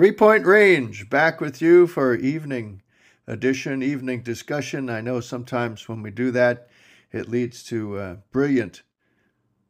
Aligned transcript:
Three 0.00 0.12
Point 0.12 0.46
Range, 0.46 1.10
back 1.10 1.40
with 1.40 1.60
you 1.60 1.86
for 1.86 2.14
evening 2.14 2.82
edition, 3.26 3.82
evening 3.82 4.22
discussion. 4.22 4.88
I 4.88 5.00
know 5.00 5.20
sometimes 5.20 5.88
when 5.88 6.00
we 6.00 6.10
do 6.10 6.30
that, 6.30 6.68
it 7.12 7.28
leads 7.28 7.62
to 7.64 7.98
uh, 7.98 8.16
brilliant 8.30 8.82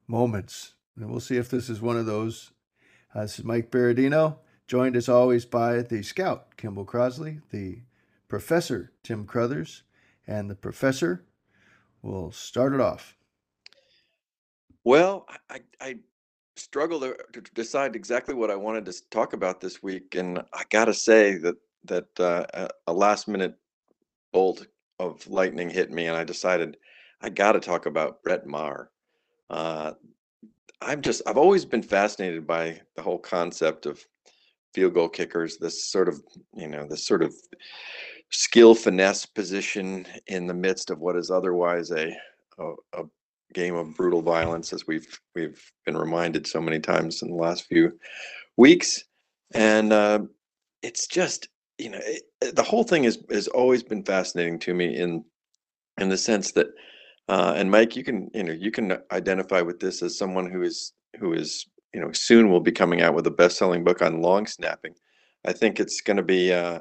moments. 0.06 0.74
And 0.96 1.10
we'll 1.10 1.20
see 1.20 1.36
if 1.36 1.48
this 1.48 1.68
is 1.68 1.80
one 1.80 1.96
of 1.96 2.06
those. 2.06 2.52
Uh, 3.14 3.22
this 3.22 3.38
is 3.38 3.44
Mike 3.44 3.70
Berardino, 3.70 4.38
joined 4.66 4.94
as 4.94 5.08
always 5.08 5.44
by 5.46 5.82
the 5.82 6.02
scout, 6.02 6.56
Kimball 6.56 6.84
Crosley, 6.84 7.40
the 7.50 7.80
professor, 8.28 8.92
Tim 9.02 9.24
Crothers, 9.24 9.84
and 10.26 10.50
the 10.50 10.54
professor 10.54 11.24
will 12.02 12.30
start 12.30 12.74
it 12.74 12.80
off. 12.80 13.16
Well, 14.84 15.26
I, 15.50 15.60
I 15.80 15.96
struggled 16.56 17.02
to, 17.02 17.16
to 17.32 17.54
decide 17.54 17.96
exactly 17.96 18.34
what 18.34 18.50
I 18.50 18.56
wanted 18.56 18.86
to 18.86 18.94
talk 19.10 19.32
about 19.32 19.60
this 19.60 19.82
week, 19.82 20.14
and 20.14 20.38
I 20.52 20.62
gotta 20.70 20.94
say 20.94 21.36
that 21.38 21.56
that 21.84 22.20
uh, 22.20 22.68
a 22.86 22.92
last 22.92 23.28
minute 23.28 23.56
bolt 24.32 24.66
of 24.98 25.26
lightning 25.26 25.70
hit 25.70 25.90
me, 25.90 26.06
and 26.06 26.16
I 26.16 26.24
decided 26.24 26.76
I 27.20 27.30
got 27.30 27.52
to 27.52 27.60
talk 27.60 27.86
about 27.86 28.22
Brett 28.22 28.46
Maher. 28.46 28.90
Uh, 29.48 29.92
I'm 30.80 31.02
just 31.02 31.22
I've 31.26 31.36
always 31.36 31.64
been 31.64 31.82
fascinated 31.82 32.46
by 32.46 32.80
the 32.96 33.02
whole 33.02 33.18
concept 33.18 33.86
of 33.86 34.04
field 34.72 34.94
goal 34.94 35.08
kickers. 35.08 35.58
This 35.58 35.84
sort 35.90 36.08
of 36.08 36.22
you 36.54 36.68
know 36.68 36.86
this 36.86 37.06
sort 37.06 37.22
of 37.22 37.34
skill 38.30 38.74
finesse 38.74 39.26
position 39.26 40.06
in 40.26 40.46
the 40.46 40.54
midst 40.54 40.90
of 40.90 41.00
what 41.00 41.16
is 41.16 41.30
otherwise 41.30 41.90
a, 41.90 42.16
a, 42.58 42.72
a 42.94 43.02
game 43.54 43.74
of 43.74 43.94
brutal 43.96 44.22
violence, 44.22 44.72
as 44.72 44.86
we've 44.86 45.18
we've 45.34 45.60
been 45.84 45.96
reminded 45.96 46.46
so 46.46 46.60
many 46.60 46.78
times 46.78 47.22
in 47.22 47.28
the 47.28 47.36
last 47.36 47.66
few 47.66 47.92
weeks, 48.56 49.04
and 49.54 49.92
uh, 49.92 50.20
it's 50.82 51.06
just 51.06 51.48
you 51.78 51.90
know 51.90 52.00
it, 52.02 52.54
the 52.54 52.62
whole 52.62 52.84
thing 52.84 53.04
has 53.04 53.18
has 53.30 53.48
always 53.48 53.82
been 53.82 54.04
fascinating 54.04 54.58
to 54.60 54.74
me 54.74 54.96
in 54.96 55.24
in 55.98 56.08
the 56.08 56.16
sense 56.16 56.52
that, 56.52 56.68
uh, 57.28 57.54
and 57.56 57.70
Mike, 57.70 57.96
you 57.96 58.04
can 58.04 58.30
you 58.34 58.44
know 58.44 58.52
you 58.52 58.70
can 58.70 58.98
identify 59.12 59.60
with 59.60 59.80
this 59.80 60.02
as 60.02 60.18
someone 60.18 60.50
who 60.50 60.62
is 60.62 60.92
who 61.18 61.32
is 61.32 61.66
you 61.94 62.00
know 62.00 62.12
soon 62.12 62.50
will 62.50 62.60
be 62.60 62.72
coming 62.72 63.02
out 63.02 63.14
with 63.14 63.26
a 63.26 63.30
best 63.30 63.58
selling 63.58 63.84
book 63.84 64.02
on 64.02 64.22
long 64.22 64.46
snapping. 64.46 64.94
I 65.44 65.52
think 65.52 65.80
it's 65.80 66.00
going 66.00 66.18
to 66.18 66.22
be. 66.22 66.52
Uh, 66.52 66.80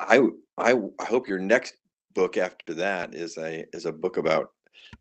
I 0.00 0.20
I 0.58 0.74
I 0.98 1.04
hope 1.04 1.28
your 1.28 1.38
next 1.38 1.74
book 2.14 2.36
after 2.36 2.74
that 2.74 3.14
is 3.14 3.38
a 3.38 3.64
is 3.72 3.86
a 3.86 3.92
book 3.92 4.16
about 4.16 4.50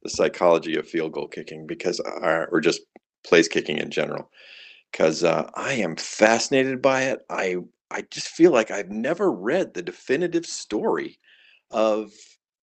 the 0.04 0.10
psychology 0.10 0.76
of 0.78 0.88
field 0.88 1.14
goal 1.14 1.28
kicking 1.28 1.68
because 1.68 2.00
uh, 2.00 2.46
or 2.52 2.62
just 2.62 2.82
place 3.24 3.48
kicking 3.48 3.78
in 3.78 3.92
general 3.92 4.30
because 4.92 5.24
uh, 5.24 5.50
I 5.56 5.74
am 5.74 5.96
fascinated 5.96 6.82
by 6.82 7.04
it. 7.04 7.20
I 7.30 7.58
I 7.90 8.04
just 8.10 8.30
feel 8.30 8.52
like 8.52 8.72
I've 8.72 8.90
never 8.90 9.32
read 9.32 9.74
the 9.74 9.82
definitive 9.82 10.46
story 10.46 11.20
of 11.72 12.12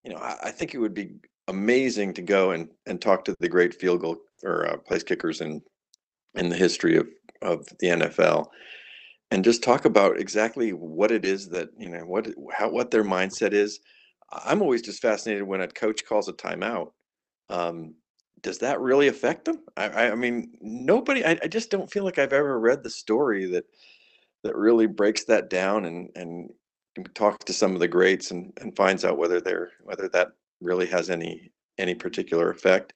you 0.04 0.12
know 0.12 0.18
I, 0.18 0.36
I 0.44 0.50
think 0.50 0.74
it 0.74 0.78
would 0.78 0.94
be 0.94 1.10
amazing 1.48 2.14
to 2.14 2.22
go 2.22 2.50
and 2.50 2.68
and 2.86 3.00
talk 3.00 3.24
to 3.24 3.34
the 3.40 3.48
great 3.48 3.74
field 3.74 4.00
goal 4.00 4.18
or 4.44 4.66
uh, 4.66 4.76
place 4.78 5.02
kickers 5.02 5.40
in 5.40 5.62
in 6.34 6.48
the 6.48 6.56
history 6.56 6.96
of 6.96 7.08
of 7.42 7.66
the 7.78 7.88
NFL 7.88 8.48
and 9.30 9.44
just 9.44 9.62
talk 9.62 9.84
about 9.84 10.18
exactly 10.18 10.72
what 10.72 11.10
it 11.10 11.24
is 11.24 11.48
that 11.50 11.68
you 11.78 11.88
know 11.88 12.00
what 12.00 12.28
how 12.52 12.70
what 12.70 12.90
their 12.90 13.04
mindset 13.04 13.52
is. 13.52 13.80
I'm 14.30 14.60
always 14.60 14.82
just 14.82 15.00
fascinated 15.00 15.44
when 15.44 15.62
a 15.62 15.68
coach 15.68 16.04
calls 16.04 16.28
a 16.28 16.34
timeout 16.34 16.90
um, 17.50 17.94
does 18.42 18.58
that 18.58 18.80
really 18.80 19.08
affect 19.08 19.44
them? 19.44 19.62
I, 19.76 20.10
I 20.10 20.14
mean, 20.14 20.52
nobody. 20.60 21.24
I, 21.24 21.38
I 21.42 21.48
just 21.48 21.70
don't 21.70 21.90
feel 21.90 22.04
like 22.04 22.18
I've 22.18 22.32
ever 22.32 22.58
read 22.58 22.82
the 22.82 22.90
story 22.90 23.46
that 23.46 23.64
that 24.44 24.56
really 24.56 24.86
breaks 24.86 25.24
that 25.24 25.50
down 25.50 25.84
and 25.86 26.10
and 26.14 26.50
talks 27.14 27.44
to 27.44 27.52
some 27.52 27.74
of 27.74 27.80
the 27.80 27.88
greats 27.88 28.30
and 28.30 28.52
and 28.60 28.76
finds 28.76 29.04
out 29.04 29.18
whether 29.18 29.40
they're 29.40 29.70
whether 29.82 30.08
that 30.10 30.28
really 30.60 30.86
has 30.86 31.10
any 31.10 31.50
any 31.78 31.94
particular 31.94 32.50
effect. 32.50 32.92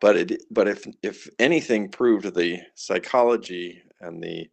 But 0.00 0.16
it 0.16 0.42
but 0.50 0.68
if 0.68 0.86
if 1.02 1.28
anything 1.38 1.88
proved 1.88 2.34
the 2.34 2.60
psychology 2.74 3.82
and 4.00 4.22
the 4.22 4.48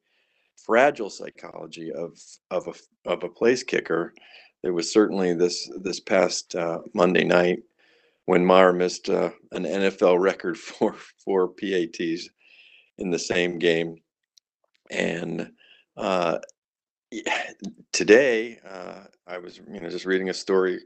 fragile 0.56 1.09
psychology 1.09 1.91
of 1.91 2.17
of 2.50 2.67
a 2.67 3.09
of 3.09 3.23
a 3.23 3.29
place 3.29 3.63
kicker, 3.63 4.13
there 4.62 4.73
was 4.73 4.91
certainly 4.91 5.34
this 5.34 5.69
this 5.81 6.00
past 6.00 6.56
uh, 6.56 6.79
Monday 6.94 7.23
night 7.23 7.63
when 8.25 8.45
Maher 8.45 8.73
missed 8.73 9.09
uh, 9.09 9.31
an 9.51 9.63
NFL 9.63 10.19
record 10.19 10.57
for 10.59 10.95
for 11.23 11.50
PATs 11.50 12.29
in 12.97 13.09
the 13.09 13.19
same 13.19 13.59
game. 13.59 13.95
And 14.91 15.51
uh, 15.97 16.39
today, 17.91 18.59
uh, 18.67 19.03
I 19.28 19.38
was 19.38 19.57
you 19.57 19.79
know 19.79 19.89
just 19.89 20.06
reading 20.06 20.29
a 20.29 20.34
story 20.34 20.79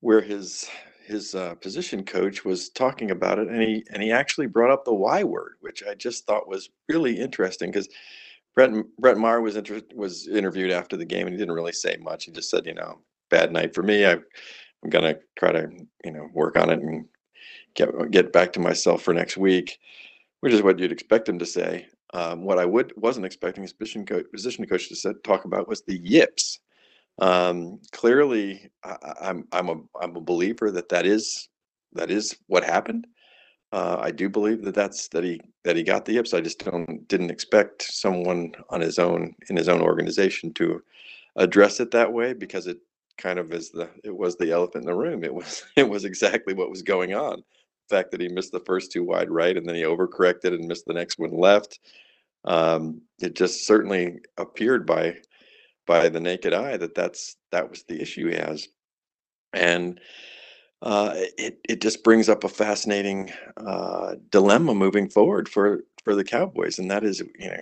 where 0.00 0.20
his 0.20 0.68
his 1.06 1.34
uh, 1.34 1.54
position 1.56 2.04
coach 2.04 2.44
was 2.44 2.70
talking 2.70 3.10
about 3.10 3.38
it, 3.38 3.48
and 3.48 3.60
he 3.62 3.84
and 3.92 4.02
he 4.02 4.12
actually 4.12 4.46
brought 4.46 4.72
up 4.72 4.84
the 4.84 4.94
Y 4.94 5.24
word, 5.24 5.54
which 5.60 5.82
I 5.88 5.94
just 5.94 6.26
thought 6.26 6.48
was 6.48 6.70
really 6.88 7.18
interesting 7.18 7.70
because. 7.70 7.88
Brett 8.54 8.70
Brett 8.98 9.16
Maher 9.16 9.40
was 9.40 9.56
inter- 9.56 9.80
was 9.94 10.28
interviewed 10.28 10.72
after 10.72 10.94
the 10.94 11.06
game, 11.06 11.26
and 11.26 11.32
he 11.32 11.38
didn't 11.38 11.54
really 11.54 11.72
say 11.72 11.96
much. 12.02 12.24
He 12.24 12.30
just 12.32 12.50
said, 12.50 12.66
"You 12.66 12.74
know, 12.74 13.00
bad 13.30 13.50
night 13.50 13.74
for 13.74 13.82
me. 13.82 14.04
I 14.04 14.18
I'm 14.82 14.90
gonna 14.90 15.16
try 15.38 15.52
to 15.52 15.68
you 16.04 16.12
know 16.12 16.28
work 16.32 16.58
on 16.58 16.70
it 16.70 16.80
and 16.80 17.06
get 17.74 18.10
get 18.10 18.32
back 18.32 18.52
to 18.54 18.60
myself 18.60 19.02
for 19.02 19.14
next 19.14 19.36
week, 19.36 19.78
which 20.40 20.52
is 20.52 20.62
what 20.62 20.78
you'd 20.78 20.92
expect 20.92 21.28
him 21.28 21.38
to 21.38 21.46
say. 21.46 21.86
Um, 22.14 22.44
what 22.44 22.58
I 22.58 22.66
would 22.66 22.92
wasn't 22.96 23.26
expecting 23.26 23.62
his 23.62 23.72
position 23.72 24.04
coach, 24.06 24.26
position 24.32 24.66
coach 24.66 24.88
to 24.88 24.96
set, 24.96 25.24
talk 25.24 25.44
about 25.44 25.68
was 25.68 25.82
the 25.82 25.98
yips. 25.98 26.60
Um, 27.20 27.80
clearly, 27.92 28.70
I, 28.84 28.96
I'm 29.22 29.48
I'm 29.52 29.68
a 29.68 29.76
I'm 30.00 30.16
a 30.16 30.20
believer 30.20 30.70
that 30.72 30.88
that 30.90 31.06
is 31.06 31.48
that 31.94 32.10
is 32.10 32.36
what 32.48 32.64
happened. 32.64 33.06
Uh, 33.72 33.98
I 34.00 34.10
do 34.10 34.28
believe 34.28 34.62
that 34.64 34.74
that's 34.74 35.08
that 35.08 35.24
he 35.24 35.40
that 35.64 35.76
he 35.76 35.82
got 35.82 36.04
the 36.04 36.14
yips. 36.14 36.34
I 36.34 36.40
just 36.40 36.64
don't 36.64 37.06
didn't 37.08 37.30
expect 37.30 37.82
someone 37.82 38.52
on 38.70 38.80
his 38.80 38.98
own 38.98 39.34
in 39.48 39.56
his 39.56 39.68
own 39.68 39.80
organization 39.82 40.52
to 40.54 40.82
address 41.36 41.80
it 41.80 41.90
that 41.92 42.12
way 42.12 42.34
because 42.34 42.66
it 42.66 42.78
kind 43.18 43.38
of 43.38 43.52
as 43.52 43.70
the 43.70 43.88
it 44.04 44.16
was 44.16 44.36
the 44.36 44.50
elephant 44.50 44.84
in 44.84 44.90
the 44.90 44.94
room. 44.96 45.24
It 45.24 45.34
was 45.34 45.64
it 45.76 45.88
was 45.88 46.04
exactly 46.04 46.54
what 46.54 46.70
was 46.70 46.82
going 46.82 47.14
on. 47.14 47.42
The 47.88 47.96
fact 47.96 48.10
that 48.12 48.20
he 48.20 48.28
missed 48.28 48.52
the 48.52 48.60
first 48.60 48.92
two 48.92 49.04
wide 49.04 49.30
right 49.30 49.56
and 49.56 49.66
then 49.66 49.74
he 49.74 49.82
overcorrected 49.82 50.54
and 50.54 50.66
missed 50.66 50.86
the 50.86 50.94
next 50.94 51.18
one 51.18 51.36
left. 51.36 51.80
Um, 52.44 53.02
it 53.20 53.34
just 53.34 53.66
certainly 53.66 54.18
appeared 54.38 54.86
by 54.86 55.16
by 55.86 56.08
the 56.08 56.20
naked 56.20 56.52
eye 56.52 56.76
that 56.76 56.94
that's 56.94 57.36
that 57.50 57.68
was 57.68 57.84
the 57.84 58.00
issue 58.00 58.28
he 58.28 58.36
has, 58.36 58.68
and 59.52 60.00
uh, 60.82 61.12
it 61.38 61.58
it 61.68 61.80
just 61.80 62.02
brings 62.02 62.28
up 62.28 62.44
a 62.44 62.48
fascinating 62.48 63.30
uh, 63.56 64.16
dilemma 64.30 64.74
moving 64.74 65.08
forward 65.08 65.48
for 65.48 65.84
for 66.04 66.14
the 66.16 66.24
Cowboys, 66.24 66.78
and 66.78 66.90
that 66.90 67.04
is 67.04 67.20
you 67.38 67.48
know 67.48 67.60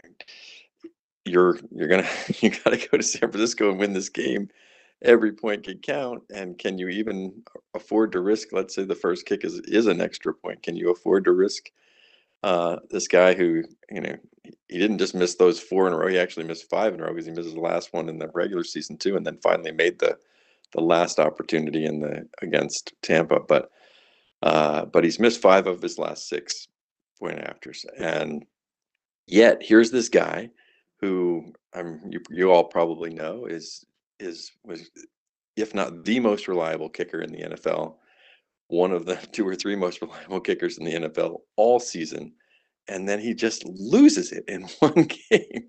you're 1.27 1.59
you're 1.72 1.89
gonna 1.89 2.09
you 2.41 2.50
got 2.50 2.71
to 2.71 2.89
go 2.89 2.97
to 2.97 3.03
San 3.03 3.31
Francisco 3.31 3.71
and 3.71 3.78
win 3.78 3.93
this 3.93 4.09
game 4.09 4.49
every 5.03 5.33
point 5.33 5.65
could 5.65 5.83
count. 5.83 6.22
And 6.33 6.59
can 6.59 6.78
you 6.78 6.88
even 6.88 7.43
afford 7.75 8.12
to 8.12 8.21
risk? 8.21 8.49
Let's 8.53 8.75
say 8.75 8.84
the 8.84 8.94
first 8.94 9.27
kick 9.27 9.44
is 9.44 9.61
is 9.61 9.87
an 9.87 10.00
extra 10.00 10.34
point. 10.34 10.62
Can 10.62 10.77
you 10.77 10.91
afford 10.91 11.25
to 11.25 11.33
risk 11.33 11.71
uh, 12.43 12.77
this 12.91 13.09
guy 13.09 13.34
who 13.34 13.62
you 13.91 14.00
know 14.00 14.16
he 14.69 14.78
didn't 14.78 14.99
just 14.99 15.15
miss 15.15 15.34
those 15.34 15.60
four 15.60 15.87
in 15.87 15.93
a 15.93 15.97
row. 15.97 16.09
He 16.09 16.19
actually 16.19 16.47
missed 16.47 16.71
five 16.71 16.94
in 16.94 17.00
a 17.00 17.05
row 17.05 17.10
because 17.10 17.27
he 17.27 17.33
missed 17.33 17.55
the 17.55 17.60
last 17.60 17.93
one 17.93 18.09
in 18.09 18.19
the 18.19 18.28
regular 18.33 18.65
season 18.65 18.97
too, 18.97 19.16
and 19.16 19.27
then 19.27 19.39
finally 19.43 19.72
made 19.72 19.99
the 19.99 20.19
the 20.72 20.81
last 20.81 21.19
opportunity 21.19 21.84
in 21.84 22.00
the 22.00 22.27
against 22.43 22.93
Tampa. 23.03 23.41
But 23.41 23.71
uh, 24.43 24.87
but 24.87 25.05
he's 25.05 25.21
missed 25.21 25.43
five 25.43 25.66
of 25.66 25.83
his 25.83 25.98
last 25.98 26.28
six 26.28 26.69
point 27.19 27.39
afters, 27.41 27.84
and 27.98 28.45
yet 29.27 29.63
here's 29.63 29.91
this 29.91 30.09
guy 30.09 30.51
who 31.01 31.53
I'm 31.75 32.01
you, 32.10 32.21
you 32.30 32.51
all 32.51 32.65
probably 32.65 33.10
know 33.10 33.45
is 33.45 33.84
is 34.21 34.53
was 34.65 34.91
if 35.57 35.75
not 35.75 36.05
the 36.05 36.21
most 36.21 36.49
reliable 36.49 36.89
kicker 36.89 37.21
in 37.21 37.33
the 37.33 37.43
NFL, 37.43 37.97
one 38.69 38.93
of 38.93 39.07
the 39.07 39.17
two 39.33 39.47
or 39.47 39.55
three 39.55 39.77
most 39.77 40.01
reliable 40.01 40.41
kickers 40.41 40.78
in 40.78 40.84
the 40.84 41.09
NFL 41.09 41.41
all 41.57 41.81
season. 41.81 42.33
And 42.89 43.09
then 43.09 43.21
he 43.21 43.34
just 43.34 43.65
loses 43.67 44.33
it 44.33 44.45
in 44.49 44.63
one 44.81 45.09
game. 45.31 45.69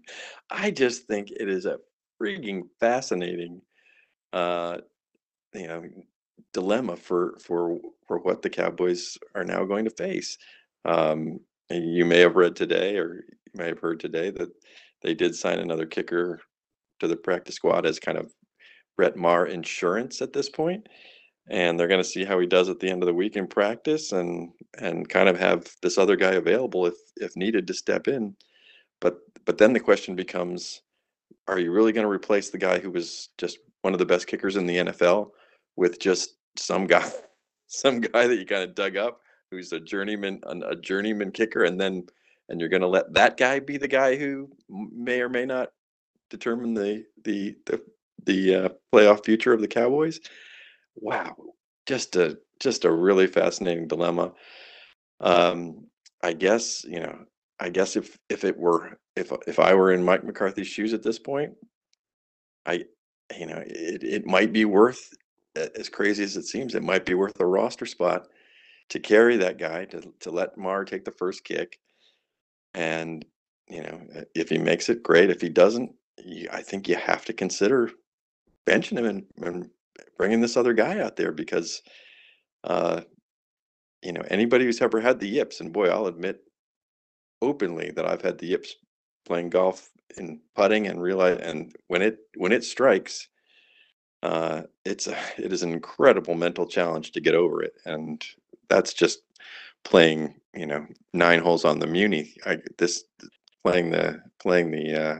I 0.49 0.71
just 0.71 1.07
think 1.07 1.29
it 1.31 1.49
is 1.49 1.65
a 1.65 1.77
freaking 2.21 2.63
fascinating 2.79 3.61
uh 4.33 4.77
you 5.53 5.67
know 5.67 5.83
dilemma 6.53 6.95
for 6.95 7.37
for 7.43 7.77
for 8.07 8.19
what 8.19 8.41
the 8.41 8.49
Cowboys 8.49 9.17
are 9.35 9.43
now 9.43 9.65
going 9.65 9.85
to 9.85 9.91
face. 9.91 10.37
Um 10.85 11.39
you 11.69 12.05
may 12.05 12.19
have 12.19 12.35
read 12.35 12.55
today 12.55 12.97
or 12.97 13.15
you 13.15 13.51
may 13.55 13.67
have 13.67 13.79
heard 13.79 13.99
today 13.99 14.29
that 14.31 14.49
they 15.01 15.13
did 15.13 15.35
sign 15.35 15.59
another 15.59 15.85
kicker 15.85 16.39
to 16.99 17.07
the 17.07 17.17
practice 17.17 17.55
squad 17.55 17.85
as 17.85 17.99
kind 17.99 18.17
of 18.17 18.31
Brett 19.01 19.17
Maher 19.17 19.47
insurance 19.47 20.21
at 20.21 20.31
this 20.31 20.47
point. 20.47 20.87
and 21.49 21.79
they're 21.79 21.87
going 21.87 22.03
to 22.03 22.07
see 22.07 22.23
how 22.23 22.39
he 22.39 22.45
does 22.45 22.69
at 22.69 22.79
the 22.79 22.87
end 22.87 23.01
of 23.01 23.07
the 23.07 23.13
week 23.15 23.35
in 23.35 23.47
practice 23.47 24.11
and 24.11 24.51
and 24.77 25.09
kind 25.09 25.27
of 25.27 25.39
have 25.39 25.65
this 25.81 25.97
other 25.97 26.15
guy 26.15 26.33
available 26.33 26.85
if 26.85 26.93
if 27.17 27.35
needed 27.35 27.65
to 27.65 27.73
step 27.73 28.07
in 28.07 28.35
but 28.99 29.17
but 29.45 29.57
then 29.57 29.73
the 29.73 29.79
question 29.79 30.15
becomes 30.15 30.83
are 31.47 31.57
you 31.59 31.71
really 31.71 31.91
going 31.91 32.05
to 32.05 32.11
replace 32.11 32.51
the 32.51 32.59
guy 32.59 32.77
who 32.77 32.91
was 32.91 33.29
just 33.39 33.57
one 33.81 33.93
of 33.93 33.99
the 33.99 34.05
best 34.05 34.27
kickers 34.27 34.55
in 34.55 34.67
the 34.67 34.77
NFL 34.77 35.31
with 35.75 35.99
just 35.99 36.35
some 36.55 36.85
guy 36.85 37.09
some 37.67 38.01
guy 38.01 38.27
that 38.27 38.37
you 38.37 38.45
kind 38.45 38.63
of 38.63 38.75
dug 38.75 38.97
up 38.97 39.21
who's 39.49 39.73
a 39.73 39.79
journeyman 39.79 40.39
a 40.45 40.75
journeyman 40.75 41.31
kicker 41.31 41.63
and 41.63 41.81
then 41.81 42.05
and 42.49 42.59
you're 42.59 42.69
going 42.69 42.81
to 42.83 42.87
let 42.87 43.11
that 43.15 43.35
guy 43.37 43.59
be 43.59 43.77
the 43.77 43.87
guy 43.87 44.15
who 44.15 44.47
may 44.69 45.21
or 45.21 45.29
may 45.29 45.45
not 45.45 45.69
determine 46.29 46.75
the 46.75 47.03
the 47.23 47.55
the, 47.65 47.81
the 48.25 48.55
uh, 48.55 48.69
playoff 48.93 49.25
future 49.25 49.53
of 49.53 49.61
the 49.61 49.67
Cowboys 49.67 50.19
wow, 50.95 51.35
just 51.85 52.15
a 52.15 52.37
just 52.59 52.85
a 52.85 52.91
really 52.91 53.27
fascinating 53.27 53.87
dilemma. 53.87 54.33
Um, 55.19 55.87
I 56.23 56.33
guess 56.33 56.83
you 56.83 56.99
know, 56.99 57.25
I 57.59 57.69
guess 57.69 57.95
if 57.95 58.17
if 58.29 58.43
it 58.43 58.57
were 58.57 58.99
if 59.15 59.31
if 59.47 59.59
I 59.59 59.73
were 59.73 59.91
in 59.91 60.03
Mike 60.03 60.23
McCarthy's 60.23 60.67
shoes 60.67 60.93
at 60.93 61.03
this 61.03 61.19
point, 61.19 61.53
I 62.65 62.85
you 63.37 63.45
know 63.45 63.63
it 63.65 64.03
it 64.03 64.25
might 64.25 64.53
be 64.53 64.65
worth 64.65 65.09
as 65.55 65.89
crazy 65.89 66.23
as 66.23 66.37
it 66.37 66.45
seems, 66.45 66.75
it 66.75 66.83
might 66.83 67.05
be 67.05 67.13
worth 67.13 67.39
a 67.39 67.45
roster 67.45 67.85
spot 67.85 68.27
to 68.89 68.99
carry 68.99 69.37
that 69.37 69.57
guy 69.57 69.85
to 69.85 70.01
to 70.21 70.31
let 70.31 70.57
Maher 70.57 70.85
take 70.85 71.05
the 71.05 71.11
first 71.11 71.43
kick, 71.43 71.79
and 72.73 73.25
you 73.67 73.83
know 73.83 74.01
if 74.35 74.49
he 74.49 74.57
makes 74.57 74.89
it, 74.89 75.03
great. 75.03 75.29
If 75.29 75.41
he 75.41 75.49
doesn't, 75.49 75.91
I 76.51 76.61
think 76.61 76.87
you 76.87 76.95
have 76.95 77.25
to 77.25 77.33
consider 77.33 77.91
benching 78.65 78.97
him 78.97 79.05
and, 79.05 79.25
and 79.41 79.69
bringing 80.17 80.41
this 80.41 80.57
other 80.57 80.73
guy 80.73 80.99
out 80.99 81.15
there 81.15 81.31
because, 81.31 81.81
uh, 82.63 83.01
you 84.01 84.13
know, 84.13 84.23
anybody 84.29 84.65
who's 84.65 84.81
ever 84.81 84.99
had 84.99 85.19
the 85.19 85.27
yips, 85.27 85.59
and 85.59 85.73
boy, 85.73 85.87
I'll 85.87 86.07
admit 86.07 86.41
openly 87.41 87.91
that 87.91 88.05
I've 88.05 88.21
had 88.21 88.37
the 88.37 88.47
yips 88.47 88.75
playing 89.25 89.49
golf 89.49 89.89
and 90.17 90.39
putting 90.55 90.87
and 90.87 91.01
realize, 91.01 91.39
and 91.41 91.75
when 91.87 92.01
it 92.01 92.19
when 92.37 92.51
it 92.51 92.63
strikes, 92.63 93.27
uh, 94.23 94.63
it's 94.85 95.07
a, 95.07 95.17
it 95.37 95.53
is 95.53 95.63
an 95.63 95.71
incredible 95.71 96.35
mental 96.35 96.65
challenge 96.65 97.11
to 97.11 97.21
get 97.21 97.35
over 97.35 97.63
it, 97.63 97.73
and 97.85 98.23
that's 98.69 98.93
just 98.93 99.21
playing, 99.83 100.35
you 100.53 100.65
know, 100.65 100.85
nine 101.13 101.39
holes 101.41 101.65
on 101.65 101.79
the 101.79 101.87
Muni. 101.87 102.35
I, 102.45 102.57
this 102.77 103.03
playing 103.63 103.91
the 103.91 104.21
playing 104.39 104.71
the 104.71 105.01
uh, 105.01 105.19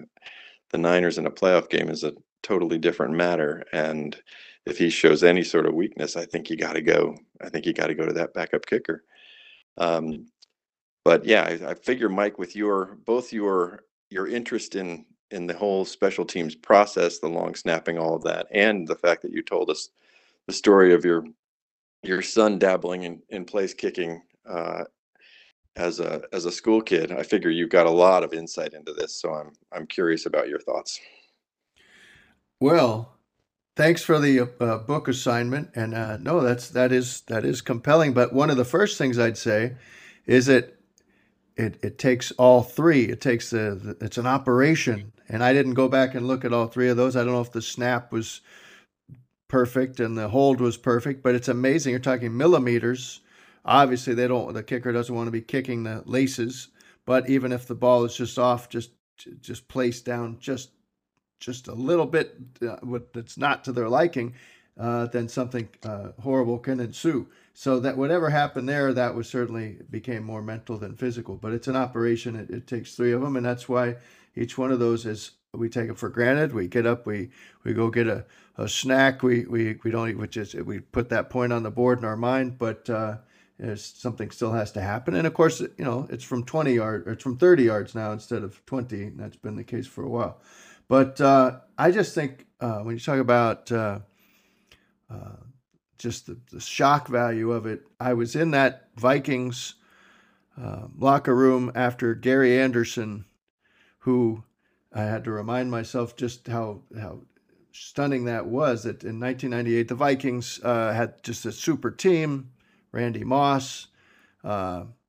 the 0.71 0.77
Niners 0.77 1.17
in 1.17 1.25
a 1.25 1.31
playoff 1.31 1.69
game 1.69 1.89
is 1.89 2.03
a 2.03 2.13
totally 2.43 2.77
different 2.77 3.13
matter, 3.13 3.63
and 3.73 4.17
if 4.65 4.77
he 4.77 4.89
shows 4.89 5.23
any 5.23 5.43
sort 5.43 5.65
of 5.65 5.73
weakness, 5.73 6.15
I 6.15 6.25
think 6.25 6.49
you 6.49 6.57
got 6.57 6.73
to 6.73 6.81
go. 6.81 7.17
I 7.41 7.49
think 7.49 7.65
you 7.65 7.73
got 7.73 7.87
to 7.87 7.95
go 7.95 8.05
to 8.05 8.13
that 8.13 8.33
backup 8.33 8.65
kicker. 8.65 9.03
Um, 9.77 10.27
but 11.03 11.25
yeah, 11.25 11.43
I, 11.43 11.71
I, 11.71 11.73
figure 11.73 12.09
Mike, 12.09 12.37
with 12.37 12.55
your 12.55 12.97
both 13.05 13.33
your 13.33 13.83
your 14.09 14.27
interest 14.27 14.75
in 14.75 15.05
in 15.31 15.47
the 15.47 15.53
whole 15.53 15.85
special 15.85 16.25
teams 16.25 16.55
process, 16.55 17.19
the 17.19 17.27
long 17.27 17.55
snapping, 17.55 17.97
all 17.97 18.15
of 18.15 18.23
that, 18.23 18.47
and 18.51 18.87
the 18.87 18.95
fact 18.95 19.21
that 19.23 19.31
you 19.31 19.41
told 19.41 19.69
us 19.69 19.89
the 20.47 20.53
story 20.53 20.93
of 20.93 21.05
your 21.05 21.25
your 22.03 22.21
son 22.21 22.59
dabbling 22.59 23.03
in, 23.03 23.21
in 23.29 23.45
place 23.45 23.73
kicking 23.73 24.21
uh, 24.47 24.83
as 25.75 25.99
a 25.99 26.21
as 26.33 26.45
a 26.45 26.51
school 26.51 26.81
kid, 26.81 27.11
I 27.11 27.23
figure 27.23 27.49
you've 27.49 27.69
got 27.69 27.87
a 27.87 27.91
lot 27.91 28.23
of 28.23 28.33
insight 28.33 28.73
into 28.73 28.93
this. 28.93 29.19
So 29.19 29.33
I'm 29.33 29.53
I'm 29.71 29.87
curious 29.87 30.25
about 30.25 30.49
your 30.49 30.59
thoughts. 30.59 30.99
Well, 32.61 33.17
thanks 33.75 34.03
for 34.03 34.19
the 34.19 34.41
uh, 34.41 34.77
book 34.77 35.07
assignment. 35.07 35.71
And 35.73 35.95
uh, 35.95 36.17
no, 36.17 36.41
that's 36.41 36.69
that 36.69 36.91
is 36.91 37.21
that 37.21 37.43
is 37.43 37.59
compelling. 37.59 38.13
But 38.13 38.33
one 38.33 38.51
of 38.51 38.57
the 38.57 38.63
first 38.63 38.99
things 38.99 39.17
I'd 39.17 39.37
say 39.37 39.77
is 40.27 40.45
that 40.45 40.77
it 41.57 41.79
it 41.81 41.97
takes 41.97 42.31
all 42.33 42.61
three. 42.61 43.05
It 43.05 43.19
takes 43.19 43.49
the, 43.49 43.97
the 43.99 44.05
it's 44.05 44.19
an 44.19 44.27
operation. 44.27 45.11
And 45.27 45.43
I 45.43 45.53
didn't 45.53 45.73
go 45.73 45.87
back 45.87 46.13
and 46.13 46.27
look 46.27 46.45
at 46.45 46.53
all 46.53 46.67
three 46.67 46.89
of 46.89 46.97
those. 46.97 47.15
I 47.15 47.23
don't 47.23 47.33
know 47.33 47.41
if 47.41 47.51
the 47.51 47.63
snap 47.63 48.11
was 48.11 48.41
perfect 49.47 49.99
and 49.99 50.15
the 50.15 50.29
hold 50.29 50.61
was 50.61 50.77
perfect, 50.77 51.23
but 51.23 51.33
it's 51.33 51.47
amazing. 51.47 51.91
You're 51.91 51.99
talking 51.99 52.37
millimeters. 52.37 53.21
Obviously, 53.65 54.13
they 54.13 54.27
don't. 54.27 54.53
The 54.53 54.61
kicker 54.61 54.91
doesn't 54.91 55.15
want 55.15 55.25
to 55.27 55.31
be 55.31 55.41
kicking 55.41 55.83
the 55.83 56.03
laces. 56.05 56.67
But 57.07 57.27
even 57.27 57.53
if 57.53 57.65
the 57.65 57.73
ball 57.75 58.05
is 58.05 58.15
just 58.15 58.37
off, 58.37 58.69
just 58.69 58.91
just 59.39 59.67
placed 59.67 60.05
down 60.05 60.37
just 60.39 60.69
just 61.41 61.67
a 61.67 61.73
little 61.73 62.05
bit 62.05 62.37
uh, 62.65 62.77
that's 63.13 63.37
not 63.37 63.65
to 63.65 63.73
their 63.73 63.89
liking, 63.89 64.33
uh, 64.79 65.07
then 65.07 65.27
something 65.27 65.67
uh, 65.83 66.09
horrible 66.21 66.57
can 66.57 66.79
ensue. 66.79 67.27
So 67.53 67.81
that 67.81 67.97
whatever 67.97 68.29
happened 68.29 68.69
there, 68.69 68.93
that 68.93 69.15
was 69.15 69.27
certainly 69.27 69.77
became 69.89 70.23
more 70.23 70.41
mental 70.41 70.77
than 70.77 70.95
physical. 70.95 71.35
But 71.35 71.51
it's 71.51 71.67
an 71.67 71.75
operation. 71.75 72.37
It, 72.37 72.49
it 72.49 72.67
takes 72.67 72.95
three 72.95 73.11
of 73.11 73.21
them, 73.21 73.35
and 73.35 73.45
that's 73.45 73.67
why 73.67 73.97
each 74.35 74.57
one 74.57 74.71
of 74.71 74.79
those 74.79 75.05
is 75.05 75.31
we 75.53 75.67
take 75.67 75.89
it 75.89 75.97
for 75.97 76.07
granted. 76.07 76.53
We 76.53 76.67
get 76.67 76.85
up, 76.85 77.05
we 77.05 77.31
we 77.65 77.73
go 77.73 77.89
get 77.89 78.07
a, 78.07 78.25
a 78.57 78.69
snack. 78.69 79.21
We 79.21 79.45
we 79.45 79.77
we 79.83 79.91
don't 79.91 80.09
eat, 80.09 80.17
which 80.17 80.37
is 80.37 80.55
we 80.55 80.79
put 80.79 81.09
that 81.09 81.29
point 81.29 81.51
on 81.51 81.63
the 81.63 81.71
board 81.71 81.99
in 81.99 82.05
our 82.05 82.17
mind, 82.17 82.57
but. 82.57 82.89
Uh, 82.89 83.17
something 83.75 84.31
still 84.31 84.53
has 84.53 84.71
to 84.71 84.81
happen, 84.81 85.13
and 85.13 85.27
of 85.27 85.35
course, 85.35 85.59
you 85.59 85.85
know 85.85 86.07
it's 86.09 86.23
from 86.23 86.43
20 86.43 86.73
yards, 86.73 87.05
it's 87.05 87.21
from 87.21 87.37
30 87.37 87.61
yards 87.61 87.93
now 87.93 88.11
instead 88.11 88.41
of 88.41 88.65
20. 88.65 89.09
that's 89.17 89.35
been 89.35 89.55
the 89.55 89.63
case 89.63 89.85
for 89.85 90.03
a 90.03 90.09
while. 90.09 90.41
But 90.91 91.21
uh, 91.21 91.59
I 91.77 91.91
just 91.91 92.13
think 92.13 92.47
uh, 92.59 92.79
when 92.79 92.95
you 92.95 92.99
talk 92.99 93.19
about 93.19 93.71
uh, 93.71 93.99
uh, 95.09 95.37
just 95.97 96.27
the, 96.27 96.37
the, 96.51 96.59
shock 96.59 97.07
value 97.07 97.53
of 97.53 97.65
it, 97.65 97.83
I 97.97 98.11
was 98.11 98.35
in 98.35 98.51
that 98.51 98.89
Vikings 98.97 99.75
uh, 100.61 100.87
locker 100.97 101.33
room 101.33 101.71
after 101.75 102.13
Gary 102.13 102.59
Anderson, 102.59 103.23
who 103.99 104.43
I 104.91 105.03
had 105.03 105.23
to 105.23 105.31
remind 105.31 105.71
myself 105.71 106.17
just 106.17 106.47
how 106.47 106.81
how 106.99 107.21
stunning 107.71 108.25
that 108.25 108.47
was. 108.47 108.83
That 108.83 109.05
in 109.05 109.17
1998 109.17 109.87
the 109.87 109.95
Vikings 109.95 110.59
uh, 110.61 110.91
had 110.91 111.23
just 111.23 111.45
a 111.45 111.53
super 111.53 111.91
team, 111.91 112.51
Randy 112.91 113.23
Moss. 113.23 113.87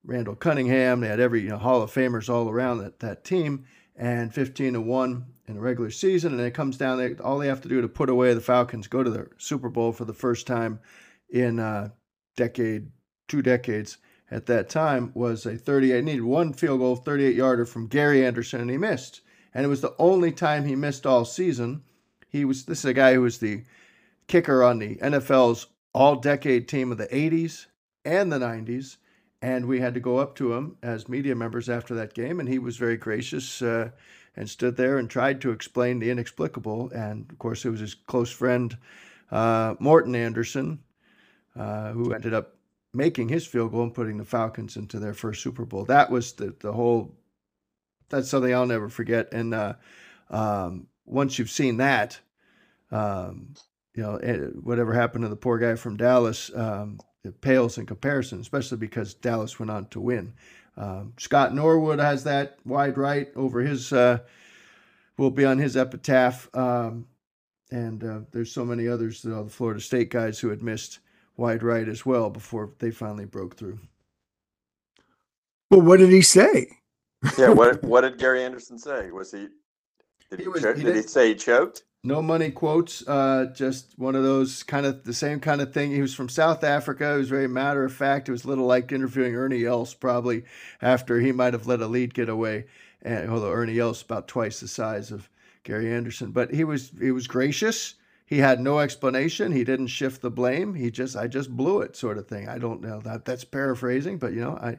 Randall 0.05 0.35
Cunningham, 0.35 1.01
they 1.01 1.09
had 1.09 1.21
every 1.21 1.43
you 1.43 1.51
know, 1.51 1.59
Hall 1.59 1.81
of 1.81 1.93
Famers 1.93 2.29
all 2.29 2.49
around 2.49 2.79
that, 2.79 2.99
that 3.01 3.25
team, 3.25 3.65
and 3.97 4.33
15 4.33 4.75
to 4.75 4.81
1 4.81 5.27
in 5.49 5.55
the 5.55 5.61
regular 5.61 5.91
season, 5.91 6.33
and 6.33 6.41
it 6.41 6.55
comes 6.55 6.77
down. 6.77 7.17
All 7.21 7.39
they 7.39 7.49
have 7.49 7.61
to 7.63 7.69
do 7.69 7.81
to 7.81 7.89
put 7.89 8.09
away 8.09 8.33
the 8.35 8.41
Falcons, 8.41 8.87
go 8.89 9.03
to 9.03 9.11
the 9.11 9.29
Super 9.39 9.69
Bowl 9.69 9.93
for 9.93 10.05
the 10.05 10.15
first 10.15 10.47
time 10.47 10.81
in 11.29 11.59
a 11.59 11.93
decade, 12.37 12.91
two 13.29 13.43
decades 13.43 13.99
at 14.31 14.47
that 14.47 14.69
time, 14.69 15.11
was 15.15 15.45
a 15.45 15.57
38. 15.57 16.05
Needed 16.05 16.23
one 16.23 16.53
field 16.53 16.81
goal, 16.81 16.97
38 16.97 17.35
yarder 17.35 17.67
from 17.67 17.87
Gary 17.87 18.25
Anderson, 18.25 18.61
and 18.61 18.71
he 18.71 18.79
missed. 18.79 19.21
And 19.55 19.65
it 19.65 19.69
was 19.69 19.83
the 19.83 19.95
only 19.99 20.33
time 20.33 20.65
he 20.65 20.75
missed 20.75 21.07
all 21.07 21.25
season. 21.25 21.83
He 22.29 22.45
was 22.47 22.65
this 22.65 22.79
is 22.79 22.85
a 22.87 22.95
guy 22.95 23.13
who 23.13 23.21
was 23.21 23.39
the 23.39 23.65
kicker 24.27 24.63
on 24.63 24.79
the 24.79 24.97
NFL's 24.97 25.67
all-decade 25.93 26.67
team 26.67 26.91
of 26.91 26.97
the 26.97 27.09
80s 27.09 27.67
and 28.07 28.33
the 28.33 28.39
90s. 28.39 28.97
And 29.43 29.67
we 29.67 29.81
had 29.81 29.95
to 29.95 30.01
go 30.01 30.17
up 30.17 30.35
to 30.37 30.55
him 30.55 30.77
as 30.83 31.09
media 31.09 31.35
members 31.35 31.69
after 31.69 31.95
that 31.97 32.15
game, 32.15 32.41
and 32.41 32.49
he 32.49 32.59
was 32.59 32.77
very 32.77 32.97
gracious. 32.97 33.61
Uh, 33.61 33.91
and 34.37 34.49
stood 34.49 34.77
there 34.77 34.99
and 34.99 35.11
tried 35.11 35.41
to 35.43 35.51
explain 35.51 35.99
the 35.99 36.11
inexplicable. 36.11 36.91
And 36.91 37.31
of 37.31 37.39
course, 37.39 37.65
it 37.65 37.71
was 37.71 37.81
his 37.81 37.95
close 37.95 38.31
friend, 38.31 38.77
uh, 39.31 39.75
Morten 39.79 40.15
Andersen, 40.15 40.81
uh, 41.57 41.93
who 41.93 42.13
ended 42.13 42.35
up 42.35 42.57
making 42.95 43.29
his 43.29 43.47
field 43.47 43.73
goal 43.73 43.85
and 43.85 43.95
putting 43.95 44.19
the 44.19 44.25
Falcons 44.25 44.77
into 44.77 44.99
their 44.99 45.15
first 45.15 45.43
Super 45.43 45.65
Bowl. 45.65 45.85
That 45.85 46.11
was 46.11 46.33
the, 46.33 46.55
the 46.61 46.73
whole, 46.73 47.15
that's 48.09 48.29
something 48.29 48.53
I'll 48.53 48.67
never 48.67 48.89
forget. 48.89 49.33
And 49.33 49.55
uh, 49.55 49.75
um, 50.31 50.89
once 51.05 51.39
you've 51.39 51.51
seen 51.51 51.79
that, 51.79 52.19
um, 52.91 53.55
you 53.95 54.03
know, 54.03 54.17
eh, 54.17 54.37
whatever 54.63 54.95
happened 54.95 55.23
to 55.25 55.29
the 55.29 55.37
poor 55.37 55.59
guy 55.59 55.75
from 55.75 55.97
Dallas, 55.97 56.51
um, 56.55 56.99
it 57.25 57.41
pales 57.41 57.79
in 57.79 57.87
comparison, 57.87 58.41
especially 58.41 58.79
because 58.79 59.15
Dallas 59.15 59.59
went 59.59 59.71
on 59.71 59.87
to 59.87 60.01
win. 60.01 60.33
Um, 60.77 61.13
Scott 61.19 61.55
Norwood 61.55 62.01
has 62.01 62.25
that 62.25 62.59
wide 62.65 62.99
right 62.99 63.29
over 63.37 63.61
his, 63.61 63.93
uh, 63.93 64.19
will 65.19 65.31
be 65.31 65.45
on 65.45 65.59
his 65.59 65.77
epitaph. 65.77 66.49
Um, 66.55 67.07
and 67.71 68.03
uh, 68.03 68.21
there's 68.33 68.53
so 68.53 68.65
many 68.65 68.89
others, 68.89 69.25
you 69.25 69.31
know, 69.31 69.45
the 69.45 69.51
Florida 69.51 69.81
State 69.81 70.11
guys 70.11 70.39
who 70.39 70.49
had 70.49 70.63
missed 70.63 70.99
wide 71.37 71.63
right 71.63 71.89
as 71.89 72.05
well 72.05 72.29
before 72.29 72.71
they 72.79 72.91
finally 72.91 73.25
broke 73.25 73.57
through. 73.57 73.79
Well, 75.71 75.83
what 75.83 76.01
did 76.01 76.11
he 76.11 76.23
say? 76.23 76.69
yeah, 77.39 77.51
what 77.51 77.83
what 77.85 78.03
did 78.03 78.19
Gary 78.19 78.45
Anderson 78.45 78.79
say? 78.79 79.11
Was 79.11 79.31
he 79.33 79.49
did 80.29 80.41
he, 80.41 80.45
he, 80.45 80.49
was, 80.49 80.63
cho- 80.63 80.75
he 80.75 80.83
did 80.83 80.97
he 80.97 81.03
say 81.03 81.29
he 81.29 81.35
choked? 81.35 81.85
No 82.05 82.21
money 82.21 82.51
quotes. 82.51 83.07
Uh, 83.07 83.47
just 83.55 83.97
one 83.97 84.15
of 84.17 84.23
those 84.25 84.63
kind 84.65 84.87
of 84.87 85.05
the 85.05 85.15
same 85.15 85.41
kind 85.41 85.61
of 85.61 85.73
thing. 85.73 85.93
He 85.93 86.01
was 86.03 86.15
from 86.15 86.29
South 86.29 86.65
Africa. 86.65 87.13
He 87.13 87.19
was 87.19 87.29
very 87.29 87.49
matter 87.49 87.85
of 87.85 87.93
fact. 87.93 88.29
It 88.29 88.33
was 88.33 88.45
a 88.45 88.49
little 88.49 88.67
like 88.67 88.91
interviewing 88.93 89.35
Ernie 89.37 89.65
Els 89.65 89.95
probably 89.95 90.45
after 90.81 91.21
he 91.21 91.33
might 91.33 91.53
have 91.55 91.67
let 91.67 91.81
a 91.81 91.87
lead 91.87 92.15
get 92.15 92.29
away. 92.29 92.67
And 93.03 93.31
although 93.31 93.53
Ernie 93.53 93.79
Els 93.79 94.03
about 94.03 94.29
twice 94.29 94.61
the 94.61 94.69
size 94.69 95.11
of 95.13 95.29
Gary 95.65 95.93
Anderson, 95.93 96.33
but 96.33 96.53
he 96.53 96.65
was 96.65 96.93
he 97.01 97.13
was 97.13 97.27
gracious. 97.29 97.95
he 98.27 98.39
had 98.39 98.61
no 98.61 98.79
explanation. 98.81 99.53
He 99.53 99.63
didn't 99.65 99.89
shift 99.89 100.23
the 100.23 100.31
blame. 100.31 100.75
He 100.75 100.91
just, 100.91 101.17
I 101.17 101.27
just 101.27 101.55
blew 101.57 101.81
it, 101.83 101.97
sort 101.97 102.19
of 102.19 102.27
thing. 102.27 102.49
I 102.49 102.59
don't 102.59 102.81
know 102.81 103.01
that 103.03 103.25
that's 103.25 103.45
paraphrasing, 103.45 104.19
but 104.19 104.33
you 104.33 104.41
know, 104.41 104.57
I. 104.57 104.79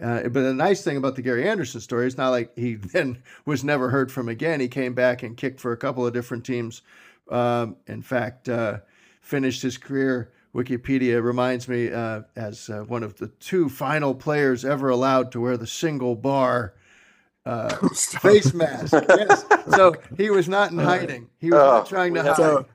Uh, 0.00 0.22
but 0.24 0.42
the 0.42 0.54
nice 0.54 0.82
thing 0.82 0.96
about 0.96 1.16
the 1.16 1.22
Gary 1.22 1.48
Anderson 1.48 1.80
story 1.80 2.06
is 2.06 2.16
not 2.18 2.30
like 2.30 2.56
he 2.56 2.74
then 2.94 3.22
was 3.46 3.64
never 3.64 3.90
heard 3.90 4.10
from 4.12 4.28
again. 4.28 4.60
He 4.60 4.68
came 4.68 4.94
back 4.94 5.22
and 5.22 5.36
kicked 5.36 5.60
for 5.60 5.72
a 5.72 5.76
couple 5.76 6.06
of 6.06 6.12
different 6.12 6.44
teams. 6.44 6.82
Um, 7.30 7.76
in 7.86 8.02
fact, 8.02 8.48
uh, 8.48 8.78
finished 9.22 9.62
his 9.62 9.78
career. 9.78 10.32
Wikipedia 10.54 11.22
reminds 11.22 11.68
me 11.68 11.92
uh, 11.92 12.22
as 12.34 12.68
uh, 12.68 12.80
one 12.80 13.04
of 13.04 13.14
the 13.16 13.28
two 13.28 13.68
final 13.68 14.14
players 14.14 14.64
ever 14.64 14.88
allowed 14.88 15.30
to 15.32 15.40
wear 15.40 15.56
the 15.56 15.66
single 15.66 16.16
bar 16.16 16.74
uh, 17.46 17.74
face 17.94 18.52
mask. 18.54 18.92
Yes. 19.08 19.44
So 19.70 19.94
he 20.16 20.30
was 20.30 20.48
not 20.48 20.72
in 20.72 20.78
hiding. 20.78 21.28
He 21.38 21.50
was 21.50 21.58
not 21.58 21.82
Oh, 21.82 21.88
trying 21.88 22.14
to 22.14 22.22
hide. 22.24 22.36
So, 22.36 22.66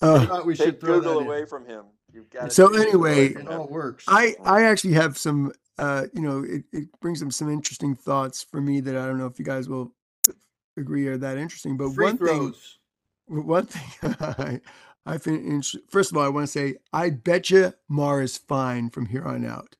I 0.00 0.06
uh, 0.06 0.26
thought 0.26 0.46
we 0.46 0.56
should 0.56 0.80
throw 0.80 1.00
Google 1.00 1.18
that 1.20 1.26
away 1.26 1.40
in. 1.40 1.46
from 1.46 1.66
him. 1.66 1.84
You've 2.12 2.30
got 2.30 2.50
So 2.52 2.68
take 2.68 2.92
Google 2.92 3.00
away 3.00 3.26
anyway, 3.26 3.42
It 3.42 3.48
all 3.48 3.68
works. 3.68 4.04
I 4.08 4.34
I 4.42 4.62
actually 4.64 4.94
have 4.94 5.18
some 5.18 5.52
uh 5.80 6.06
you 6.14 6.20
know 6.22 6.44
it, 6.44 6.64
it 6.72 6.88
brings 7.00 7.22
up 7.22 7.32
some 7.32 7.50
interesting 7.50 7.94
thoughts 7.96 8.42
for 8.42 8.60
me 8.60 8.80
that 8.80 8.96
I 8.96 9.06
don't 9.06 9.18
know 9.18 9.26
if 9.26 9.38
you 9.38 9.44
guys 9.44 9.68
will 9.68 9.92
agree 10.76 11.06
are 11.08 11.16
that 11.18 11.38
interesting. 11.38 11.76
But 11.76 11.94
Free 11.94 12.04
one 12.06 12.18
thing 12.18 12.54
one 13.26 13.66
thing 13.66 14.14
I 14.38 14.60
I 15.06 15.18
find. 15.18 15.64
First 15.88 16.10
of 16.10 16.16
all, 16.18 16.24
I 16.24 16.28
want 16.28 16.44
to 16.46 16.52
say 16.52 16.76
I 16.92 17.10
bet 17.10 17.50
you 17.50 17.72
Maher 17.88 18.22
is 18.22 18.36
fine 18.38 18.90
from 18.90 19.06
here 19.06 19.24
on 19.24 19.44
out. 19.46 19.76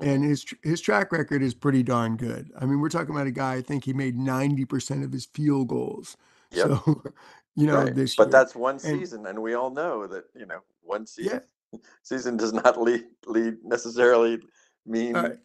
and 0.00 0.22
Mhm. 0.24 0.28
his 0.28 0.44
his 0.62 0.80
track 0.80 1.12
record 1.12 1.42
is 1.42 1.54
pretty 1.54 1.82
darn 1.82 2.16
good. 2.16 2.50
I 2.60 2.66
mean, 2.66 2.80
we're 2.80 2.88
talking 2.90 3.14
about 3.14 3.26
a 3.28 3.30
guy. 3.32 3.54
I 3.54 3.62
think 3.62 3.84
he 3.84 3.92
made 3.92 4.16
ninety 4.16 4.64
percent 4.64 5.04
of 5.04 5.12
his 5.12 5.26
field 5.26 5.68
goals. 5.68 6.16
Yep. 6.50 6.66
So, 6.68 7.02
you 7.56 7.66
know, 7.66 7.84
Right. 7.84 7.94
this 7.94 8.14
But 8.16 8.24
year. 8.24 8.32
that's 8.32 8.54
one 8.54 8.74
And- 8.74 8.82
season, 9.00 9.24
and 9.26 9.40
we 9.42 9.54
all 9.54 9.70
know 9.70 10.06
that 10.08 10.24
you 10.34 10.44
know 10.46 10.60
one 10.82 11.06
season 11.06 11.40
yeah, 11.72 11.78
season 12.02 12.36
does 12.36 12.52
not 12.52 12.80
lead 12.80 13.04
lead 13.26 13.54
necessarily 13.64 14.40
mean 14.86 15.14
Right. 15.14 15.38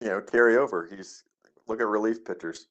you 0.00 0.08
know 0.08 0.20
carry 0.20 0.56
over. 0.56 0.86
He's 0.94 1.24
look 1.66 1.80
at 1.80 1.86
relief 1.86 2.24
pitchers. 2.24 2.68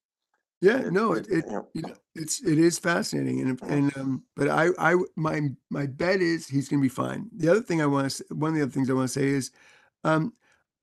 yeah. 0.62 0.80
It- 0.80 0.94
no, 0.94 1.14
it- 1.14 1.28
it, 1.30 1.46
you 1.74 1.82
know, 1.82 1.96
it's 2.16 2.42
it 2.44 2.58
is 2.58 2.80
fascinating, 2.80 3.42
and 3.42 3.60
Mhm. 3.60 3.70
and 3.72 3.98
um, 3.98 4.24
but 4.36 4.50
I 4.50 4.70
I 4.78 4.96
my 5.16 5.50
my 5.70 5.86
bet 5.86 6.22
is 6.22 6.48
he's 6.48 6.70
going 6.70 6.80
to 6.82 6.86
be 6.86 6.90
fine. 6.90 7.30
The 7.36 7.50
other 7.50 7.62
thing 7.62 7.82
I 7.82 7.86
want 7.88 8.10
to 8.12 8.24
one 8.36 8.52
of 8.52 8.56
the 8.56 8.64
other 8.64 8.72
things 8.72 8.90
I 8.90 8.94
want 8.94 9.10
to 9.12 9.20
say 9.20 9.28
is, 9.28 9.52
um, 10.04 10.34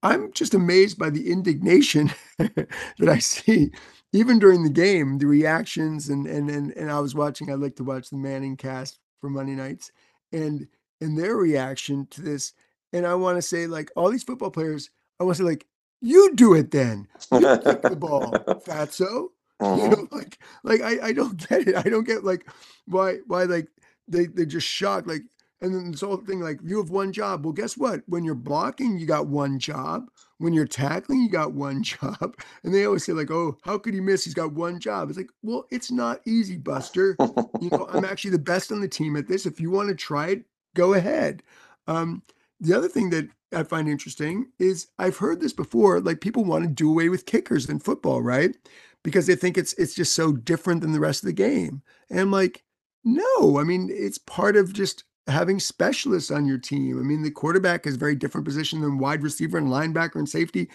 I'm 0.02 0.32
just 0.32 0.54
amazed 0.54 0.98
by 0.98 1.10
the 1.10 1.30
indignation 1.30 2.10
that 2.38 3.08
I 3.08 3.18
see 3.18 3.70
even 4.12 4.38
during 4.38 4.62
the 4.62 4.68
game, 4.70 5.16
the 5.18 5.26
reactions 5.26 6.08
and 6.10 6.26
and 6.26 6.50
and 6.50 6.72
and 6.72 6.90
I 6.90 7.00
was 7.00 7.14
watching. 7.14 7.50
I 7.50 7.54
like 7.54 7.76
to 7.76 7.84
watch 7.84 8.10
the 8.10 8.16
ManningCast 8.16 8.98
for 9.20 9.30
Monday 9.30 9.54
nights, 9.54 9.90
and 10.32 10.68
and 11.00 11.16
their 11.18 11.36
reaction 11.36 12.06
to 12.08 12.20
this. 12.22 12.52
And 12.92 13.06
I 13.06 13.14
want 13.14 13.38
to 13.38 13.42
say, 13.42 13.66
like 13.66 13.90
all 13.96 14.10
these 14.10 14.22
football 14.24 14.50
players, 14.50 14.90
I 15.22 15.24
want 15.26 15.38
to 15.38 15.44
say, 15.44 15.48
like 15.50 15.66
you 16.02 16.34
do 16.34 16.54
it 16.54 16.72
then. 16.72 17.08
You 17.30 17.48
kick 17.64 17.86
the 17.88 17.96
ball, 17.96 18.42
fatso. 18.66 19.28
You 19.72 19.88
Mhm. 19.88 19.90
know, 19.90 20.08
like 20.12 20.38
like 20.64 20.82
I 20.82 21.08
I 21.08 21.12
don't 21.12 21.36
get 21.48 21.68
it. 21.68 21.76
I 21.76 21.84
don't 21.84 22.04
get 22.06 22.24
like 22.24 22.48
why 22.86 23.18
why 23.28 23.44
like 23.44 23.68
they 24.08 24.26
they 24.26 24.46
just 24.46 24.68
shocked 24.68 25.08
like. 25.08 25.22
And 25.62 25.74
then 25.74 25.92
this 25.92 26.00
whole 26.02 26.16
thing, 26.18 26.40
like 26.40 26.60
you 26.64 26.78
have 26.78 26.90
one 26.90 27.12
job. 27.12 27.44
Well, 27.44 27.52
guess 27.52 27.76
what? 27.78 28.02
When 28.06 28.24
you're 28.24 28.34
blocking, 28.34 28.98
you 28.98 29.06
got 29.06 29.28
one 29.28 29.60
job. 29.60 30.10
When 30.38 30.52
you're 30.52 30.66
tackling, 30.66 31.22
you 31.22 31.30
got 31.30 31.54
one 31.54 31.82
job. 31.84 32.36
And 32.64 32.74
they 32.74 32.84
always 32.84 33.04
say, 33.04 33.12
like, 33.12 33.30
oh, 33.30 33.58
how 33.62 33.78
could 33.78 33.94
he 33.94 34.00
miss? 34.00 34.24
He's 34.24 34.34
got 34.34 34.52
one 34.54 34.80
job. 34.80 35.08
It's 35.08 35.18
like, 35.18 35.30
well, 35.42 35.66
it's 35.70 35.90
not 35.92 36.20
easy, 36.26 36.58
Buster. 36.58 37.20
You 37.60 37.70
know, 37.70 37.86
I'm 37.90 38.04
actually 38.04 38.32
the 38.32 38.38
best 38.40 38.72
on 38.72 38.80
the 38.80 38.88
team 38.88 39.16
at 39.16 39.28
this. 39.28 39.46
If 39.46 39.60
you 39.60 39.70
want 39.70 39.88
to 39.90 39.94
try 39.94 40.28
it, 40.30 40.44
go 40.74 40.94
ahead. 40.94 41.44
Um, 41.86 42.22
the 42.60 42.74
other 42.76 42.88
thing 42.88 43.10
that 43.10 43.28
I 43.54 43.62
find 43.64 43.88
interesting 43.88 44.50
is 44.58 44.88
I've 44.98 45.16
heard 45.16 45.40
this 45.40 45.52
before. 45.52 46.00
Like 46.00 46.20
people 46.20 46.44
want 46.44 46.64
to 46.64 46.70
do 46.70 46.90
away 46.90 47.08
with 47.08 47.26
kickers 47.26 47.68
in 47.68 47.80
football, 47.80 48.22
right? 48.22 48.54
Because 49.02 49.26
they 49.26 49.34
think 49.34 49.58
it's 49.58 49.72
it's 49.74 49.94
just 49.94 50.14
so 50.14 50.32
different 50.32 50.80
than 50.80 50.92
the 50.92 51.00
rest 51.00 51.22
of 51.22 51.26
the 51.26 51.32
game. 51.32 51.82
And 52.10 52.20
I'm 52.20 52.30
like, 52.30 52.64
no, 53.04 53.58
I 53.58 53.64
mean, 53.64 53.90
it's 53.92 54.18
part 54.18 54.56
of 54.56 54.72
just 54.72 55.04
having 55.26 55.60
specialists 55.60 56.30
on 56.30 56.46
your 56.46 56.58
team. 56.58 56.98
I 56.98 57.02
mean, 57.02 57.22
the 57.22 57.30
quarterback 57.30 57.86
is 57.86 57.94
a 57.94 57.98
very 57.98 58.14
different 58.14 58.46
position 58.46 58.80
than 58.80 58.98
wide 58.98 59.22
receiver 59.22 59.58
and 59.58 59.68
linebacker 59.68 60.16
and 60.16 60.28
safety. 60.28 60.68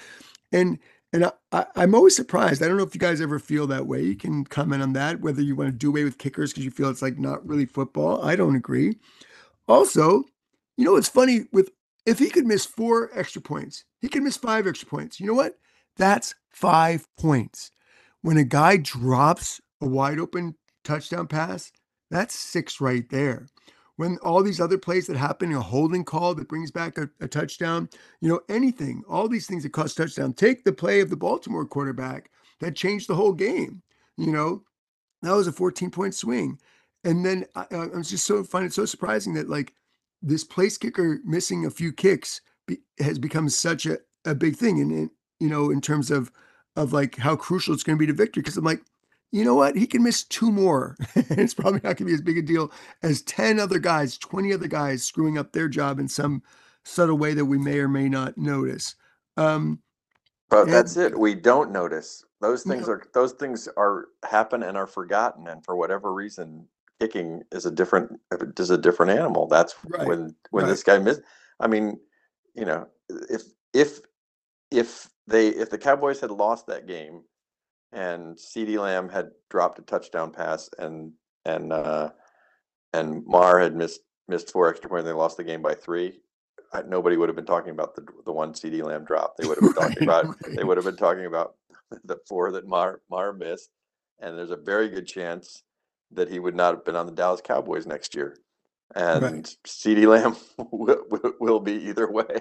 And 0.51 0.79
and 1.13 1.31
I, 1.51 1.65
I'm 1.75 1.95
always 1.95 2.15
surprised. 2.15 2.61
I 2.61 2.67
don't 2.67 2.77
know 2.77 2.83
if 2.83 2.93
you 2.93 2.99
guys 2.99 3.21
ever 3.21 3.39
feel 3.39 3.65
that 3.67 3.87
way. 3.87 4.01
You 4.01 4.15
can 4.15 4.43
comment 4.43 4.83
on 4.83 4.93
that, 4.93 5.21
whether 5.21 5.41
you 5.41 5.55
want 5.55 5.69
to 5.69 5.71
do 5.71 5.89
away 5.89 6.03
with 6.03 6.17
kickers 6.17 6.51
because 6.51 6.65
you 6.65 6.71
feel 6.71 6.89
it's 6.89 7.01
like 7.01 7.17
not 7.17 7.47
really 7.47 7.65
football. 7.65 8.23
I 8.23 8.35
don't 8.35 8.55
agree. 8.55 8.97
Also, 9.67 10.23
you 10.75 10.83
know, 10.85 10.95
it's 10.95 11.09
funny 11.09 11.45
with 11.53 11.71
if 12.07 12.17
he 12.17 12.29
could 12.29 12.47
miss 12.47 12.65
four 12.65 13.11
extra 13.13 13.41
points, 13.41 13.83
he 13.99 14.07
could 14.07 14.23
miss 14.23 14.37
five 14.37 14.65
extra 14.65 14.87
points. 14.87 15.19
You 15.19 15.27
know 15.27 15.33
what? 15.33 15.59
That's 15.97 16.33
five 16.49 17.05
points. 17.19 17.69
When 18.21 18.37
a 18.37 18.45
guy 18.45 18.77
drops 18.77 19.59
a 19.81 19.87
wide 19.87 20.17
open 20.17 20.55
touchdown 20.85 21.27
pass, 21.27 21.69
that's 22.09 22.33
six 22.33 22.79
right 22.79 23.07
there. 23.09 23.47
When 23.97 24.17
all 24.19 24.41
these 24.41 24.61
other 24.61 24.77
plays 24.77 25.07
that 25.07 25.17
happen, 25.17 25.51
a 25.51 25.59
holding 25.59 26.05
call 26.05 26.33
that 26.35 26.47
brings 26.47 26.71
back 26.71 26.97
a, 26.97 27.09
a 27.19 27.27
touchdown, 27.27 27.89
you 28.21 28.29
know, 28.29 28.39
anything, 28.47 29.03
all 29.09 29.27
these 29.27 29.47
things 29.47 29.63
that 29.63 29.73
cost 29.73 29.97
touchdown. 29.97 30.33
Take 30.33 30.63
the 30.63 30.71
play 30.71 31.01
of 31.01 31.09
the 31.09 31.17
Baltimore 31.17 31.65
quarterback 31.65 32.31
that 32.61 32.75
changed 32.75 33.09
the 33.09 33.15
whole 33.15 33.33
game. 33.33 33.81
You 34.15 34.31
know, 34.31 34.63
that 35.23 35.33
was 35.33 35.47
a 35.47 35.51
14 35.51 35.91
point 35.91 36.15
swing. 36.15 36.57
And 37.03 37.25
then 37.25 37.45
I, 37.53 37.65
I 37.71 37.85
was 37.87 38.09
just 38.09 38.25
so 38.25 38.43
find 38.45 38.65
it 38.65 38.73
so 38.73 38.85
surprising 38.85 39.33
that 39.33 39.49
like 39.49 39.73
this 40.21 40.43
place 40.43 40.77
kicker 40.77 41.19
missing 41.25 41.65
a 41.65 41.69
few 41.71 41.91
kicks 41.93 42.41
be, 42.67 42.79
has 42.99 43.19
become 43.19 43.49
such 43.49 43.85
a, 43.85 43.99
a 44.25 44.35
big 44.35 44.55
thing. 44.55 44.79
And, 44.81 44.91
and, 44.91 45.09
you 45.39 45.49
know, 45.49 45.69
in 45.69 45.81
terms 45.81 46.11
of, 46.11 46.31
of 46.75 46.93
like 46.93 47.17
how 47.17 47.35
crucial 47.35 47.73
it's 47.73 47.83
going 47.83 47.97
to 47.97 47.99
be 47.99 48.07
to 48.07 48.13
victory. 48.13 48.43
Cause 48.43 48.57
I'm 48.57 48.65
like, 48.65 48.81
you 49.31 49.43
know 49.43 49.55
what? 49.55 49.75
He 49.75 49.87
can 49.87 50.03
miss 50.03 50.23
two 50.23 50.51
more. 50.51 50.95
and 51.15 51.39
it's 51.39 51.53
probably 51.53 51.81
not 51.83 51.97
going 51.97 51.97
to 51.97 52.05
be 52.05 52.13
as 52.13 52.21
big 52.21 52.37
a 52.37 52.41
deal 52.41 52.71
as 53.03 53.21
10 53.23 53.59
other 53.59 53.79
guys, 53.79 54.17
20 54.17 54.53
other 54.53 54.67
guys 54.67 55.03
screwing 55.03 55.37
up 55.37 55.51
their 55.51 55.67
job 55.67 55.99
in 55.99 56.07
some 56.07 56.41
subtle 56.85 57.17
way 57.17 57.33
that 57.33 57.45
we 57.45 57.57
may 57.57 57.79
or 57.79 57.87
may 57.89 58.07
not 58.09 58.37
notice. 58.37 58.95
Um, 59.35 59.81
But 60.49 60.63
And- 60.63 60.73
that's 60.73 60.95
it. 60.97 61.17
We 61.19 61.35
don't 61.35 61.71
notice 61.71 62.23
those 62.39 62.63
things 62.63 62.87
No. 62.87 62.93
are 62.93 63.03
those 63.13 63.33
things 63.33 63.67
are 63.77 64.05
happen 64.23 64.63
and 64.63 64.77
are 64.77 64.87
forgotten, 64.87 65.47
and 65.47 65.63
for 65.65 65.75
whatever 65.75 66.13
reason, 66.13 66.67
kicking 66.99 67.43
is 67.51 67.65
a 67.65 67.71
different 67.71 68.19
is 68.57 68.69
a 68.69 68.77
different 68.77 69.11
animal. 69.11 69.47
That's 69.47 69.75
Right, 69.87 70.07
when 70.07 70.35
when 70.51 70.65
right. 70.65 70.69
this 70.69 70.83
guy 70.83 70.97
missed. 70.99 71.21
I 71.59 71.67
mean, 71.67 71.99
you 72.55 72.65
know, 72.65 72.87
if 73.09 73.43
if 73.73 73.99
if 74.71 75.09
they 75.27 75.49
if 75.49 75.69
the 75.69 75.77
Cowboys 75.77 76.19
had 76.19 76.31
lost 76.31 76.67
that 76.67 76.87
game, 76.87 77.23
and 77.91 78.35
CeeDee 78.37 78.79
Lamb 78.79 79.09
had 79.09 79.29
dropped 79.49 79.79
a 79.79 79.83
touchdown 79.83 80.31
pass, 80.31 80.69
and 80.77 81.13
and 81.45 81.71
uh, 81.73 82.09
and 82.93 83.25
Maher 83.25 83.59
had 83.59 83.75
missed 83.75 84.01
missed 84.27 84.51
four 84.51 84.69
extra 84.69 84.89
points, 84.89 85.01
and 85.01 85.09
they 85.09 85.17
lost 85.17 85.37
the 85.37 85.43
game 85.43 85.61
by 85.61 85.73
three. 85.73 86.19
I, 86.73 86.81
nobody 86.81 87.15
would 87.15 87.29
have 87.29 87.35
been 87.35 87.45
talking 87.45 87.71
about 87.71 87.95
the 87.95 88.05
the 88.25 88.33
one 88.33 88.53
CeeDee 88.53 88.83
Lamb 88.83 89.05
drop. 89.05 89.37
They 89.37 89.47
would 89.47 89.57
have 89.61 89.73
been 89.75 89.83
talking 89.89 90.07
Right, 90.07 90.23
about 90.23 90.35
they 90.55 90.63
would 90.63 90.77
have 90.77 90.85
been 90.85 90.97
talking 90.97 91.25
about 91.25 91.55
the 92.03 92.17
four 92.27 92.51
that 92.51 92.67
Maher 92.67 93.01
Maher 93.09 93.33
missed, 93.33 93.69
and 94.19 94.37
there's 94.37 94.51
a 94.51 94.57
very 94.57 94.89
good 94.89 95.07
chance 95.07 95.63
that 96.11 96.29
he 96.29 96.39
would 96.39 96.55
not 96.55 96.73
have 96.73 96.85
been 96.85 96.95
on 96.95 97.05
the 97.05 97.11
Dallas 97.11 97.41
Cowboys 97.41 97.85
next 97.85 98.15
year. 98.15 98.37
And 98.95 99.45
CeeDee 99.65 100.07
Lamb 100.07 100.35
will, 100.71 101.03
will, 101.39 101.59
be 101.59 101.73
either 101.73 102.09
way. 102.11 102.25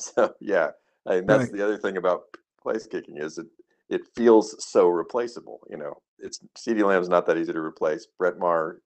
So 0.00 0.32
yeah, 0.40 0.70
I 1.08 1.16
mean, 1.16 1.26
that's 1.26 1.44
Right. 1.44 1.52
the 1.54 1.64
other 1.64 1.76
thing 1.76 1.96
about 1.96 2.22
place 2.62 2.86
kicking 2.86 3.16
is 3.16 3.36
it 3.38 3.48
it 3.88 4.02
feels 4.14 4.54
so 4.64 4.86
replaceable. 4.86 5.58
You 5.68 5.76
know, 5.78 5.94
it's 6.20 6.38
CeeDee 6.56 6.84
Lamb's 6.86 7.08
not 7.08 7.26
that 7.26 7.36
easy 7.36 7.52
to 7.52 7.58
replace. 7.58 8.06
Brett 8.16 8.38
Maher, 8.38 8.80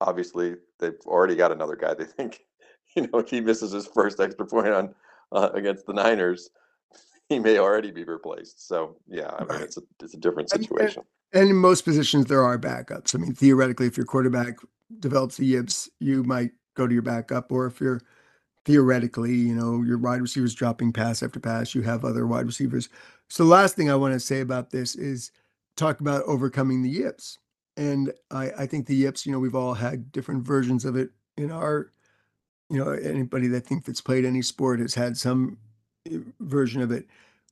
obviously, 0.00 0.54
they've 0.80 0.94
already 1.04 1.36
got 1.36 1.52
another 1.52 1.76
guy. 1.76 1.92
They 1.92 2.06
think, 2.06 2.40
you 2.96 3.02
know, 3.08 3.18
if 3.18 3.28
he 3.28 3.42
misses 3.42 3.72
his 3.72 3.86
first 3.88 4.20
extra 4.20 4.46
point 4.46 4.68
on 4.68 4.94
uh, 5.32 5.50
against 5.52 5.84
the 5.84 5.92
Niners, 5.92 6.48
he 7.28 7.38
may 7.38 7.58
already 7.58 7.90
be 7.90 8.04
replaced. 8.04 8.66
So 8.66 8.96
yeah, 9.06 9.32
I 9.36 9.40
mean, 9.40 9.48
Right. 9.48 9.60
it's 9.62 9.76
a 9.76 9.82
it's 10.02 10.14
a 10.14 10.18
different 10.18 10.50
And- 10.52 10.60
and- 10.60 10.68
situation. 10.68 11.02
And 11.34 11.50
in 11.50 11.56
most 11.56 11.84
positions, 11.84 12.26
there 12.26 12.44
are 12.44 12.58
backups. 12.58 13.14
I 13.14 13.18
mean, 13.18 13.34
theoretically, 13.34 13.88
if 13.88 13.98
your 13.98 14.06
quarterback 14.06 14.58
develops 15.00 15.38
the 15.38 15.46
yips, 15.46 15.90
you 16.00 16.24
might 16.24 16.52
go 16.76 16.88
to 16.88 16.94
your 16.94 17.02
backup. 17.02 17.52
Or 17.52 17.66
if 17.66 17.80
you're 17.80 18.02
theoretically, 18.64 19.34
you 19.34 19.54
know, 19.54 19.82
your 19.82 19.98
wide 19.98 20.22
receivers 20.22 20.54
dropping 20.54 20.92
pass 20.92 21.22
after 21.22 21.40
pass, 21.40 21.74
you 21.74 21.82
have 21.82 22.04
other 22.04 22.26
wide 22.26 22.46
receivers. 22.46 22.88
So, 23.28 23.44
the 23.44 23.50
last 23.50 23.76
thing 23.76 23.90
I 23.90 23.96
want 23.96 24.14
to 24.14 24.20
say 24.20 24.40
about 24.40 24.70
this 24.70 24.96
is 24.96 25.32
talk 25.76 26.00
about 26.00 26.24
overcoming 26.24 26.82
the 26.82 26.90
yips. 26.90 27.38
And 27.76 28.12
I, 28.30 28.50
I 28.60 28.66
think 28.66 28.86
the 28.86 28.96
yips, 28.96 29.26
you 29.26 29.32
know, 29.32 29.40
we've 29.40 29.56
all 29.56 29.74
had 29.74 30.12
different 30.12 30.46
versions 30.46 30.84
of 30.84 30.96
it 30.96 31.10
in 31.36 31.50
our, 31.50 31.90
you 32.70 32.78
know, 32.78 32.92
anybody 32.92 33.48
that 33.48 33.66
thinks 33.66 33.86
that's 33.86 34.00
played 34.00 34.24
any 34.24 34.42
sport 34.42 34.80
has 34.80 34.94
had 34.94 35.16
some 35.16 35.58
uh, 36.12 36.18
version 36.40 36.82
of 36.82 36.92
it. 36.92 37.06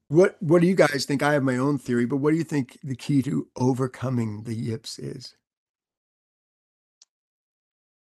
What 0.09 0.37
what 0.43 0.63
do 0.63 0.69
you 0.69 0.77
guys 0.77 1.07
think? 1.07 1.23
I 1.25 1.35
have 1.35 1.45
my 1.45 1.59
own 1.59 1.79
theory, 1.79 2.07
but 2.07 2.19
what 2.19 2.33
do 2.33 2.39
you 2.39 2.45
think 2.45 2.79
the 2.85 2.97
key 2.97 3.23
to 3.25 3.49
overcoming 3.57 4.45
the 4.45 4.55
yips 4.55 4.99
is? 5.01 5.37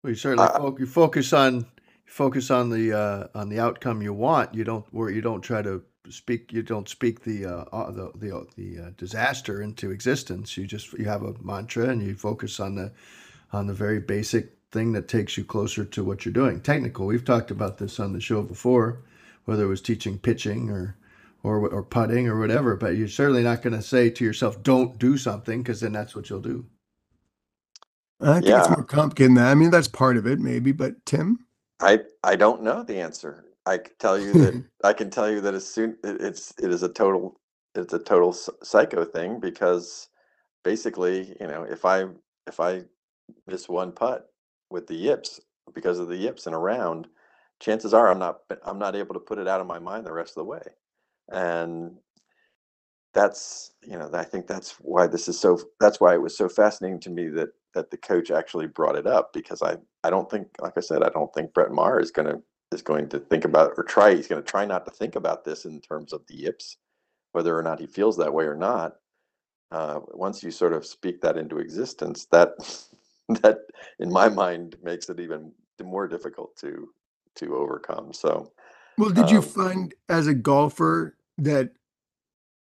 Well, 0.03 0.11
you 0.13 0.17
certainly 0.17 0.49
Uh, 0.49 0.49
fo- 0.49 0.77
you 0.79 0.87
focus 0.87 1.33
on 1.35 1.67
focus 2.07 2.51
on 2.51 2.71
the 2.71 2.93
uh, 2.95 3.29
on 3.35 3.51
the 3.51 3.61
outcome 3.61 4.03
you 4.03 4.15
want. 4.15 4.55
You 4.55 4.65
don't 4.65 4.87
where 4.95 5.11
you 5.11 5.21
don't 5.23 5.43
try 5.43 5.63
to 5.63 5.83
speak. 6.11 6.53
You 6.53 6.63
don't 6.63 6.89
speak 6.89 7.23
the 7.25 7.47
uh, 7.47 7.65
uh, 7.73 7.93
the 7.93 8.13
the, 8.17 8.37
uh, 8.37 8.45
the 8.57 8.81
uh, 8.81 8.91
disaster 8.97 9.63
into 9.63 9.91
existence. 9.93 10.57
You 10.57 10.67
just 10.67 10.95
you 10.95 11.07
have 11.07 11.23
a 11.23 11.35
mantra 11.43 11.89
and 11.91 12.03
you 12.03 12.17
focus 12.17 12.61
on 12.61 12.77
the 12.77 12.93
on 13.53 13.67
the 13.69 13.75
very 13.75 14.01
basic 14.01 14.55
thing 14.73 14.93
that 14.93 15.09
takes 15.09 15.39
you 15.39 15.45
closer 15.45 15.85
to 15.85 16.05
what 16.05 16.25
you're 16.25 16.35
doing. 16.35 16.61
Technical. 16.61 17.07
We've 17.07 17.25
talked 17.25 17.51
about 17.51 17.79
this 17.79 18.01
on 18.01 18.13
the 18.15 18.21
show 18.21 18.43
before, 18.43 19.03
whether 19.47 19.65
it 19.65 19.69
was 19.69 19.83
teaching 19.83 20.19
pitching 20.19 20.71
or 20.71 20.97
or 21.49 21.69
or 21.69 21.85
putting 21.85 22.29
or 22.29 22.39
whatever. 22.41 22.77
But 22.77 22.97
you're 22.97 23.09
certainly 23.09 23.45
not 23.45 23.63
going 23.63 23.75
to 23.77 23.83
say 23.83 24.11
to 24.11 24.25
yourself, 24.25 24.63
"Don't 24.63 24.99
do 24.99 25.19
something," 25.19 25.63
because 25.63 25.81
then 25.83 25.93
that's 25.95 26.17
what 26.17 26.31
you'll 26.31 26.41
do. 26.43 26.67
I 28.21 28.41
think 28.43 28.59
it's 28.59 28.69
Yeah. 28.69 28.71
more 28.71 28.85
complicated 28.85 29.31
than 29.33 29.37
that. 29.37 29.53
I 29.53 29.57
mean, 29.57 29.71
that's 29.71 29.89
part 29.89 30.17
of 30.19 30.27
it, 30.27 30.41
maybe. 30.41 30.73
But 30.73 31.07
Tim, 31.07 31.41
I 31.81 32.01
I 32.25 32.37
don't 32.37 32.65
know 32.65 32.85
the 32.85 33.01
answer. 33.01 33.47
I 33.67 33.79
can 33.79 33.95
tell 34.01 34.19
you 34.21 34.37
that 34.37 34.57
I 34.85 34.95
can 34.95 35.11
tell 35.11 35.31
you 35.31 35.43
that 35.43 35.55
as 35.55 35.69
soon 35.69 35.99
it, 36.05 36.23
it's 36.23 36.55
it 36.63 36.73
is 36.73 36.85
a 36.85 36.91
total 36.91 37.41
it's 37.77 37.95
a 37.95 38.01
total 38.01 38.33
psycho 38.65 39.07
thing 39.07 39.41
because 39.41 40.11
basically 40.65 41.37
you 41.41 41.47
know 41.49 41.65
if 41.65 41.85
I 41.85 42.07
if 42.49 42.61
I 42.61 42.85
miss 43.49 43.69
one 43.69 43.93
putt 43.93 44.31
with 44.71 44.89
the 44.89 44.97
yips 44.97 45.41
because 45.75 46.01
of 46.01 46.09
the 46.09 46.17
yips 46.17 46.47
in 46.49 46.55
a 46.55 46.61
round, 46.61 47.09
chances 47.61 47.95
are 47.95 48.09
I'm 48.11 48.19
not 48.21 48.41
I'm 48.65 48.79
not 48.81 48.97
able 48.97 49.15
to 49.15 49.21
put 49.21 49.39
it 49.39 49.49
out 49.49 49.61
of 49.63 49.69
my 49.69 49.79
mind 49.81 50.07
the 50.07 50.13
rest 50.15 50.33
of 50.33 50.43
the 50.43 50.45
way, 50.47 50.63
and 51.33 51.93
that's 53.15 53.73
you 53.83 53.99
know 53.99 54.11
I 54.15 54.25
think 54.25 54.49
that's 54.49 54.73
why 54.81 55.09
this 55.09 55.29
is 55.29 55.41
so 55.41 55.61
that's 55.81 56.01
why 56.01 56.15
it 56.15 56.23
was 56.23 56.37
so 56.39 56.49
fascinating 56.49 57.01
to 57.03 57.11
me 57.11 57.29
that 57.31 57.51
that 57.75 57.91
the 57.91 57.99
coach 57.99 58.31
actually 58.33 58.69
brought 58.69 58.97
it 58.97 59.09
up 59.09 59.33
because 59.35 59.63
I 59.63 59.79
I 60.05 60.11
don't 60.11 60.31
think 60.31 60.49
like 60.61 60.75
I 60.79 60.83
said 60.83 61.05
I 61.05 61.11
don't 61.11 61.35
think 61.35 61.55
Brett 61.55 61.73
Maher 61.73 62.01
is 62.01 62.13
going 62.13 62.29
to 62.29 62.43
is 62.73 62.83
going 62.83 63.11
to 63.11 63.21
think 63.21 63.47
about 63.47 63.73
or 63.79 63.85
try 63.85 64.15
he's 64.17 64.29
going 64.29 64.43
to 64.43 64.49
try 64.49 64.67
not 64.67 64.87
to 64.87 64.93
think 64.93 65.17
about 65.17 65.45
this 65.45 65.67
in 65.67 65.81
terms 65.83 66.15
of 66.15 66.23
the 66.29 66.37
yips 66.37 66.79
whether 67.33 67.59
or 67.59 67.63
not 67.63 67.81
he 67.81 67.87
feels 67.87 68.17
that 68.19 68.35
way 68.35 68.45
or 68.47 68.57
not. 68.57 68.97
Uh, 69.73 70.01
once 70.15 70.43
you 70.43 70.51
sort 70.51 70.73
of 70.75 70.87
speak 70.87 71.21
that 71.23 71.39
into 71.39 71.59
existence 71.59 72.27
that 72.33 72.53
that 73.43 73.61
in 74.01 74.11
my 74.13 74.29
mind 74.29 74.77
makes 74.83 75.11
it 75.11 75.21
even 75.21 75.53
more 75.85 76.09
difficult 76.09 76.57
to 76.57 76.89
to 77.37 77.57
overcome 77.57 78.13
so 78.13 78.53
well, 78.99 79.11
did 79.11 79.31
you 79.31 79.43
Um, 79.43 79.43
find 79.43 79.95
as 80.09 80.29
a 80.29 80.35
golfer 80.35 81.18
that 81.39 81.71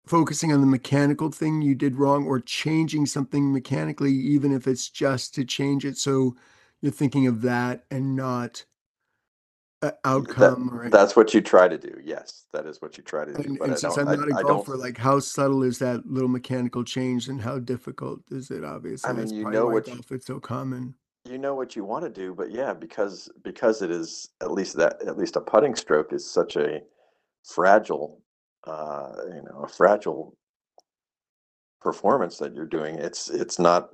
focusing 0.06 0.52
on 0.52 0.60
the 0.60 0.68
mechanical 0.68 1.32
thing 1.32 1.62
you 1.62 1.76
did 1.76 1.96
wrong, 1.96 2.26
or 2.26 2.40
changing 2.40 3.06
something 3.06 3.54
mechanically, 3.54 4.12
even 4.12 4.54
if 4.54 4.68
it's 4.68 4.90
just 4.90 5.34
to 5.36 5.46
change 5.46 5.86
it, 5.86 5.98
so 5.98 6.36
you're 6.82 6.92
thinking 6.92 7.28
of 7.28 7.42
that 7.44 7.86
and 7.90 8.16
not 8.16 8.66
outcome 10.06 10.70
or 10.74 10.90
that's 10.90 11.16
what 11.16 11.34
you 11.34 11.42
try 11.42 11.68
to 11.68 11.78
do 11.78 11.94
yes 12.02 12.46
that 12.54 12.66
is 12.66 12.82
what 12.82 12.98
you 12.98 13.04
try 13.04 13.26
to 13.26 13.34
do 13.34 13.44
And, 13.44 13.60
but 13.60 13.66
and 13.66 13.74
I 13.74 13.76
since 13.76 13.98
I'm 13.98 14.06
not 14.06 14.30
a 14.30 14.36
I, 14.36 14.42
golfer, 14.42 14.78
like 14.78 14.98
how 14.98 15.20
subtle 15.20 15.64
is 15.64 15.80
that 15.80 16.06
little 16.06 16.30
mechanical 16.30 16.84
change 16.84 17.28
and 17.28 17.42
how 17.42 17.60
difficult 17.60 18.22
is 18.32 18.50
it? 18.50 18.64
Obviously, 18.64 19.10
I 19.10 19.14
mean, 19.14 19.22
that's 19.22 19.34
you 19.34 19.50
know 19.50 19.68
what 19.68 19.88
you- 19.88 20.02
is 20.10 20.26
so 20.26 20.40
common. 20.40 20.96
you 21.26 21.38
know 21.38 21.56
what 21.56 21.76
you 21.76 21.84
want 21.84 22.04
to 22.06 22.10
do 22.10 22.34
but 22.34 22.52
yeah 22.52 22.74
because 22.74 23.30
because 23.44 23.82
it 23.82 23.92
is 23.92 24.30
at 24.42 24.52
least 24.52 24.78
that 24.78 25.02
at 25.06 25.18
least 25.18 25.36
a 25.36 25.42
putting 25.42 25.76
stroke 25.76 26.14
is 26.14 26.30
such 26.30 26.56
a 26.56 26.82
fragile 27.44 28.22
uh 28.66 29.12
you 29.28 29.42
know 29.44 29.64
a 29.64 29.68
fragile 29.68 30.36
performance 31.82 32.38
that 32.38 32.56
you're 32.56 32.66
doing 32.66 32.96
it's 32.96 33.30
it's 33.30 33.60
not 33.60 33.90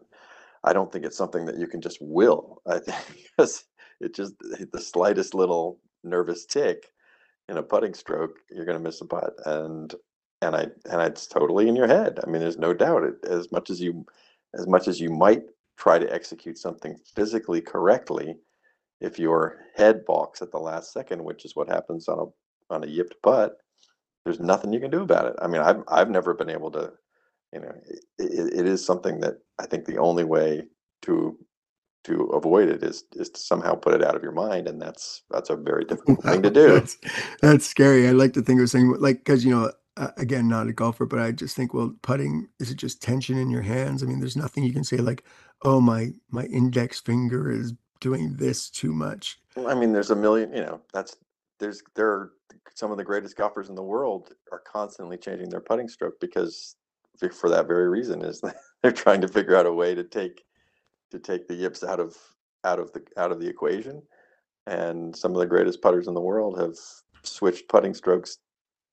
i 0.64 0.72
don't 0.72 0.92
think 0.92 1.06
it's 1.06 1.18
something 1.18 1.46
that 1.46 1.58
you 1.58 1.68
can 1.68 1.82
just 1.82 1.98
will. 2.02 2.62
I 2.68 2.80
think 2.80 2.98
because 3.38 3.66
it 4.00 4.14
just 4.14 4.36
the 4.40 4.80
slightest 4.80 5.34
little 5.34 5.80
nervous 6.04 6.46
tick 6.46 6.92
in 7.50 7.58
a 7.58 7.64
putting 7.64 7.94
stroke 7.94 8.38
you're 8.52 8.66
going 8.66 8.78
to 8.78 8.84
miss 8.84 9.02
a 9.02 9.06
putt 9.06 9.34
and 9.46 9.96
and 10.42 10.56
i 10.56 10.68
and 10.90 11.02
it's 11.02 11.28
totally 11.28 11.68
in 11.68 11.76
your 11.76 11.88
head. 11.88 12.20
I 12.24 12.30
mean 12.30 12.42
there's 12.42 12.58
no 12.58 12.74
doubt 12.74 13.04
it 13.04 13.16
as 13.28 13.52
much 13.52 13.70
as 13.70 13.82
you 13.82 14.06
as 14.58 14.67
much 14.67 14.88
as 14.88 15.00
you 15.00 15.10
might 15.10 15.43
try 15.78 15.98
to 15.98 16.13
execute 16.13 16.58
something 16.58 16.96
physically 17.15 17.62
correctly 17.62 18.36
if 19.02 19.17
your 19.17 19.60
head 19.76 20.06
balks 20.06 20.41
at 20.41 20.52
the 20.52 20.60
last 20.60 20.93
second 20.93 21.24
which 21.24 21.43
is 21.46 21.56
what 21.56 21.70
happens 21.70 22.08
on 22.08 22.20
a 22.20 22.74
on 22.74 22.84
a 22.84 22.88
yipped 22.88 23.15
putt 23.24 23.58
there's 24.25 24.39
nothing 24.39 24.73
you 24.73 24.79
can 24.79 24.91
do 24.91 25.01
about 25.01 25.25
it 25.25 25.36
i 25.41 25.47
mean 25.47 25.62
i've, 25.62 25.84
I've 25.88 26.10
never 26.10 26.34
been 26.34 26.49
able 26.49 26.71
to 26.71 26.91
you 27.53 27.60
know 27.60 27.71
it, 27.86 28.53
it, 28.60 28.65
is 28.65 28.86
something 28.86 29.19
that 29.21 29.36
i 29.60 29.65
think 29.65 29.86
the 29.86 29.97
only 29.97 30.23
way 30.23 30.63
to 31.03 31.38
to 32.03 32.23
avoid 32.27 32.69
it 32.69 32.84
is 32.84 33.03
is 33.13 33.29
to 33.29 33.39
somehow 33.39 33.75
put 33.75 33.93
it 33.93 34.03
out 34.03 34.15
of 34.15 34.23
your 34.23 34.32
mind 34.32 34.67
and 34.67 34.82
that's 34.82 35.23
that's 35.29 35.49
a 35.49 35.55
very 35.55 35.86
difficult 35.89 36.23
thing 36.23 36.41
to 36.41 36.49
do 36.49 36.73
That's, 36.73 36.97
that's 37.41 37.65
scary. 37.65 38.08
I 38.08 38.12
like 38.12 38.34
to 38.34 38.41
think 38.41 38.62
of 38.62 38.69
saying 38.69 38.95
like 38.99 39.19
because 39.19 39.43
you 39.43 39.51
know 39.51 39.71
uh, 39.97 40.12
again 40.17 40.47
not 40.47 40.67
a 40.67 40.73
golfer, 40.73 41.05
but 41.05 41.19
I 41.19 41.32
just 41.32 41.55
think 41.55 41.73
well 41.73 41.93
putting 42.01 42.47
is 42.60 42.71
it 42.71 42.77
just 42.77 43.01
tension 43.01 43.38
in 43.38 43.49
your 43.49 43.62
hands? 43.62 44.01
I 44.01 44.05
mean, 44.05 44.19
there's 44.19 44.38
nothing 44.38 44.63
you 44.63 44.73
can 44.73 44.84
say 44.84 44.97
like 44.97 45.23
oh 45.63 45.82
my 45.82 46.12
my 46.29 46.45
index 46.45 46.99
finger 46.99 47.51
is 47.51 47.73
doing 47.99 48.36
this 48.38 48.69
too 48.69 48.93
much. 48.93 49.39
I 49.67 49.75
mean, 49.75 49.91
there's 49.91 50.12
a 50.12 50.15
million, 50.15 50.53
you 50.53 50.62
know, 50.62 50.79
that's 50.93 51.17
there's 51.60 51.84
there 51.95 52.08
are 52.08 52.32
some 52.75 52.91
of 52.91 52.97
the 52.97 53.03
greatest 53.05 53.38
golfers 53.38 53.69
in 53.69 53.75
the 53.75 53.84
world 53.84 54.32
are 54.51 54.62
constantly 54.71 55.17
changing 55.17 55.49
their 55.49 55.62
putting 55.62 55.89
stroke 55.89 56.19
because 56.21 56.75
for- 57.19 57.29
that 57.49 57.67
very 57.67 57.89
reason 57.89 58.23
is 58.23 58.41
they're 58.84 58.91
trying 58.91 59.21
to 59.21 59.27
figure 59.27 59.55
out 59.58 59.65
a 59.67 59.73
way 59.73 59.95
to 59.95 60.03
take 60.03 60.43
to 61.12 61.19
take 61.19 61.47
the 61.47 61.55
yips 61.55 61.84
out 61.84 61.99
of 61.99 62.15
out 62.65 62.79
of 62.79 62.91
the 62.93 63.03
out 63.17 63.32
of 63.32 63.39
the 63.39 63.47
equation. 63.47 64.03
And 64.67 65.15
some 65.15 65.34
of 65.34 65.39
the 65.39 65.47
greatest 65.47 65.82
putters 65.82 66.08
in 66.08 66.13
the 66.15 66.21
world 66.21 66.60
have 66.60 66.75
switched 67.23 67.69
putting 67.69 67.93
strokes 67.95 68.39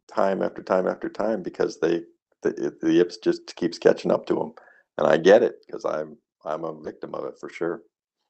time 0.08 0.42
after 0.42 0.62
time 0.62 0.86
after 0.88 1.08
time 1.08 1.42
because 1.42 1.80
they 1.80 2.02
the, 2.42 2.76
the 2.82 2.92
yips 2.94 3.18
just 3.18 3.54
keeps 3.56 3.78
catching 3.78 4.10
up 4.12 4.26
to 4.26 4.34
them. 4.34 4.52
And 4.98 5.06
I 5.06 5.16
get 5.18 5.42
it 5.42 5.56
because 5.66 5.84
I'm 5.84 6.18
I'm 6.44 6.64
a 6.64 6.80
victim 6.80 7.14
of 7.14 7.24
it 7.26 7.38
for 7.40 7.48
sure. 7.50 7.82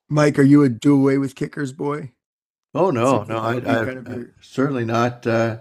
Mike, 0.09 0.39
are 0.39 0.45
you 0.45 0.63
a 0.65 0.71
do 0.71 0.95
away 0.97 1.19
with 1.19 1.35
kickers 1.37 1.73
boy? 1.73 2.13
Oh 2.77 2.91
no, 2.91 3.19
Seems 3.19 3.29
no, 3.29 3.39
I, 3.39 3.55
that 3.55 3.55
would 3.55 3.65
be 3.65 3.71
I, 3.71 3.85
kind 3.85 3.99
of 3.99 4.09
I- 4.09 4.17
your- 4.17 4.31
certainly 4.41 4.85
not. 4.85 5.27
Uh, 5.27 5.59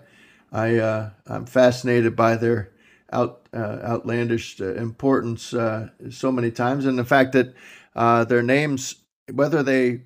I 0.51 0.77
uh, 0.77 1.09
I'm 1.27 1.45
fascinated 1.45 2.15
by 2.15 2.35
their 2.35 2.71
out 3.11 3.47
uh, 3.53 3.79
outlandish 3.83 4.59
uh, 4.61 4.73
importance 4.75 5.53
uh, 5.53 5.89
so 6.09 6.31
many 6.31 6.51
times, 6.51 6.85
and 6.85 6.97
the 6.99 7.05
fact 7.05 7.33
that 7.33 7.53
uh, 7.95 8.23
their 8.25 8.43
names, 8.43 8.95
whether 9.31 9.63
they 9.63 10.01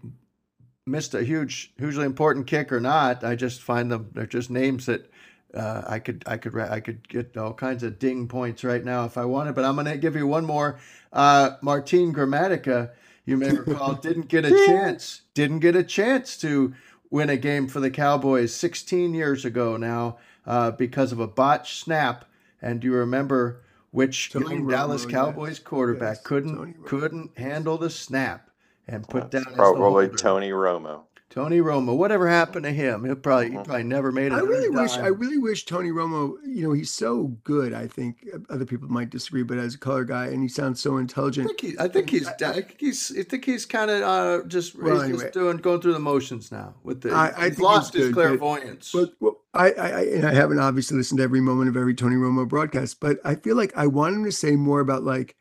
missed 0.85 1.13
a 1.13 1.23
huge, 1.23 1.73
hugely 1.77 2.05
important 2.05 2.47
kick 2.47 2.71
or 2.71 2.79
not, 2.79 3.23
I 3.23 3.35
just 3.35 3.61
find 3.61 3.91
them 3.91 4.09
they're 4.13 4.25
just 4.25 4.49
names 4.49 4.85
that. 4.85 5.09
Uh, 5.51 5.81
I 5.87 5.97
could, 5.97 6.23
I 6.27 6.37
could, 6.37 6.55
I 6.59 6.79
could 6.79 7.09
get 7.09 7.35
all 7.35 7.53
kinds 7.55 7.81
of 7.81 7.97
ding 7.97 8.27
points 8.27 8.63
right 8.63 8.85
now 8.85 9.05
if 9.05 9.17
I 9.17 9.25
wanted, 9.25 9.55
but 9.55 9.65
I'm 9.65 9.73
going 9.73 9.87
to 9.87 9.97
give 9.97 10.15
you 10.15 10.27
one 10.27 10.45
more. 10.45 10.77
Uh, 11.11 11.53
Martin 11.63 12.13
Gramatica, 12.13 12.91
you 13.25 13.35
may 13.35 13.49
recall, 13.49 13.95
didn't 13.95 14.27
get 14.27 14.45
a 14.45 14.51
chance, 14.67 15.21
didn't 15.33 15.61
get 15.61 15.75
a 15.75 15.83
chance 15.83 16.37
to 16.41 16.75
win 17.09 17.29
a 17.29 17.37
game 17.37 17.67
for 17.67 17.79
the 17.79 17.91
Cowboys 17.91 18.53
16 18.53 19.13
years 19.13 19.45
ago 19.45 19.77
now 19.77 20.17
uh, 20.45 20.71
because 20.71 21.11
of 21.11 21.19
a 21.19 21.27
botched 21.27 21.81
snap. 21.81 22.25
And 22.61 22.79
do 22.79 22.87
you 22.87 22.93
remember 22.93 23.61
which 23.91 24.31
Tony 24.31 24.55
young 24.55 24.65
Romo, 24.65 24.71
Dallas 24.71 25.03
yes. 25.03 25.11
Cowboys 25.11 25.59
quarterback 25.59 26.17
Yes, 26.17 26.25
couldn't 26.25 26.85
couldn't 26.85 27.37
handle 27.37 27.77
the 27.77 27.89
snap 27.89 28.49
and 28.87 29.07
put 29.07 29.31
That's 29.31 29.45
down 29.45 29.53
as 29.53 29.57
the 29.57 29.63
probably 29.63 30.05
holder? 30.07 30.17
Tony 30.17 30.49
Romo. 30.51 31.03
Tony 31.29 31.59
Romo. 31.59 31.95
Whatever 31.95 32.27
happened 32.27 32.63
to 32.65 32.71
him? 32.71 33.05
He 33.05 33.13
probably 33.13 33.51
he 33.51 33.55
Mhm. 33.57 33.63
probably 33.65 33.83
never 33.83 34.11
made 34.11 34.31
I 34.31 34.39
really 34.39 34.69
wish 34.69 34.93
I 34.93 35.07
really 35.07 35.37
wish 35.37 35.65
Tony 35.65 35.89
Romo, 35.91 36.33
you 36.43 36.63
know, 36.63 36.73
he's 36.73 36.91
so 36.91 37.37
good. 37.43 37.71
I 37.71 37.85
think 37.87 38.25
uh, 38.33 38.39
other 38.49 38.65
people 38.65 38.89
might 38.89 39.11
disagree, 39.11 39.43
but 39.43 39.59
as 39.59 39.75
a 39.75 39.77
color 39.77 40.03
guy, 40.05 40.25
and 40.27 40.41
he 40.41 40.49
sounds 40.49 40.79
so 40.81 40.97
I 40.97 41.01
intelligent. 41.01 41.47
think, 41.47 41.61
he, 41.61 41.75
I 41.79 41.87
think 41.87 42.09
he's. 42.09 42.27
I 42.27 42.33
think 42.53 42.75
he's. 42.79 43.15
I 43.17 43.23
think 43.23 43.45
he's 43.45 43.65
kind 43.67 43.91
of 43.91 44.01
uh, 44.01 44.47
just. 44.47 44.75
Well, 44.75 44.95
he's 44.95 45.03
anyway. 45.03 45.21
just 45.23 45.33
doing 45.33 45.57
going 45.57 45.81
through 45.81 45.93
the 45.93 45.99
motions 45.99 46.51
now. 46.51 46.75
With 46.83 47.01
the, 47.01 47.11
I- 47.11 47.25
I 47.25 47.27
he's 47.27 47.35
think 47.35 47.51
he's 47.53 47.59
lost 47.59 47.93
his 47.93 48.05
good, 48.07 48.15
but- 48.15 48.21
clairvoyance. 48.21 48.91
But 48.91 49.13
well, 49.19 49.37
I, 49.53 49.71
I, 49.71 49.87
I, 49.89 50.01
and 50.05 50.25
I 50.25 50.33
haven't 50.33 50.59
obviously 50.59 50.97
listened 50.97 51.19
to 51.19 51.23
every 51.23 51.41
moment 51.41 51.69
of 51.69 51.77
every 51.77 51.93
Tony 51.93 52.15
Romo 52.15 52.47
broadcast, 52.47 52.99
but 52.99 53.19
I 53.23 53.35
feel 53.35 53.55
like 53.55 53.71
I 53.75 53.85
want 53.87 54.15
him 54.15 54.23
to 54.25 54.31
say 54.31 54.55
more 54.55 54.79
about 54.79 55.03
like, 55.03 55.35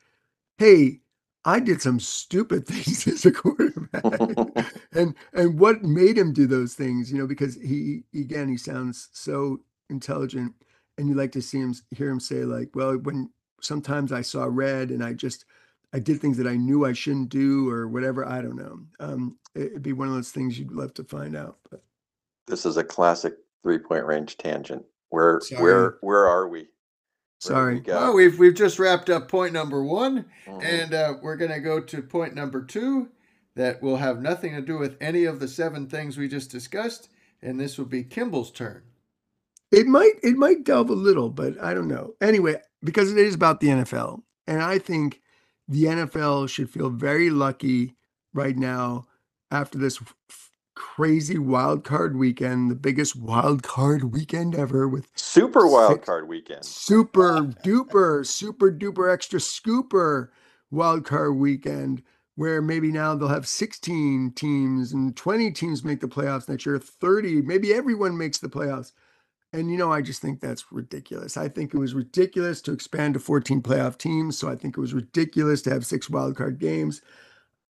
hey, 0.59 1.01
I 1.49 1.61
did 1.61 1.81
some 1.81 1.99
stupid 1.99 2.67
things 2.69 3.07
as 3.09 3.25
a 3.25 3.33
quarterback, 3.33 4.05
and 4.93 5.15
and 5.33 5.59
what 5.59 5.83
made 5.83 6.19
him 6.19 6.35
do 6.35 6.47
those 6.47 6.75
things, 6.75 7.11
you 7.11 7.17
know, 7.17 7.27
because 7.27 7.55
he 7.55 8.03
again 8.15 8.49
he 8.49 8.59
sounds 8.59 9.09
so 9.13 9.61
intelligent, 9.89 10.53
and 10.99 11.09
you 11.09 11.15
like 11.15 11.33
to 11.33 11.41
see 11.43 11.59
him 11.59 11.75
hear 11.91 12.11
him 12.11 12.21
say 12.21 12.45
like, 12.45 12.69
well, 12.75 12.99
when 12.99 13.31
sometimes 13.63 14.13
I 14.13 14.21
saw 14.21 14.45
red 14.45 14.91
and 14.91 15.03
I 15.03 15.15
just 15.15 15.47
I 15.95 16.01
did 16.01 16.21
things 16.21 16.37
that 16.37 16.47
I 16.47 16.57
knew 16.57 16.85
I 16.85 16.93
shouldn't 16.93 17.31
do 17.31 17.71
or 17.71 17.89
whatever. 17.89 18.29
I 18.29 18.43
don't 18.43 18.57
know. 18.57 18.81
Um, 19.01 19.39
it- 19.55 19.69
it'd 19.73 19.83
be 19.83 19.95
one 19.95 20.09
of 20.09 20.15
those 20.15 20.31
things 20.31 20.59
you'd 20.59 20.71
love 20.71 20.93
to 20.95 21.05
find 21.05 21.35
out. 21.35 21.57
But 21.71 21.83
this 22.47 22.67
is 22.67 22.77
a 22.77 22.85
classic 22.85 23.39
three 23.63 23.79
point 23.79 24.05
range 24.05 24.37
tangent. 24.37 24.85
Where 25.09 25.41
Sorry. 25.41 25.63
where 25.63 25.99
where 26.03 26.27
are 26.29 26.47
we? 26.47 26.69
Where 27.47 27.71
did 27.75 27.85
we 27.85 27.85
sorry. 27.85 27.97
well, 28.01 28.15
we've 28.15 28.39
we've 28.39 28.55
just 28.55 28.79
wrapped 28.79 29.11
up 29.11 29.29
point 29.29 29.53
number 29.53 29.83
one, 29.83 30.25
Mhm. 30.47 30.65
and 30.65 30.95
uh, 30.95 31.15
we're 31.23 31.37
gonna 31.37 31.61
go 31.61 31.81
to 31.81 32.03
point 32.03 32.35
number 32.35 32.63
two. 32.65 33.09
that 33.55 33.83
will 33.83 33.97
have 33.97 34.23
nothing 34.23 34.55
to 34.55 34.61
do 34.61 34.79
with 34.79 34.97
any 35.01 35.25
of 35.25 35.41
the 35.41 35.49
seven 35.49 35.89
things 35.89 36.17
we 36.17 36.29
just 36.29 36.49
discussed, 36.49 37.09
and 37.43 37.59
this 37.59 37.77
will 37.77 37.85
be 37.87 38.05
Kimball's 38.05 38.53
turn. 38.53 38.83
It 39.73 39.89
might 39.89 40.13
it 40.23 40.37
might 40.37 40.63
delve 40.63 40.91
a 40.91 40.95
little, 40.95 41.29
but 41.29 41.61
I 41.61 41.75
don't 41.75 41.89
know. 41.89 42.15
Anyway, 42.21 42.63
because 42.85 43.11
it 43.11 43.19
is 43.19 43.35
about 43.35 43.59
the 43.59 43.67
NFL, 43.69 44.23
and 44.47 44.63
I 44.63 44.79
think 44.79 45.21
the 45.67 45.85
NFL 45.87 46.47
should 46.49 46.71
feel 46.71 46.89
very 46.89 47.31
lucky 47.31 47.97
right 48.33 48.57
now 48.57 49.07
after 49.51 49.77
this 49.77 49.99
f- 50.01 50.48
crazy 50.79 51.39
wild 51.39 51.83
card 51.85 52.17
weekend, 52.17 52.71
the 52.71 52.75
biggest 52.77 53.17
wild 53.17 53.63
card 53.65 54.13
weekend 54.13 54.55
ever 54.55 54.87
with 54.89 55.09
Super 55.17 55.67
wild 55.67 55.95
six- 55.95 56.07
card 56.07 56.29
weekend. 56.29 56.65
super 56.65 57.41
duper, 57.65 58.25
super 58.25 58.71
duper 58.71 59.13
extra 59.13 59.41
scooper 59.41 60.29
wild 60.71 61.05
card 61.05 61.35
weekend 61.37 62.03
where 62.37 62.63
maybe 62.63 62.93
now 62.93 63.17
they'll 63.17 63.27
have 63.27 63.49
16 63.49 64.31
teams 64.37 64.93
and 64.93 65.17
20 65.17 65.51
teams 65.51 65.83
make 65.83 66.01
the 66.01 66.07
playoffs 66.07 66.49
next 66.49 66.65
year, 66.65 66.79
30, 66.79 67.43
maybe 67.43 67.75
everyone 67.75 68.17
makes 68.17 68.39
the 68.39 68.49
playoffs. 68.49 68.93
And 69.53 69.71
you 69.73 69.77
know, 69.79 69.91
I 69.91 70.03
just 70.03 70.23
think 70.23 70.41
that's 70.41 70.67
ridiculous. 70.71 71.37
I 71.37 71.49
think 71.49 71.75
it 71.75 71.79
was 71.79 71.95
ridiculous 71.95 72.61
to 72.63 72.73
expand 72.73 73.15
to 73.15 73.21
14 73.21 73.63
playoff 73.63 73.99
teams. 73.99 74.39
So 74.39 74.49
I 74.49 74.55
think 74.55 74.77
it 74.77 74.81
was 74.81 74.95
ridiculous 74.95 75.63
to 75.63 75.71
have 75.71 75.85
six 75.85 76.09
wild 76.09 76.37
card 76.37 76.61
games. 76.61 77.01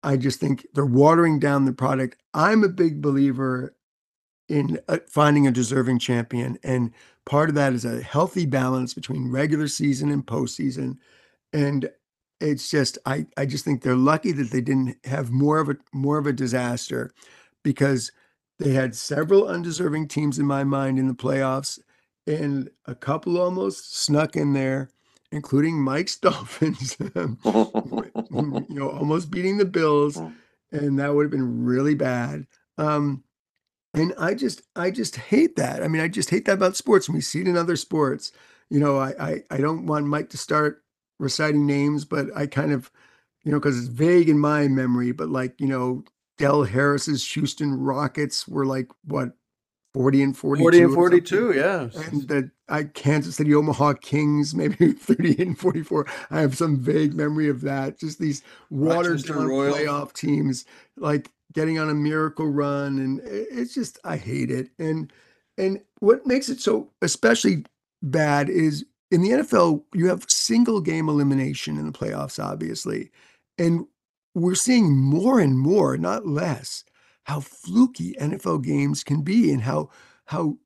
I 0.03 0.17
just 0.17 0.39
think 0.39 0.67
they're 0.73 0.85
watering 0.85 1.39
down 1.39 1.65
the 1.65 1.73
product. 1.73 2.17
I'm 2.33 2.63
a 2.63 2.69
big 2.69 3.01
believer 3.01 3.75
in 4.47 4.79
uh, 4.87 4.99
finding 5.07 5.47
a 5.47 5.51
deserving 5.51 5.99
champion. 5.99 6.57
And 6.63 6.93
part 7.25 7.49
of 7.49 7.55
that 7.55 7.73
is 7.73 7.85
a 7.85 8.01
healthy 8.01 8.45
balance 8.45 8.93
between 8.93 9.31
regular 9.31 9.67
season 9.67 10.11
and 10.11 10.25
postseason. 10.25 10.97
And 11.51 11.89
it's 12.39 12.69
just 12.69 12.97
I, 13.05 13.25
I 13.35 13.45
just 13.45 13.65
think 13.65 13.81
they're 13.81 13.95
lucky 13.95 14.31
that 14.33 14.51
they 14.51 14.61
didn't 14.61 14.97
have 15.05 15.31
more 15.31 15.59
of 15.59 15.69
a 15.69 15.77
more 15.91 16.17
of 16.17 16.27
a 16.27 16.33
disaster 16.33 17.11
because 17.63 18.11
they 18.59 18.71
had 18.71 18.95
several 18.95 19.47
undeserving 19.47 20.07
teams 20.07 20.39
in 20.39 20.45
my 20.45 20.63
mind 20.63 20.99
in 20.99 21.07
the 21.07 21.13
playoffs, 21.13 21.79
and 22.25 22.69
a 22.85 22.95
couple 22.95 23.39
almost 23.39 23.95
snuck 23.95 24.35
in 24.35 24.53
there, 24.53 24.89
including 25.31 25.81
Mike's 25.81 26.15
Dolphins, 26.19 26.97
you 26.99 27.11
know, 28.69 28.89
almost 28.89 29.31
beating 29.31 29.57
the 29.57 29.65
Bills, 29.65 30.17
and 30.71 30.99
that 30.99 31.13
would 31.13 31.23
have 31.23 31.31
been 31.31 31.65
really 31.65 31.95
bad. 31.95 32.45
Um, 32.77 33.23
and 33.93 34.13
I 34.19 34.33
just 34.33 34.61
I 34.75 34.91
just 34.91 35.15
hate 35.15 35.55
that. 35.55 35.83
I 35.83 35.87
mean, 35.87 36.01
I 36.01 36.07
just 36.07 36.29
hate 36.29 36.45
that 36.45 36.53
about 36.53 36.75
sports. 36.75 37.07
And 37.07 37.15
we 37.15 37.21
see 37.21 37.41
it 37.41 37.47
in 37.47 37.57
other 37.57 37.75
sports. 37.75 38.31
You 38.69 38.79
know, 38.79 38.97
I 38.97 39.13
I, 39.19 39.43
I 39.51 39.57
don't 39.57 39.85
want 39.85 40.05
Mike 40.05 40.29
to 40.31 40.37
start 40.37 40.83
reciting 41.19 41.65
names, 41.65 42.05
but 42.05 42.27
I 42.35 42.45
kind 42.45 42.71
of, 42.71 42.91
you 43.43 43.51
know, 43.51 43.59
because 43.59 43.77
it's 43.77 43.87
vague 43.87 44.29
in 44.29 44.39
my 44.39 44.67
memory, 44.67 45.11
but 45.11 45.29
like, 45.29 45.59
you 45.59 45.67
know, 45.67 46.03
Del 46.37 46.63
Harris's 46.63 47.27
Houston 47.31 47.73
Rockets 47.73 48.47
were 48.47 48.65
like 48.65 48.89
what 49.05 49.31
40 49.93 50.23
and 50.23 50.37
42. 50.37 50.63
40 50.63 50.81
and 50.83 50.93
42, 50.93 51.53
yeah. 51.53 51.89
And 52.05 52.27
the 52.27 52.51
I 52.69 52.83
Kansas 52.83 53.35
City 53.35 53.53
Omaha 53.53 53.93
Kings, 53.93 54.53
maybe 54.53 54.91
38 54.93 55.39
and 55.39 55.57
44. 55.57 56.05
I 56.31 56.41
have 56.41 56.57
some 56.57 56.77
vague 56.77 57.13
memory 57.13 57.49
of 57.49 57.61
that. 57.61 57.99
Just 57.99 58.19
these 58.19 58.41
watered 58.69 59.23
down 59.23 59.47
playoff 59.47 60.13
teams 60.13 60.65
like 60.97 61.31
getting 61.53 61.79
on 61.79 61.89
a 61.89 61.93
miracle 61.93 62.47
run. 62.47 62.99
And 62.99 63.21
it's 63.23 63.73
just 63.73 63.99
I 64.03 64.17
hate 64.17 64.51
it. 64.51 64.69
And 64.79 65.11
and 65.57 65.81
what 65.99 66.27
makes 66.27 66.49
it 66.49 66.59
so 66.59 66.89
especially 67.01 67.65
bad 68.01 68.49
is 68.49 68.85
in 69.09 69.21
the 69.21 69.29
NFL, 69.29 69.83
you 69.93 70.07
have 70.07 70.29
single 70.29 70.81
game 70.81 71.07
elimination 71.07 71.77
in 71.77 71.85
the 71.85 71.97
playoffs, 71.97 72.43
obviously. 72.43 73.09
And 73.57 73.85
we're 74.35 74.55
seeing 74.55 74.95
more 74.97 75.39
and 75.39 75.57
more, 75.57 75.97
not 75.97 76.27
less, 76.27 76.83
how 77.23 77.39
fluky 77.39 78.13
NFL 78.19 78.63
games 78.63 79.03
can 79.03 79.21
be 79.21 79.51
and 79.51 79.61
how 79.61 79.89
how 80.25 80.57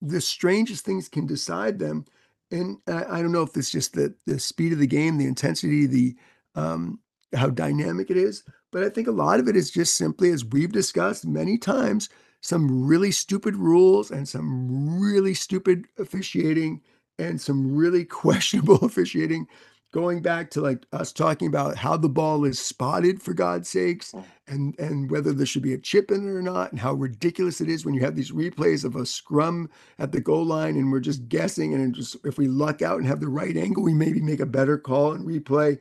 the 0.00 0.20
strangest 0.20 0.84
things 0.84 1.08
can 1.08 1.26
decide 1.26 1.78
them. 1.78 2.04
And 2.50 2.78
I, 2.86 3.18
I 3.18 3.22
don't 3.22 3.32
know 3.32 3.42
if 3.42 3.56
it's 3.56 3.70
just 3.70 3.94
the 3.94 4.14
the 4.26 4.38
speed 4.38 4.72
of 4.72 4.78
the 4.78 4.86
game, 4.86 5.18
the 5.18 5.26
intensity, 5.26 5.86
the 5.86 6.16
um, 6.54 7.00
how 7.34 7.50
dynamic 7.50 8.10
it 8.10 8.16
is, 8.16 8.42
but 8.72 8.82
I 8.82 8.88
think 8.88 9.06
a 9.06 9.12
lot 9.12 9.40
of 9.40 9.48
it 9.48 9.56
is 9.56 9.70
just 9.70 9.96
simply, 9.96 10.30
as 10.30 10.44
we've 10.44 10.72
discussed 10.72 11.26
many 11.26 11.58
times, 11.58 12.08
some 12.40 12.86
really 12.86 13.10
stupid 13.10 13.56
rules 13.56 14.10
and 14.10 14.28
some 14.28 15.00
really 15.00 15.34
stupid 15.34 15.86
officiating 15.98 16.80
and 17.18 17.40
some 17.40 17.74
really 17.74 18.04
questionable 18.04 18.76
officiating 18.84 19.46
going 19.92 20.20
back 20.20 20.50
to 20.50 20.60
like 20.60 20.84
us 20.92 21.12
talking 21.12 21.48
about 21.48 21.76
how 21.76 21.96
the 21.96 22.08
ball 22.08 22.44
is 22.44 22.58
spotted 22.58 23.22
for 23.22 23.32
God's 23.32 23.68
sakes 23.68 24.12
mm. 24.12 24.24
and 24.46 24.78
and 24.78 25.10
whether 25.10 25.32
there 25.32 25.46
should 25.46 25.62
be 25.62 25.72
a 25.72 25.78
chip 25.78 26.10
in 26.10 26.28
it 26.28 26.30
or 26.30 26.42
not 26.42 26.70
and 26.70 26.80
how 26.80 26.92
ridiculous 26.92 27.60
it 27.60 27.68
is 27.68 27.84
when 27.84 27.94
you 27.94 28.00
have 28.02 28.14
these 28.14 28.30
replays 28.30 28.84
of 28.84 28.96
a 28.96 29.06
scrum 29.06 29.70
at 29.98 30.12
the 30.12 30.20
goal 30.20 30.44
line 30.44 30.76
and 30.76 30.92
we're 30.92 31.00
just 31.00 31.28
guessing 31.28 31.74
and 31.74 31.94
just 31.94 32.16
if 32.24 32.36
we 32.36 32.48
luck 32.48 32.82
out 32.82 32.98
and 32.98 33.06
have 33.06 33.20
the 33.20 33.28
right 33.28 33.56
angle 33.56 33.82
we 33.82 33.94
maybe 33.94 34.20
make 34.20 34.40
a 34.40 34.46
better 34.46 34.76
call 34.76 35.12
and 35.12 35.26
replay. 35.26 35.78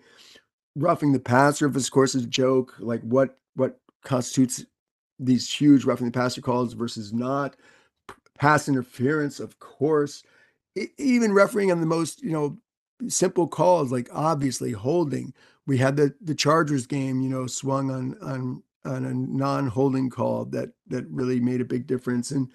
Roughing 0.76 1.12
the 1.12 1.20
passer 1.20 1.66
of 1.66 1.92
course 1.92 2.16
is 2.16 2.24
a 2.24 2.28
joke 2.28 2.76
like 2.80 3.02
what 3.02 3.38
what 3.56 3.80
constitutes 4.04 4.64
these 5.20 5.52
huge 5.52 5.84
roughing 5.84 6.06
the 6.06 6.18
passer 6.18 6.42
calls 6.42 6.74
versus 6.74 7.12
not? 7.12 7.58
Pass 8.38 8.70
interference 8.70 9.40
of 9.40 9.60
course. 9.60 10.24
Even 11.00 11.34
refereeing 11.34 11.72
on 11.72 11.82
the 11.82 11.88
most 11.88 12.22
you 12.22 12.32
know 12.32 12.58
simple 13.08 13.48
calls 13.48 13.92
like 13.92 14.10
obviously 14.12 14.72
holding 14.72 15.34
we 15.66 15.78
had 15.78 15.96
the 15.96 16.14
the 16.22 16.36
chargers 16.36 16.88
game 16.88 17.22
you 17.22 17.30
know 17.30 17.46
swung 17.48 17.92
on 17.92 18.18
on 18.22 18.64
on 18.86 19.06
a 19.06 19.14
non-holding 19.14 20.10
call 20.10 20.46
that 20.46 20.70
that 20.88 21.06
really 21.10 21.40
made 21.40 21.62
a 21.62 21.66
big 21.66 21.86
difference 21.86 22.32
and 22.32 22.52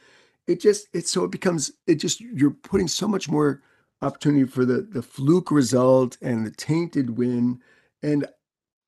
it 0.47 0.61
just 0.61 0.89
it's 0.93 1.11
so 1.11 1.25
it 1.25 1.31
becomes 1.31 1.71
it 1.87 1.97
just 1.97 2.21
you're 2.21 2.51
putting 2.51 2.89
so 2.89 3.07
much 3.07 3.29
more 3.29 3.63
opportunity 4.01 4.45
for 4.45 4.65
the 4.65 4.83
the 4.91 5.03
fluke 5.03 5.51
result 5.51 6.17
and 6.23 6.45
the 6.45 6.51
tainted 6.51 7.17
win 7.17 7.61
and 8.03 8.27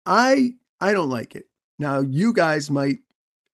i 0.07 0.51
i 0.81 0.93
don't 0.93 1.11
like 1.11 1.37
it 1.37 1.47
now 1.79 2.01
you 2.01 2.33
guys 2.33 2.71
might 2.71 2.99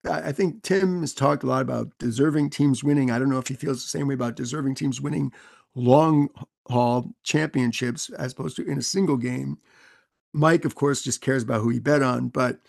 I 0.05 0.29
I 0.29 0.31
think 0.31 0.63
Tim 0.63 1.01
has 1.01 1.13
talked 1.13 1.43
a 1.43 1.47
lot 1.47 1.61
about 1.61 1.97
deserving 1.99 2.49
teams 2.49 2.83
winning. 2.83 3.11
I 3.11 3.19
don't 3.19 3.29
know 3.29 3.37
if 3.37 3.47
he 3.47 3.53
feels 3.53 3.83
the 3.83 3.89
same 3.89 4.07
way 4.07 4.15
about 4.15 4.35
deserving 4.35 4.75
teams 4.75 5.01
winning 5.01 5.31
long 5.75 6.29
haul 6.67 7.13
championships 7.23 8.09
as 8.11 8.33
opposed 8.33 8.55
to 8.57 8.65
in 8.65 8.77
a 8.77 8.83
single 8.83 9.17
game. 9.17 9.57
Mike, 10.33 10.65
of 10.65 10.75
course, 10.75 11.01
just 11.01 11.21
cares 11.21 11.43
about 11.43 11.61
who 11.61 11.69
he 11.69 11.79
bet 11.79 12.01
on. 12.01 12.29
But 12.29 12.59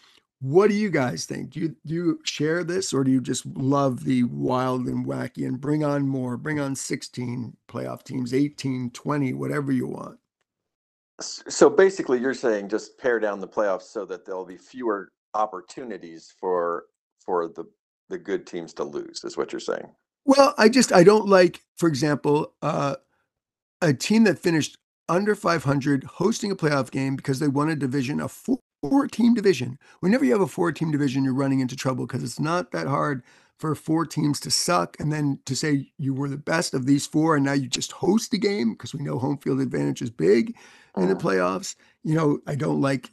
what 0.40 0.68
do 0.68 0.74
you 0.74 0.90
guys 0.90 1.24
think? 1.24 1.50
Do 1.50 1.60
you 1.60 1.76
do 1.86 1.94
you 1.94 2.20
share 2.24 2.64
this 2.64 2.92
or 2.92 3.04
do 3.04 3.12
you 3.12 3.20
just 3.20 3.46
love 3.46 4.04
the 4.04 4.24
wild 4.24 4.86
and 4.88 5.06
wacky 5.06 5.46
and 5.46 5.60
bring 5.60 5.84
on 5.84 6.08
more, 6.08 6.36
bring 6.36 6.58
on 6.58 6.74
16 6.74 7.56
playoff 7.68 8.02
teams, 8.02 8.34
18, 8.34 8.90
20, 8.90 9.32
whatever 9.34 9.70
you 9.70 9.86
want? 9.86 10.18
So 11.20 11.70
basically, 11.70 12.18
you're 12.18 12.34
saying 12.34 12.68
just 12.68 12.98
pare 12.98 13.20
down 13.20 13.38
the 13.38 13.46
playoffs 13.46 13.82
so 13.82 14.04
that 14.06 14.26
there'll 14.26 14.44
be 14.44 14.56
fewer 14.56 15.12
opportunities 15.34 16.34
for 16.40 16.86
for 17.24 17.46
the 17.46 17.64
the 18.08 18.18
good 18.18 18.44
teams 18.44 18.74
to 18.74 18.84
lose. 18.84 19.22
Is 19.22 19.36
what 19.36 19.52
you're 19.52 19.60
saying? 19.60 19.88
Well, 20.24 20.54
I 20.58 20.68
just 20.68 20.92
I 20.92 21.04
don't 21.04 21.26
like, 21.28 21.60
for 21.76 21.88
example, 21.88 22.54
uh, 22.62 22.96
a 23.82 23.94
team 23.94 24.24
that 24.24 24.38
finished 24.38 24.76
under 25.08 25.34
500 25.34 26.04
hosting 26.04 26.50
a 26.52 26.56
playoff 26.56 26.90
game 26.90 27.16
because 27.16 27.38
they 27.40 27.48
won 27.48 27.68
a 27.70 27.76
division, 27.76 28.20
a 28.20 28.28
four, 28.28 28.58
four 28.82 29.08
team 29.08 29.34
division. 29.34 29.78
Whenever 30.00 30.24
you 30.24 30.32
have 30.32 30.40
a 30.42 30.46
four 30.48 30.72
team 30.72 30.90
division, 30.92 31.24
you're 31.24 31.34
running 31.34 31.60
into 31.60 31.76
trouble 31.76 32.06
because 32.06 32.22
it's 32.22 32.40
not 32.40 32.72
that 32.72 32.86
hard 32.88 33.22
for 33.58 33.74
four 33.74 34.06
teams 34.06 34.40
to 34.40 34.50
suck 34.50 34.96
and 35.00 35.12
then 35.12 35.38
to 35.46 35.56
say 35.56 35.88
you 35.98 36.14
were 36.14 36.28
the 36.28 36.36
best 36.38 36.74
of 36.74 36.86
these 36.86 37.06
four 37.06 37.36
and 37.36 37.44
now 37.44 37.52
you 37.52 37.68
just 37.68 37.92
host 37.92 38.34
a 38.34 38.38
game 38.38 38.72
because 38.72 38.94
we 38.94 39.04
know 39.04 39.18
home 39.18 39.38
field 39.38 39.60
advantage 39.60 40.02
is 40.02 40.10
big 40.10 40.56
in 40.96 41.08
the 41.08 41.14
Mhm. 41.14 41.20
playoffs. 41.22 41.76
You 42.04 42.14
know, 42.14 42.40
I 42.46 42.54
don't 42.56 42.80
like 42.80 43.10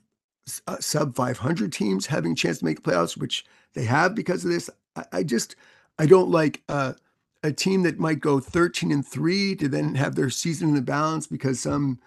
uh, 0.67 0.77
sub 0.79 1.15
500 1.15 1.71
teams 1.71 2.05
having 2.07 2.31
a 2.33 2.35
chance 2.35 2.59
to 2.59 2.65
make 2.65 2.81
the 2.83 2.91
playoffs, 2.91 3.17
which 3.17 3.45
they 3.73 3.83
have 3.85 4.15
because 4.15 4.43
of 4.43 4.51
this. 4.51 4.69
I, 4.95 5.05
I 5.13 5.23
just 5.23 5.55
I 5.99 6.07
don't 6.07 6.31
like 6.31 6.63
uh, 6.69 6.95
a 7.43 7.53
team 7.53 7.83
that 7.83 7.99
might 7.99 8.21
go 8.21 8.41
13 8.41 8.91
and 8.93 9.07
three 9.07 9.55
to 9.57 9.69
then 9.69 9.95
have 9.95 10.15
their 10.15 10.31
season 10.31 10.69
in 10.71 10.75
the 10.75 10.83
balance 10.83 11.27
because 11.27 11.61
some, 11.61 11.99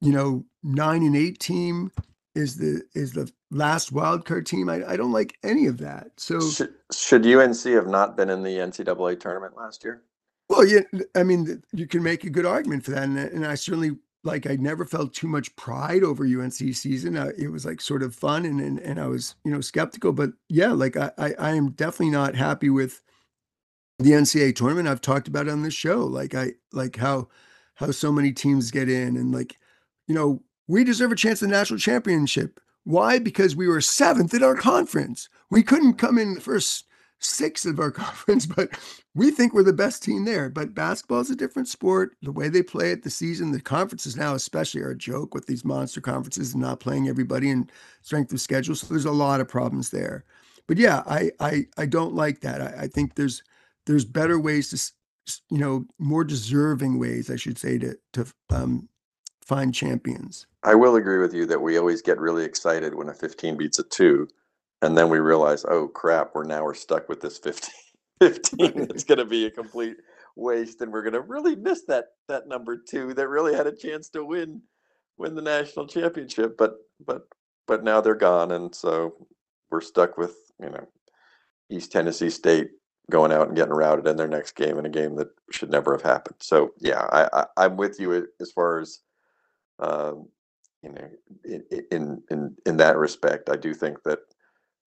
you 0.00 0.12
know, 0.12 0.46
nine 0.64 1.02
and 1.04 1.16
eight 1.16 1.40
team 1.40 1.92
is 2.36 2.56
the 2.58 2.82
is 2.94 3.12
the 3.14 3.30
last 3.52 3.92
wild 3.92 4.26
card 4.26 4.46
team. 4.46 4.70
I, 4.70 4.84
I 4.88 4.96
don't 4.96 5.12
like 5.12 5.38
any 5.44 5.66
of 5.66 5.78
that. 5.78 6.12
So 6.18 6.40
Should 6.40 6.74
should 6.92 7.26
UNC 7.26 7.64
have 7.64 7.88
not 7.88 8.16
been 8.16 8.30
in 8.30 8.42
the 8.42 8.56
NCAA 8.58 9.20
tournament 9.20 9.56
last 9.56 9.84
year? 9.84 10.02
well, 10.48 10.66
yeah, 10.66 10.80
I 11.14 11.22
mean, 11.24 11.62
you 11.72 11.86
can 11.86 12.02
make 12.02 12.24
a 12.24 12.30
good 12.30 12.46
argument 12.46 12.84
for 12.84 12.92
that, 12.92 13.04
and, 13.04 13.18
I- 13.18 13.24
and 13.24 13.46
I 13.46 13.54
certainly 13.56 13.98
like. 14.24 14.46
I 14.48 14.56
never 14.56 14.84
felt 14.84 15.14
too 15.14 15.28
much 15.28 15.54
pride 15.56 16.04
over 16.04 16.24
UNC 16.24 16.54
season. 16.54 17.16
Uh, 17.16 17.32
it 17.38 17.48
was 17.48 17.66
like 17.66 17.80
sort 17.80 18.02
of 18.02 18.14
fun, 18.14 18.44
and 18.46 18.60
and, 18.60 18.78
and 18.80 19.00
I 19.00 19.06
was 19.08 19.34
you 19.44 19.52
know 19.52 19.60
skeptical, 19.60 20.12
but 20.12 20.30
yeah, 20.48 20.72
like 20.72 20.96
I, 20.96 21.10
I 21.18 21.34
I 21.38 21.50
am 21.54 21.72
definitely 21.72 22.10
not 22.10 22.36
happy 22.36 22.70
with 22.70 23.02
the 23.98 24.10
NCAA 24.10 24.54
tournament. 24.54 24.88
I've 24.88 25.00
talked 25.00 25.28
about 25.28 25.48
on 25.48 25.62
this 25.62 25.74
show, 25.74 26.04
like 26.04 26.34
I 26.34 26.52
like 26.72 26.96
how 26.96 27.28
how 27.74 27.90
so 27.90 28.12
many 28.12 28.32
teams 28.32 28.70
get 28.70 28.88
in, 28.88 29.16
and 29.16 29.32
like 29.32 29.56
you 30.06 30.14
know 30.14 30.42
we 30.68 30.84
deserve 30.84 31.12
a 31.12 31.16
chance 31.16 31.42
at 31.42 31.48
the 31.48 31.54
national 31.54 31.78
championship. 31.78 32.60
Why? 32.84 33.18
Because 33.18 33.56
we 33.56 33.68
were 33.68 33.80
seventh 33.80 34.34
in 34.34 34.42
our 34.42 34.54
conference. 34.54 35.28
We 35.50 35.62
couldn't 35.62 35.94
come 35.94 36.18
in 36.18 36.34
the 36.34 36.40
first 36.40 36.84
six 37.18 37.64
of 37.64 37.80
our 37.80 37.90
conference, 37.92 38.46
but 38.46 38.70
we 39.14 39.30
think 39.30 39.54
we're 39.54 39.62
the 39.62 39.72
best 39.72 40.02
team 40.02 40.24
there. 40.24 40.50
But 40.50 40.74
basketball 40.74 41.20
is 41.20 41.30
a 41.30 41.36
different 41.36 41.68
sport. 41.68 42.16
The 42.22 42.32
way 42.32 42.48
they 42.48 42.62
play 42.62 42.92
it, 42.92 43.02
the 43.02 43.10
season, 43.10 43.52
the 43.52 43.60
conferences 43.60 44.16
now, 44.16 44.34
especially, 44.34 44.82
are 44.82 44.90
a 44.90 44.96
joke 44.96 45.34
with 45.34 45.46
these 45.46 45.64
monster 45.64 46.00
conferences 46.00 46.52
and 46.52 46.62
not 46.62 46.80
playing 46.80 47.08
everybody 47.08 47.50
and 47.50 47.70
strength 48.02 48.32
of 48.32 48.40
schedule. 48.40 48.74
So 48.74 48.86
there's 48.88 49.04
a 49.04 49.10
lot 49.10 49.40
of 49.40 49.48
problems 49.48 49.90
there. 49.90 50.24
But 50.66 50.76
yeah, 50.76 51.02
I 51.06 51.30
I 51.40 51.66
I 51.78 51.86
don't 51.86 52.14
like 52.14 52.40
that. 52.40 52.60
I, 52.60 52.82
I 52.82 52.86
think 52.88 53.14
there's 53.14 53.42
there's 53.86 54.04
better 54.04 54.38
ways 54.38 54.70
to 54.70 54.92
you 55.50 55.58
know 55.58 55.84
more 55.98 56.24
deserving 56.24 56.98
ways 56.98 57.30
I 57.30 57.36
should 57.36 57.58
say 57.58 57.78
to 57.78 57.96
to 58.14 58.26
um, 58.50 58.88
find 59.44 59.74
champions. 59.74 60.46
I 60.62 60.74
will 60.74 60.96
agree 60.96 61.18
with 61.18 61.32
you 61.32 61.46
that 61.46 61.62
we 61.62 61.78
always 61.78 62.02
get 62.02 62.18
really 62.18 62.44
excited 62.44 62.94
when 62.94 63.08
a 63.08 63.14
15 63.14 63.56
beats 63.56 63.78
a 63.78 63.84
two, 63.84 64.28
and 64.82 64.98
then 64.98 65.08
we 65.08 65.18
realize, 65.18 65.64
oh 65.68 65.88
crap, 65.88 66.34
we're 66.34 66.44
now 66.44 66.64
we're 66.64 66.74
stuck 66.74 67.08
with 67.08 67.20
this 67.20 67.38
15. 67.38 67.70
15 68.20 68.86
it's 68.90 69.04
going 69.04 69.18
to 69.18 69.26
be 69.26 69.44
a 69.44 69.50
complete 69.50 69.98
waste, 70.36 70.80
and 70.80 70.90
we're 70.90 71.02
going 71.02 71.12
to 71.12 71.20
really 71.20 71.54
miss 71.54 71.82
that 71.86 72.06
that 72.28 72.48
number 72.48 72.76
two 72.76 73.12
that 73.14 73.28
really 73.28 73.54
had 73.54 73.66
a 73.66 73.76
chance 73.76 74.08
to 74.08 74.24
win 74.24 74.62
win 75.18 75.34
the 75.34 75.42
national 75.42 75.86
championship. 75.86 76.56
But 76.56 76.76
but 77.04 77.28
but 77.66 77.84
now 77.84 78.00
they're 78.00 78.14
gone, 78.14 78.52
and 78.52 78.74
so 78.74 79.26
we're 79.70 79.82
stuck 79.82 80.16
with 80.16 80.34
you 80.60 80.70
know 80.70 80.88
East 81.68 81.92
Tennessee 81.92 82.30
State 82.30 82.70
going 83.10 83.32
out 83.32 83.46
and 83.46 83.56
getting 83.56 83.72
routed 83.72 84.06
in 84.06 84.16
their 84.16 84.28
next 84.28 84.52
game 84.52 84.78
in 84.78 84.86
a 84.86 84.90
game 84.90 85.14
that 85.16 85.28
should 85.50 85.70
never 85.70 85.92
have 85.92 86.02
happened. 86.02 86.36
So 86.40 86.72
yeah, 86.78 87.06
I, 87.12 87.46
I 87.56 87.64
am 87.64 87.76
with 87.76 88.00
you 88.00 88.26
as 88.40 88.52
far 88.52 88.80
as 88.80 89.00
um, 89.78 90.28
you 90.82 90.92
know 90.92 91.08
in, 91.44 91.84
in 91.90 92.22
in 92.30 92.56
in 92.66 92.76
that 92.78 92.96
respect. 92.96 93.48
I 93.48 93.56
do 93.56 93.74
think 93.74 94.02
that 94.02 94.20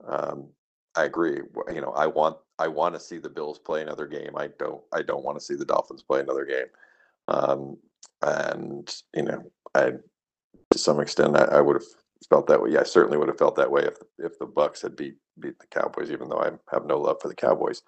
um, 0.05 0.49
I 0.95 1.05
agree. 1.05 1.41
You 1.73 1.81
know, 1.81 1.91
I 1.91 2.07
want 2.07 2.37
I 2.57 2.67
want 2.67 2.95
to 2.95 2.99
see 2.99 3.19
the 3.19 3.29
Bills 3.29 3.59
play 3.59 3.81
another 3.81 4.07
game. 4.07 4.35
I 4.35 4.49
don't 4.59 4.81
I 4.93 5.01
don't 5.01 5.23
want 5.23 5.39
to 5.39 5.45
see 5.45 5.55
the 5.55 5.65
Dolphins 5.65 6.03
play 6.03 6.19
another 6.19 6.45
game. 6.45 6.67
Um, 7.29 7.77
and 8.21 8.93
you 9.15 9.23
know, 9.23 9.51
I 9.75 9.91
to 10.71 10.77
some 10.77 10.99
extent 10.99 11.37
I, 11.37 11.45
I 11.45 11.61
would 11.61 11.77
have 11.77 11.85
felt 12.29 12.47
that 12.47 12.61
way. 12.61 12.71
Yeah, 12.71 12.81
I 12.81 12.83
certainly 12.83 13.17
would 13.17 13.29
have 13.29 13.37
felt 13.37 13.55
that 13.55 13.71
way 13.71 13.83
if 13.83 13.95
if 14.17 14.37
the 14.39 14.45
Bucks 14.45 14.81
had 14.81 14.97
beat 14.97 15.15
beat 15.39 15.57
the 15.59 15.67
Cowboys, 15.67 16.11
even 16.11 16.27
though 16.27 16.41
I 16.41 16.51
have 16.73 16.85
no 16.85 16.99
love 16.99 17.21
for 17.21 17.29
the 17.29 17.35
Cowboys 17.35 17.81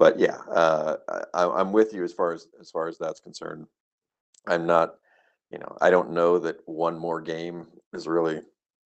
but 0.00 0.18
yeah, 0.18 0.38
uh, 0.50 0.96
I, 1.34 1.60
am 1.60 1.72
with 1.72 1.92
you 1.92 2.02
as 2.04 2.12
far 2.14 2.32
as 2.32 2.48
as 2.58 2.70
far 2.70 2.88
as 2.88 2.96
that's 2.96 3.20
concerned. 3.20 3.66
I'm 4.48 4.66
not, 4.66 4.94
you 5.52 5.58
know, 5.58 5.76
I 5.82 5.90
don't 5.90 6.12
know 6.12 6.38
that 6.38 6.56
one 6.64 6.98
more 6.98 7.20
game 7.20 7.66
is 7.92 8.08
really 8.08 8.40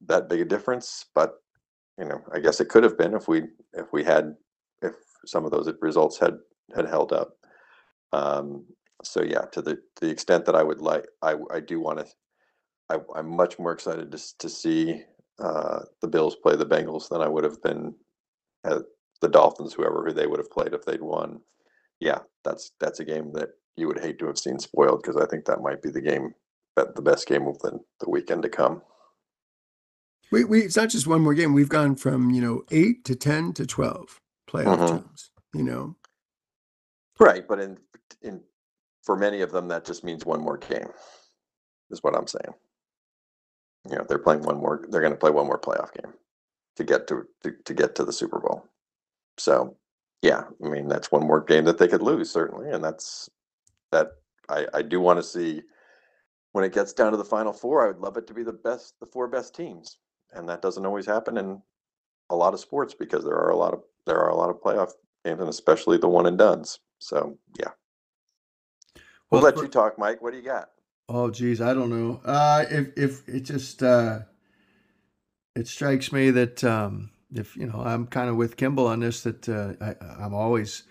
that 0.07 0.29
big 0.29 0.40
a 0.40 0.44
difference, 0.44 1.07
but 1.14 1.37
you 1.98 2.07
know, 2.07 2.20
I 2.35 2.40
guess 2.40 2.61
it 2.61 2.68
could 2.68 2.83
have 2.83 2.98
been 2.98 3.14
if 3.14 3.29
we 3.29 3.44
if 3.74 3.92
we 3.92 4.03
had 4.03 4.35
if 4.83 4.94
some 5.24 5.44
of 5.44 5.53
those 5.53 5.72
results 5.81 6.18
had 6.18 6.37
had 6.74 6.88
held 6.88 7.12
up. 7.12 7.37
Um, 8.12 8.66
so 9.05 9.22
yeah, 9.22 9.42
to 9.53 9.62
the 9.62 9.79
the 10.00 10.11
extent 10.11 10.44
that 10.46 10.57
I 10.57 10.64
would 10.64 10.81
like, 10.81 11.07
I 11.22 11.37
I 11.53 11.61
do 11.61 11.79
want 11.81 12.00
to. 12.00 12.07
I, 12.90 12.98
I'm 13.16 13.29
much 13.29 13.61
more 13.61 13.70
excited 13.70 14.11
to 14.11 14.38
to 14.38 14.48
see 14.48 15.05
uh, 15.38 15.83
the 16.03 16.09
Bills 16.09 16.35
play 16.42 16.57
the 16.57 16.66
Bengals 16.66 17.09
than 17.09 17.22
I 17.22 17.29
would 17.29 17.44
have 17.44 17.62
been 17.62 17.94
at, 18.64 18.83
the 19.25 19.31
Dolphins, 19.31 19.73
whoever 19.73 20.05
who 20.05 20.13
they 20.13 20.27
would 20.27 20.39
have 20.39 20.51
played 20.51 20.75
if 20.75 20.85
they'd 20.85 21.01
won. 21.01 21.41
Yeah, 21.99 22.19
that's 22.45 22.73
that's 22.79 23.01
a 23.01 23.05
game 23.05 23.33
that 23.33 23.49
you 23.75 23.87
would 23.87 23.99
hate 23.99 24.19
to 24.19 24.27
have 24.27 24.39
seen 24.39 24.59
spoiled 24.59 25.03
because 25.03 25.17
I 25.17 25.25
think 25.27 25.47
that 25.47 25.63
might 25.63 25.81
be 25.81 25.91
the 25.91 26.03
game 26.03 26.35
the 26.77 27.03
best 27.03 27.27
game 27.27 27.47
of 27.47 27.59
the, 27.61 27.79
the 28.01 28.11
weekend 28.11 28.43
to 28.43 28.49
come. 28.49 28.83
We, 30.31 30.45
we 30.45 30.61
it's 30.61 30.77
not 30.77 30.91
just 30.91 31.07
one 31.07 31.23
more 31.23 31.33
game. 31.33 31.55
We've 31.55 31.69
gone 31.69 31.97
from 31.97 32.31
you 32.31 32.43
know 32.43 32.65
eight 32.71 33.05
to 33.07 33.15
ten 33.15 33.55
to 33.55 33.67
twelve 33.67 34.21
playoff 34.49 34.79
mm-hmm. 34.79 34.97
teams. 34.99 35.31
You 35.55 35.63
know, 35.63 35.97
right? 37.19 37.49
But 37.49 37.61
in 37.61 37.79
in 38.21 38.43
for 39.05 39.17
many 39.17 39.41
of 39.41 39.53
them, 39.53 39.69
that 39.69 39.87
just 39.87 40.05
means 40.05 40.27
one 40.27 40.43
more 40.43 40.59
game. 40.59 40.89
Is 41.91 42.03
what 42.03 42.15
I'm 42.15 42.27
saying. 42.27 42.55
You 43.89 43.97
know, 43.97 44.05
they're 44.07 44.19
playing 44.19 44.43
one 44.43 44.59
more. 44.59 44.85
They're 44.89 45.01
going 45.01 45.13
to 45.13 45.19
play 45.19 45.31
one 45.31 45.47
more 45.47 45.61
playoff 45.61 45.93
game 45.95 46.13
to 46.77 46.85
get 46.85 47.07
to, 47.07 47.27
to 47.43 47.53
to 47.65 47.75
get 47.75 47.95
to 47.95 48.05
the 48.05 48.13
Super 48.13 48.41
Bowl. 48.41 48.67
So, 49.38 49.77
yeah, 50.23 50.44
I 50.64 50.68
mean 50.68 50.88
that's 50.88 51.12
one 51.12 51.27
more 51.27 51.42
game 51.42 51.64
that 51.64 51.79
they 51.79 51.88
could 51.88 52.03
lose 52.03 52.31
certainly, 52.31 52.70
and 52.70 52.83
that's 52.83 53.29
that. 53.92 54.12
I 54.49 54.66
I 54.75 54.83
do 54.83 55.01
want 55.01 55.18
to 55.18 55.23
see 55.23 55.62
when 56.53 56.64
it 56.64 56.73
gets 56.73 56.92
down 56.92 57.12
to 57.12 57.18
the 57.18 57.25
final 57.25 57.53
four. 57.53 57.85
I 57.85 57.88
would 57.88 58.01
love 58.01 58.16
it 58.16 58.27
to 58.29 58.35
be 58.35 58.42
the 58.42 58.53
best, 58.53 58.94
the 59.01 59.07
four 59.07 59.29
best 59.29 59.55
teams, 59.55 59.99
and 60.33 60.49
that 60.49 60.62
doesn't 60.62 60.87
always 60.87 61.07
happen 61.07 61.37
in 61.37 61.61
a 62.31 62.37
lot 62.37 62.55
of 62.55 62.61
sports 62.61 62.94
because 62.94 63.25
there 63.25 63.37
are 63.37 63.51
a 63.51 63.57
lot 63.57 63.75
of 63.75 63.83
there 64.07 64.18
are 64.18 64.31
a 64.31 64.37
lot 64.37 64.51
of 64.51 64.61
playoff 64.61 64.92
games, 65.25 65.40
and 65.40 65.49
especially 65.49 65.99
the 65.99 66.09
one 66.09 66.27
and 66.27 66.38
duns. 66.38 66.79
So, 66.99 67.38
yeah. 67.59 67.70
We'll, 69.31 69.42
let 69.42 69.57
you 69.57 69.68
talk, 69.68 69.99
Mike. 69.99 70.23
What 70.23 70.31
do 70.31 70.38
you 70.38 70.44
got? 70.44 70.70
Oh, 71.09 71.31
geez, 71.31 71.61
I 71.61 71.75
don't 71.75 71.90
know. 71.90 72.20
Uh, 72.25 72.64
if 72.70 72.97
if 72.97 73.29
it 73.29 73.40
just 73.40 73.83
uh, 73.83 74.20
it 75.55 75.66
strikes 75.68 76.12
me 76.12 76.31
that 76.31 76.62
um, 76.64 77.11
if 77.35 77.57
you 77.57 77.66
know, 77.66 77.83
I'm 77.85 78.07
kind 78.07 78.29
of 78.29 78.37
with 78.37 78.57
Kimball 78.57 78.87
on 78.87 79.01
this. 79.01 79.23
That 79.23 79.49
uh, 79.49 79.75
I, 79.81 80.25
am 80.25 80.35
always 80.35 80.85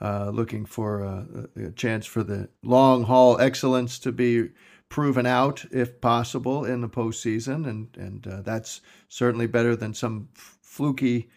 uh, 0.00 0.30
looking 0.30 0.64
for 0.64 1.02
a, 1.02 1.48
a, 1.56 1.70
chance 1.72 2.06
for 2.06 2.22
the 2.22 2.48
long 2.62 3.04
haul 3.04 3.40
excellence 3.40 3.98
to 4.00 4.12
be 4.12 4.48
proven 4.88 5.26
out, 5.26 5.64
if 5.70 6.00
possible, 6.00 6.64
in 6.64 6.80
the 6.80 6.88
postseason, 6.88 7.68
and 7.68 7.88
and 7.96 8.26
uh, 8.26 8.42
that's 8.42 8.80
certainly 9.08 9.46
better 9.46 9.76
than 9.76 9.94
some 9.94 10.28
fluky 10.34 11.28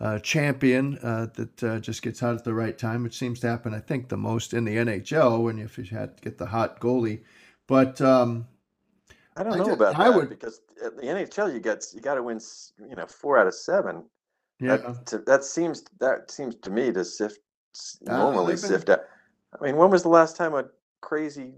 uh, 0.00 0.18
champion 0.18 0.98
uh, 1.02 1.26
that 1.34 1.62
uh, 1.62 1.78
just 1.78 2.02
gets 2.02 2.20
hot 2.20 2.34
at 2.34 2.44
the 2.44 2.54
right 2.54 2.76
time, 2.76 3.04
which 3.04 3.16
seems 3.16 3.38
to 3.40 3.48
happen, 3.48 3.72
I 3.72 3.78
think, 3.78 4.08
the 4.08 4.16
most 4.16 4.52
in 4.52 4.64
the 4.64 4.76
NHL 4.76 5.44
when 5.44 5.58
if 5.58 5.78
you 5.78 5.84
had 5.84 6.16
to 6.16 6.22
get 6.22 6.38
the 6.38 6.46
hot 6.46 6.80
goalie. 6.80 7.22
But 7.68 8.00
um, 8.00 8.48
I 9.36 9.44
don't 9.44 9.56
know 9.56 9.62
I 9.62 9.66
just, 9.66 9.76
about 9.76 9.98
I 9.98 10.08
that 10.08 10.16
would, 10.16 10.28
because 10.28 10.60
at 10.84 10.96
the 10.96 11.02
NHL 11.02 11.52
you 11.52 11.60
got 11.60 11.84
you 11.94 12.00
got 12.00 12.14
to 12.14 12.22
win 12.22 12.40
you 12.88 12.96
know 12.96 13.06
four 13.06 13.38
out 13.38 13.46
of 13.46 13.54
seven. 13.54 14.04
Yeah, 14.60 14.76
that, 14.76 15.06
to, 15.06 15.18
that 15.20 15.44
seems 15.44 15.84
that 16.00 16.30
seems 16.30 16.54
to 16.56 16.70
me 16.70 16.92
to 16.92 17.04
sift 17.04 17.40
uh, 18.06 18.16
normally 18.16 18.54
uh, 18.54 18.56
sift 18.56 18.88
out. 18.90 19.00
I 19.58 19.64
mean, 19.64 19.76
when 19.76 19.90
was 19.90 20.02
the 20.02 20.08
last 20.08 20.36
time 20.36 20.54
a 20.54 20.64
crazy 21.00 21.54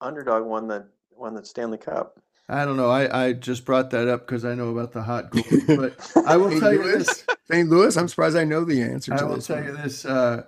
underdog 0.00 0.44
won 0.44 0.68
the 0.68 0.86
won 1.10 1.34
the 1.34 1.44
Stanley 1.44 1.78
Cup? 1.78 2.20
I 2.48 2.64
don't 2.66 2.76
know. 2.76 2.90
I, 2.90 3.28
I 3.28 3.32
just 3.32 3.64
brought 3.64 3.90
that 3.90 4.06
up 4.06 4.26
because 4.26 4.44
I 4.44 4.54
know 4.54 4.68
about 4.68 4.92
the 4.92 5.02
hot 5.02 5.30
goalie. 5.32 5.76
But 5.76 6.26
I 6.26 6.36
will 6.36 6.58
tell 6.60 6.72
you 6.72 6.82
this: 6.82 7.24
St. 7.50 7.68
Louis. 7.68 7.96
I'm 7.96 8.08
surprised 8.08 8.36
I 8.36 8.44
know 8.44 8.64
the 8.64 8.82
answer. 8.82 9.14
I 9.14 9.18
to 9.18 9.26
will 9.26 9.40
tell 9.40 9.56
one. 9.56 9.66
you 9.66 9.76
this: 9.76 10.04
uh, 10.04 10.44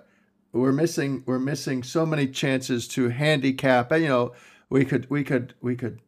we're 0.53 0.71
missing 0.71 1.23
we're 1.25 1.39
missing 1.39 1.83
so 1.83 2.05
many 2.05 2.27
chances 2.27 2.87
to 2.89 3.09
handicap. 3.09 3.91
And 3.91 4.03
you 4.03 4.09
know, 4.09 4.33
we 4.69 4.85
could 4.85 5.09
we 5.09 5.23
could 5.23 5.55
we 5.61 5.75
could 5.75 5.99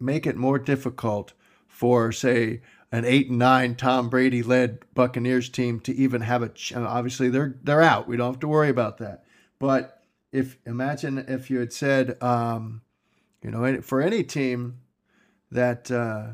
make 0.00 0.26
it 0.26 0.36
more 0.36 0.58
difficult 0.58 1.32
for, 1.66 2.12
say, 2.12 2.60
an 2.90 3.04
eight 3.04 3.28
and 3.28 3.38
nine 3.38 3.74
Tom 3.74 4.08
Brady 4.08 4.42
led 4.42 4.80
Buccaneers 4.94 5.48
team 5.48 5.80
to 5.80 5.94
even 5.94 6.22
have 6.22 6.42
a. 6.42 6.48
Ch- 6.48 6.74
obviously, 6.74 7.28
they're 7.28 7.56
they're 7.62 7.82
out. 7.82 8.08
We 8.08 8.16
don't 8.16 8.32
have 8.32 8.40
to 8.40 8.48
worry 8.48 8.70
about 8.70 8.98
that. 8.98 9.24
But 9.58 10.02
if 10.32 10.56
imagine 10.64 11.18
if 11.18 11.50
you 11.50 11.58
had 11.58 11.72
said, 11.72 12.22
um, 12.22 12.82
you 13.42 13.50
know, 13.50 13.80
for 13.82 14.00
any 14.00 14.24
team 14.24 14.78
that, 15.50 15.90
uh, 15.90 16.32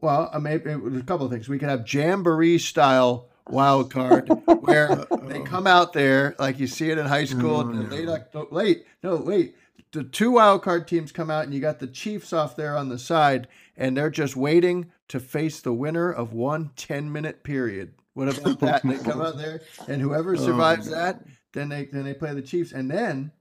well, 0.00 0.30
I 0.32 0.38
mean, 0.38 0.98
a 0.98 1.02
couple 1.02 1.26
of 1.26 1.32
things. 1.32 1.48
We 1.48 1.58
could 1.58 1.68
have 1.68 1.90
jamboree 1.90 2.58
style 2.58 3.28
wild 3.48 3.90
card 3.90 4.28
where 4.60 5.06
they 5.22 5.40
come 5.40 5.66
out 5.66 5.94
there 5.94 6.36
like 6.38 6.60
you 6.60 6.66
see 6.66 6.90
it 6.90 6.98
in 6.98 7.06
high 7.06 7.24
school. 7.24 7.64
Mm, 7.64 7.90
late, 7.90 8.52
late, 8.52 8.86
no, 9.02 9.16
wait 9.16 9.54
the 9.92 10.04
two 10.04 10.32
wild 10.32 10.62
card 10.62 10.88
teams 10.88 11.12
come 11.12 11.30
out 11.30 11.44
and 11.44 11.54
you 11.54 11.60
got 11.60 11.78
the 11.78 11.86
Chiefs 11.86 12.32
off 12.32 12.56
there 12.56 12.76
on 12.76 12.88
the 12.88 12.98
side 12.98 13.46
and 13.76 13.96
they're 13.96 14.10
just 14.10 14.36
waiting 14.36 14.90
to 15.08 15.20
face 15.20 15.60
the 15.60 15.72
winner 15.72 16.10
of 16.10 16.32
one 16.32 16.70
10 16.76 17.12
minute 17.12 17.44
period. 17.44 17.94
What 18.14 18.28
about 18.28 18.60
that? 18.60 18.82
they 18.82 18.98
come 18.98 19.20
out 19.20 19.36
there 19.36 19.60
and 19.88 20.00
whoever 20.00 20.32
oh, 20.32 20.38
survives 20.38 20.88
oh, 20.88 20.92
that, 20.92 21.24
then 21.52 21.68
they 21.68 21.86
then 21.86 22.04
they 22.04 22.14
play 22.14 22.34
the 22.34 22.42
Chiefs 22.42 22.72
and 22.72 22.90
then 22.90 23.32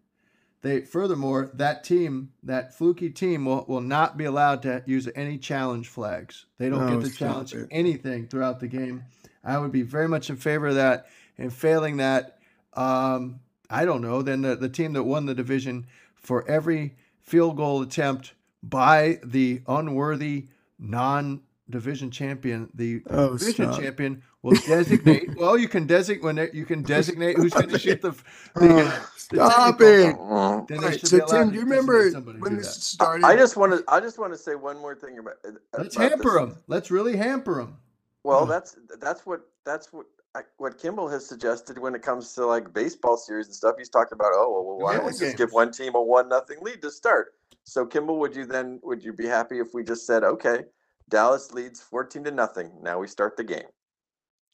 they 0.61 0.81
furthermore 0.81 1.49
that 1.55 1.83
team 1.83 2.31
that 2.43 2.75
fluky 2.77 3.09
team 3.09 3.45
will, 3.45 3.65
will 3.67 3.81
not 3.81 4.17
be 4.17 4.25
allowed 4.25 4.61
to 4.63 4.83
use 4.85 5.09
any 5.15 5.37
challenge 5.37 5.87
flags. 5.87 6.45
They 6.57 6.69
don't 6.69 6.83
oh, 6.83 6.99
get 6.99 7.09
to 7.09 7.17
challenge 7.17 7.53
it. 7.53 7.67
anything 7.71 8.27
throughout 8.27 8.59
the 8.59 8.67
game. 8.67 9.03
I 9.43 9.57
would 9.57 9.71
be 9.71 9.81
very 9.81 10.07
much 10.07 10.29
in 10.29 10.35
favor 10.35 10.67
of 10.67 10.75
that. 10.75 11.07
And 11.37 11.51
failing 11.51 11.97
that, 11.97 12.37
um, 12.73 13.39
I 13.69 13.85
don't 13.85 14.01
know. 14.01 14.21
Then 14.21 14.41
the, 14.41 14.55
the 14.55 14.69
team 14.69 14.93
that 14.93 15.03
won 15.03 15.25
the 15.25 15.33
division 15.33 15.87
for 16.21 16.47
every 16.49 16.95
field 17.19 17.57
goal 17.57 17.81
attempt 17.81 18.33
by 18.63 19.19
the 19.23 19.61
unworthy 19.67 20.47
non 20.79 21.41
division 21.69 22.11
champion, 22.11 22.69
the 22.73 23.01
oh, 23.09 23.37
division 23.37 23.71
stop. 23.71 23.81
champion 23.81 24.21
Well, 24.41 24.59
designate. 24.67 25.35
well, 25.37 25.57
you 25.57 25.67
can 25.67 25.87
designate 25.87 26.23
when 26.23 26.49
you 26.53 26.65
can 26.65 26.83
designate 26.83 27.37
who's 27.37 27.53
going 27.53 27.69
to 27.69 27.79
shoot 27.79 28.01
the. 28.01 28.11
the, 28.55 28.85
uh, 28.85 28.91
the 29.29 29.35
Stop 29.49 29.77
technical- 29.79 30.59
it! 30.59 30.67
Then 30.67 30.79
right, 30.81 31.07
so 31.07 31.25
Tim, 31.25 31.49
do 31.49 31.55
you 31.55 31.61
remember 31.61 32.11
somebody 32.11 32.37
to 32.37 32.43
when 32.43 32.57
this 32.57 32.75
that. 32.75 32.81
started? 32.81 33.25
I 33.25 33.35
just 33.35 33.55
want 33.55 33.71
to. 33.73 33.83
I 33.87 33.99
just 34.01 34.19
want 34.19 34.33
to 34.33 34.37
say 34.37 34.55
one 34.55 34.77
more 34.79 34.95
thing 34.95 35.19
about. 35.19 35.35
Let's 35.77 35.95
about 35.95 36.09
hamper 36.11 36.23
this. 36.45 36.53
them. 36.53 36.57
Let's 36.67 36.91
really 36.91 37.15
hamper 37.15 37.55
them. 37.55 37.77
Well, 38.23 38.41
Yeah. 38.41 38.45
that's 38.47 38.75
that's 38.99 39.25
what 39.25 39.41
that's 39.65 39.93
what 39.93 40.05
I, 40.33 40.41
what 40.57 40.77
Kimball 40.77 41.09
has 41.09 41.25
suggested 41.25 41.77
when 41.77 41.93
it 41.93 42.01
comes 42.01 42.33
to 42.33 42.45
like 42.45 42.73
baseball 42.73 43.17
series 43.17 43.47
and 43.47 43.55
stuff. 43.55 43.75
He's 43.77 43.89
talked 43.89 44.13
about, 44.13 44.31
oh 44.33 44.63
well, 44.65 44.77
why 44.79 44.93
don't 44.93 45.05
we 45.05 45.11
Yeah, 45.11 45.17
just 45.19 45.37
give 45.37 45.51
one 45.51 45.71
team 45.71 45.95
a 45.95 46.01
one 46.01 46.29
nothing 46.29 46.57
lead 46.61 46.81
to 46.83 46.91
start? 46.91 47.33
So 47.65 47.85
Kimball, 47.85 48.19
would 48.19 48.35
you 48.35 48.45
then 48.45 48.79
would 48.83 49.03
you 49.03 49.13
be 49.13 49.27
happy 49.27 49.59
if 49.59 49.73
we 49.73 49.83
just 49.83 50.07
said, 50.07 50.23
okay, 50.23 50.63
Dallas 51.09 51.51
leads 51.51 51.81
fourteen 51.81 52.23
to 52.23 52.31
nothing. 52.31 52.71
Now 52.81 52.99
we 52.99 53.07
start 53.07 53.35
the 53.35 53.43
game. 53.43 53.59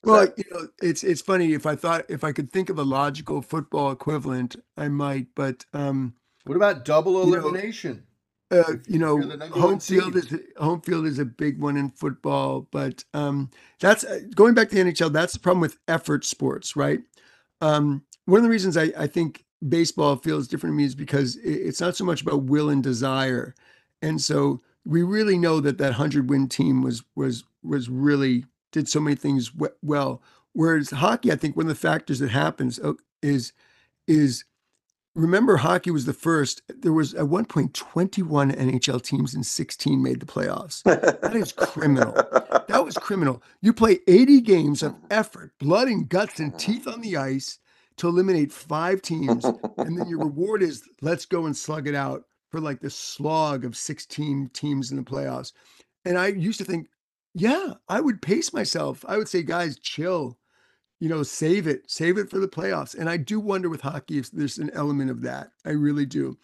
Is 0.04 0.10
Well, 0.12 0.26
that- 0.26 0.38
you 0.38 0.44
know, 0.52 0.68
it's 0.82 1.04
it's 1.04 1.22
funny 1.22 1.54
if 1.54 1.66
I 1.68 1.76
thought 1.76 2.06
if 2.10 2.24
I 2.24 2.32
could 2.32 2.52
think 2.52 2.70
of 2.70 2.80
a 2.80 2.84
logical 2.84 3.42
football 3.44 3.92
equivalent, 3.92 4.56
I 4.78 4.88
might, 4.88 5.28
but 5.36 5.66
um, 5.74 6.16
What 6.46 6.56
about 6.56 6.86
double 6.86 7.24
You 7.24 7.32
know, 7.32 7.38
elimination? 7.40 8.04
Uh, 8.50 8.74
you 8.88 9.00
know, 9.00 9.18
you're 9.18 9.28
the 9.28 9.38
number 9.38 9.60
home 9.60 9.80
field 9.80 10.16
is 10.16 10.34
home 10.58 10.82
field 10.82 11.06
is 11.06 11.20
a 11.20 11.26
big 11.26 11.60
one 11.60 11.76
in 11.76 11.90
football, 11.90 12.68
but 12.72 13.04
um, 13.14 13.50
that's 13.80 14.04
uh, 14.04 14.22
going 14.36 14.54
back 14.54 14.70
to 14.70 14.76
the 14.76 14.82
NHL. 14.92 15.12
That's 15.12 15.34
the 15.34 15.40
problem 15.40 15.62
with 15.62 15.78
effort 15.88 16.24
sports, 16.24 16.76
right? 16.76 17.02
Um, 17.62 18.04
one 18.26 18.40
of 18.40 18.44
the 18.44 18.50
reasons 18.50 18.78
I, 18.78 18.92
I 18.98 19.08
think 19.08 19.44
baseball 19.68 20.16
feels 20.16 20.48
different 20.48 20.74
to 20.74 20.78
me 20.78 20.86
is 20.86 20.96
because 20.96 21.36
it, 21.38 21.52
it's 21.52 21.82
not 21.82 21.96
so 21.96 22.06
much 22.06 22.22
about 22.22 22.44
will 22.44 22.70
and 22.70 22.82
desire, 22.82 23.54
and 24.02 24.22
so 24.22 24.62
we 24.86 25.04
really 25.04 25.38
know 25.38 25.60
that 25.60 25.78
that 25.80 25.94
hundred 25.94 26.30
win 26.30 26.48
team 26.48 26.82
was 26.82 27.04
was 27.16 27.44
was 27.64 27.90
really 27.90 28.46
did 28.72 28.88
so 28.88 29.00
many 29.02 29.16
things 29.16 29.54
we- 29.54 29.68
well. 29.82 30.22
Whereas 30.54 30.90
hockey, 30.90 31.32
I 31.32 31.36
think 31.36 31.56
one 31.56 31.66
of 31.66 31.70
the 31.70 31.76
factors 31.76 32.20
that 32.20 32.30
happens 32.30 32.80
uh, 32.80 32.94
is 33.22 33.52
is 34.08 34.46
remember 35.18 35.58
hockey 35.58 35.92
was 35.92 36.06
the 36.06 36.14
first. 36.14 36.62
There 36.70 36.94
was 36.94 37.14
at 37.16 37.28
one 37.28 37.46
point 37.46 37.74
21 37.74 38.52
NHL 38.52 39.02
teams 39.02 39.34
and 39.34 39.46
16 39.46 40.02
made 40.02 40.20
the 40.20 40.26
playoffs. 40.26 40.84
That 40.84 41.36
is 41.36 41.52
criminal. 41.52 42.14
That 42.68 42.86
was 42.86 42.96
criminal. 42.96 43.42
You 43.62 43.74
play 43.74 44.00
80 44.08 44.42
games 44.42 44.84
of 44.84 44.96
effort, 45.10 45.52
blood 45.60 45.88
and 45.88 46.08
guts 46.08 46.40
and 46.40 46.58
teeth 46.58 46.88
on 46.88 47.02
the 47.02 47.18
ice 47.18 47.60
to 47.98 48.08
eliminate 48.08 48.54
five 48.54 49.02
teams, 49.02 49.44
and 49.44 50.00
then 50.00 50.08
your 50.08 50.20
reward 50.20 50.62
is 50.62 50.88
let's 51.02 51.26
go 51.26 51.48
and 51.48 51.58
slug 51.58 51.88
it 51.88 51.96
out 51.96 52.26
for 52.52 52.62
like 52.62 52.80
the 52.80 52.90
slog 52.90 53.66
of 53.66 53.76
16 53.76 54.52
teams 54.54 54.92
in 54.92 54.98
the 54.98 55.04
playoffs. 55.04 55.52
And 56.06 56.18
I 56.18 56.28
used 56.28 56.60
to 56.60 56.66
think, 56.66 56.88
yeah, 57.34 57.74
I 57.90 58.00
would 58.02 58.22
pace 58.22 58.54
myself. 58.54 59.04
I 59.08 59.18
would 59.18 59.28
say, 59.28 59.42
guys, 59.44 59.80
chill 59.80 60.38
you 61.00 61.10
know, 61.10 61.24
save 61.24 61.68
it, 61.68 61.90
save 61.90 62.18
it 62.18 62.30
for 62.30 62.40
the 62.40 62.48
playoffs. 62.48 62.98
And 62.98 63.10
I 63.10 63.18
do 63.18 63.40
wonder 63.40 63.70
with 63.70 63.82
hockey 63.82 64.18
if 64.18 64.32
there's 64.32 64.58
an 64.58 64.72
element 64.74 65.12
of 65.12 65.22
that. 65.22 65.52
I 65.66 65.72
really 65.72 66.06
do. 66.06 66.38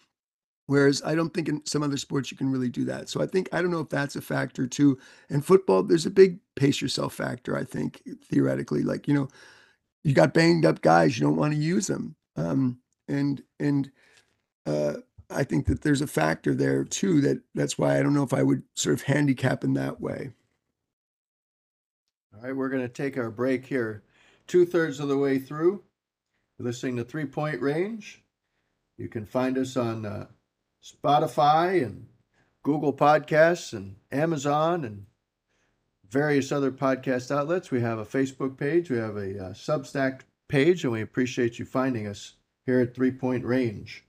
Whereas 0.66 1.02
I 1.04 1.14
don't 1.14 1.34
think 1.34 1.48
in 1.48 1.64
some 1.66 1.82
other 1.82 1.98
sports 1.98 2.30
you 2.30 2.38
can 2.38 2.50
really 2.50 2.70
do 2.70 2.84
that. 2.86 3.08
So 3.08 3.20
I 3.20 3.26
think 3.26 3.48
I 3.52 3.60
don't 3.60 3.70
know 3.70 3.80
if 3.80 3.90
that's 3.90 4.16
a 4.16 4.22
factor 4.22 4.66
too. 4.66 4.98
And 5.28 5.44
football, 5.44 5.82
there's 5.82 6.06
a 6.06 6.10
big 6.10 6.38
pace 6.56 6.80
yourself 6.80 7.14
factor. 7.14 7.56
I 7.56 7.64
think 7.64 8.00
theoretically, 8.30 8.82
like 8.82 9.06
you 9.06 9.14
know, 9.14 9.28
you 10.04 10.14
got 10.14 10.32
banged 10.32 10.64
up 10.64 10.80
guys, 10.80 11.18
you 11.18 11.26
don't 11.26 11.36
want 11.36 11.52
to 11.52 11.60
use 11.60 11.86
them. 11.86 12.16
Um, 12.36 12.78
and 13.08 13.42
and 13.60 13.90
uh, 14.64 14.94
I 15.28 15.44
think 15.44 15.66
that 15.66 15.82
there's 15.82 16.00
a 16.00 16.06
factor 16.06 16.54
there 16.54 16.84
too. 16.84 17.20
That 17.20 17.42
that's 17.54 17.76
why 17.76 17.98
I 17.98 18.02
don't 18.02 18.14
know 18.14 18.22
if 18.22 18.32
I 18.32 18.42
would 18.42 18.62
sort 18.74 18.94
of 18.94 19.02
handicap 19.02 19.64
in 19.64 19.74
that 19.74 20.00
way. 20.00 20.30
All 22.34 22.42
right, 22.42 22.56
we're 22.56 22.70
going 22.70 22.82
to 22.82 22.88
take 22.88 23.18
our 23.18 23.30
break 23.30 23.66
here. 23.66 24.02
Two 24.46 24.66
thirds 24.66 25.00
of 25.00 25.08
the 25.08 25.16
way 25.16 25.38
through, 25.38 25.82
You're 26.58 26.66
listening 26.66 26.96
to 26.96 27.04
Three 27.04 27.24
Point 27.24 27.60
Range. 27.60 28.22
You 28.98 29.08
can 29.08 29.24
find 29.24 29.56
us 29.56 29.76
on 29.76 30.04
uh, 30.04 30.26
Spotify 30.82 31.82
and 31.82 32.06
Google 32.62 32.92
Podcasts 32.92 33.72
and 33.72 33.96
Amazon 34.12 34.84
and 34.84 35.06
various 36.08 36.52
other 36.52 36.70
podcast 36.70 37.34
outlets. 37.34 37.70
We 37.70 37.80
have 37.80 37.98
a 37.98 38.04
Facebook 38.04 38.56
page, 38.56 38.90
we 38.90 38.98
have 38.98 39.16
a 39.16 39.46
uh, 39.46 39.52
Substack 39.52 40.20
page, 40.48 40.84
and 40.84 40.92
we 40.92 41.00
appreciate 41.00 41.58
you 41.58 41.64
finding 41.64 42.06
us 42.06 42.34
here 42.66 42.80
at 42.80 42.94
Three 42.94 43.10
Point 43.10 43.44
Range. 43.44 44.04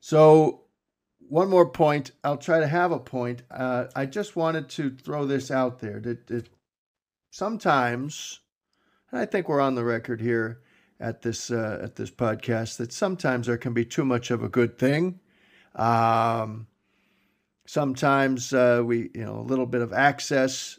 So, 0.00 0.63
one 1.28 1.48
more 1.48 1.68
point. 1.68 2.12
I'll 2.22 2.36
try 2.36 2.60
to 2.60 2.66
have 2.66 2.92
a 2.92 2.98
point. 2.98 3.42
Uh, 3.50 3.86
I 3.94 4.06
just 4.06 4.36
wanted 4.36 4.68
to 4.70 4.90
throw 4.90 5.26
this 5.26 5.50
out 5.50 5.80
there 5.80 6.00
that, 6.00 6.26
that 6.28 6.48
sometimes, 7.30 8.40
and 9.10 9.20
I 9.20 9.26
think 9.26 9.48
we're 9.48 9.60
on 9.60 9.74
the 9.74 9.84
record 9.84 10.20
here 10.20 10.60
at 11.00 11.22
this 11.22 11.50
uh, 11.50 11.80
at 11.82 11.96
this 11.96 12.10
podcast, 12.10 12.76
that 12.78 12.92
sometimes 12.92 13.46
there 13.46 13.58
can 13.58 13.74
be 13.74 13.84
too 13.84 14.04
much 14.04 14.30
of 14.30 14.42
a 14.42 14.48
good 14.48 14.78
thing. 14.78 15.20
Um, 15.74 16.66
sometimes 17.66 18.52
uh, 18.52 18.82
we, 18.84 19.10
you 19.14 19.24
know, 19.24 19.38
a 19.38 19.42
little 19.42 19.66
bit 19.66 19.82
of 19.82 19.92
access 19.92 20.78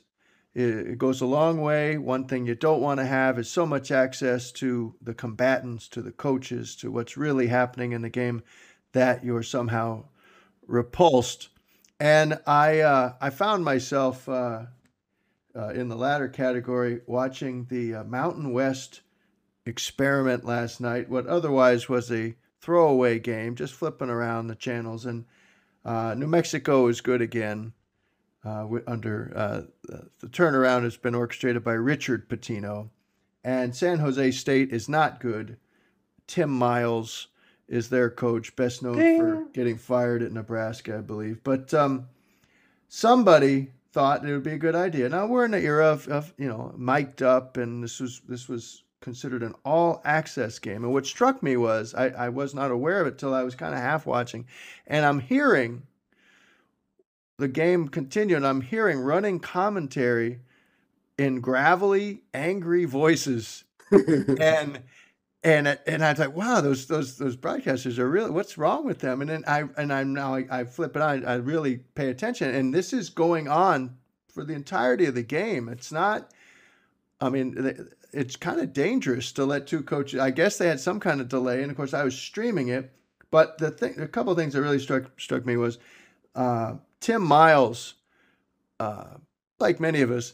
it, 0.55 0.87
it 0.87 0.97
goes 0.97 1.21
a 1.21 1.25
long 1.25 1.61
way. 1.61 1.97
One 1.97 2.27
thing 2.27 2.47
you 2.47 2.55
don't 2.55 2.81
want 2.81 2.99
to 2.99 3.05
have 3.05 3.37
is 3.37 3.49
so 3.49 3.65
much 3.65 3.91
access 3.91 4.51
to 4.53 4.95
the 5.01 5.13
combatants, 5.13 5.87
to 5.89 6.01
the 6.01 6.11
coaches, 6.11 6.75
to 6.77 6.89
what's 6.89 7.17
really 7.17 7.47
happening 7.47 7.91
in 7.91 8.01
the 8.01 8.09
game 8.09 8.41
that 8.93 9.23
you're 9.23 9.43
somehow 9.43 10.05
repulsed. 10.67 11.49
And 11.99 12.39
I 12.45 12.79
uh, 12.81 13.13
I 13.21 13.29
found 13.29 13.63
myself 13.63 14.27
uh, 14.27 14.63
uh, 15.55 15.69
in 15.69 15.87
the 15.87 15.95
latter 15.95 16.27
category 16.27 17.01
watching 17.07 17.65
the 17.65 17.95
uh, 17.95 18.03
Mountain 18.03 18.51
West 18.51 19.01
experiment 19.65 20.45
last 20.45 20.81
night, 20.81 21.09
what 21.09 21.25
otherwise 21.27 21.87
was 21.89 22.11
a 22.11 22.35
throwaway 22.61 23.19
game, 23.19 23.55
just 23.55 23.73
flipping 23.73 24.09
around 24.09 24.47
the 24.47 24.55
channels. 24.55 25.05
And 25.05 25.25
uh, 25.85 26.15
New 26.15 26.27
Mexico 26.27 26.87
is 26.87 27.01
good 27.01 27.21
again. 27.21 27.73
Uh, 28.43 28.67
under 28.85 29.69
the- 29.83 30.09
the 30.19 30.27
turnaround 30.27 30.83
has 30.83 30.97
been 30.97 31.15
orchestrated 31.15 31.63
by 31.63 31.73
Richard 31.73 32.29
Pitino, 32.29 32.89
and 33.43 33.75
San 33.75 33.97
Jose 33.99 34.31
State 34.31 34.71
is 34.71 34.87
not 34.87 35.19
good. 35.19 35.57
Tim 36.27 36.51
Miles 36.51 37.27
is 37.67 37.89
their 37.89 38.09
coach, 38.09 38.55
best 38.55 38.83
known 38.83 38.95
for 39.17 39.45
getting 39.53 39.77
fired 39.77 40.21
at 40.21 40.31
Nebraska, 40.31 40.97
I 40.97 41.01
believe. 41.01 41.43
But 41.43 41.73
um, 41.73 42.07
somebody 42.87 43.71
thought 43.91 44.27
it 44.27 44.31
would 44.31 44.43
be 44.43 44.51
a 44.51 44.57
good 44.57 44.75
idea. 44.75 45.09
Now 45.09 45.25
we're 45.25 45.45
in 45.45 45.51
the 45.51 45.61
era 45.61 45.87
of, 45.87 46.07
of 46.07 46.33
you 46.37 46.47
know 46.47 46.73
mic'd 46.77 47.23
up, 47.23 47.57
and 47.57 47.83
this 47.83 47.99
was 47.99 48.21
this 48.27 48.47
was 48.47 48.83
considered 49.01 49.43
an 49.43 49.55
all 49.63 50.01
access 50.03 50.59
game. 50.59 50.83
And 50.83 50.91
what 50.91 51.05
struck 51.05 51.41
me 51.41 51.57
was 51.57 51.93
I, 51.93 52.09
I 52.09 52.29
was 52.29 52.53
not 52.53 52.71
aware 52.71 53.01
of 53.01 53.07
it 53.07 53.17
till 53.17 53.33
I 53.33 53.43
was 53.43 53.55
kind 53.55 53.73
of 53.73 53.79
half 53.79 54.05
watching, 54.05 54.45
and 54.87 55.05
I'm 55.05 55.19
hearing 55.19 55.83
the 57.37 57.47
game 57.47 57.87
continue, 57.87 58.35
and 58.35 58.45
I'm 58.45 58.61
hearing 58.61 58.99
running 58.99 59.39
commentary 59.39 60.39
in 61.17 61.39
gravelly, 61.41 62.23
angry 62.33 62.85
voices 62.85 63.63
and 63.91 64.81
and 65.45 65.79
and 65.85 66.03
I 66.03 66.09
was 66.09 66.19
like, 66.19 66.35
wow, 66.35 66.59
those 66.59 66.87
those 66.87 67.19
those 67.19 67.37
broadcasters 67.37 67.99
are 67.99 68.09
really 68.09 68.31
what's 68.31 68.57
wrong 68.57 68.83
with 68.83 68.99
them? 68.99 69.21
And 69.21 69.29
then 69.29 69.43
I 69.47 69.65
and 69.77 69.93
I'm 69.93 70.11
now 70.11 70.33
I, 70.33 70.45
I 70.49 70.63
flip 70.63 70.95
it 70.95 71.01
on, 71.03 71.23
I 71.23 71.35
really 71.35 71.77
pay 71.93 72.09
attention, 72.09 72.53
and 72.53 72.73
this 72.73 72.91
is 72.91 73.11
going 73.11 73.47
on 73.47 73.95
for 74.27 74.43
the 74.43 74.53
entirety 74.53 75.05
of 75.05 75.13
the 75.13 75.23
game. 75.23 75.69
It's 75.69 75.91
not. 75.91 76.31
I 77.21 77.29
mean, 77.29 77.87
it's 78.11 78.35
kind 78.35 78.59
of 78.59 78.73
dangerous 78.73 79.31
to 79.33 79.45
let 79.45 79.67
two 79.67 79.83
coaches. 79.83 80.19
I 80.19 80.31
guess 80.31 80.57
they 80.57 80.67
had 80.67 80.79
some 80.79 80.99
kind 80.99 81.21
of 81.21 81.29
delay, 81.29 81.61
and 81.61 81.69
of 81.69 81.77
course, 81.77 81.93
I 81.93 82.03
was 82.03 82.17
streaming 82.17 82.69
it. 82.69 82.91
But 83.29 83.59
the 83.59 83.69
thing, 83.69 83.99
a 83.99 84.07
couple 84.07 84.31
of 84.31 84.37
things 84.39 84.53
that 84.53 84.63
really 84.63 84.79
struck 84.79 85.19
struck 85.19 85.45
me 85.45 85.57
was 85.57 85.77
uh, 86.33 86.75
Tim 87.01 87.21
Miles, 87.21 87.93
uh, 88.79 89.17
like 89.59 89.79
many 89.79 90.01
of 90.01 90.09
us, 90.09 90.33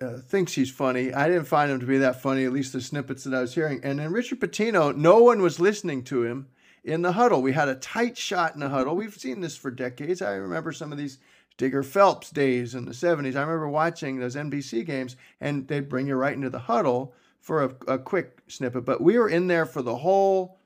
uh, 0.00 0.18
thinks 0.18 0.52
he's 0.52 0.70
funny. 0.70 1.12
I 1.12 1.28
didn't 1.28 1.46
find 1.46 1.70
him 1.70 1.80
to 1.80 1.86
be 1.86 1.98
that 1.98 2.20
funny, 2.20 2.44
at 2.44 2.52
least 2.52 2.72
the 2.72 2.80
snippets 2.80 3.24
that 3.24 3.34
I 3.34 3.40
was 3.40 3.54
hearing. 3.54 3.80
And 3.82 3.98
then 3.98 4.12
Richard 4.12 4.40
Pitino, 4.40 4.94
no 4.94 5.22
one 5.22 5.40
was 5.40 5.60
listening 5.60 6.02
to 6.04 6.24
him 6.24 6.48
in 6.82 7.02
the 7.02 7.12
huddle. 7.12 7.42
We 7.42 7.52
had 7.52 7.68
a 7.68 7.76
tight 7.76 8.16
shot 8.16 8.54
in 8.54 8.60
the 8.60 8.68
huddle. 8.68 8.96
We've 8.96 9.14
seen 9.14 9.40
this 9.40 9.56
for 9.56 9.70
decades. 9.70 10.20
I 10.20 10.34
remember 10.34 10.72
some 10.72 10.92
of 10.92 10.98
these 10.98 11.18
Digger 11.56 11.82
Phelps 11.82 12.30
days 12.30 12.74
in 12.74 12.84
the 12.84 12.92
70s. 12.92 13.36
I 13.36 13.42
remember 13.42 13.68
watching 13.68 14.18
those 14.18 14.34
NBC 14.34 14.84
games, 14.84 15.16
and 15.40 15.68
they'd 15.68 15.88
bring 15.88 16.08
you 16.08 16.16
right 16.16 16.34
into 16.34 16.50
the 16.50 16.58
huddle 16.58 17.14
for 17.40 17.62
a, 17.62 17.92
a 17.92 17.98
quick 17.98 18.40
snippet. 18.48 18.84
But 18.84 19.00
we 19.00 19.18
were 19.18 19.28
in 19.28 19.46
there 19.46 19.66
for 19.66 19.82
the 19.82 19.96
whole 19.96 20.58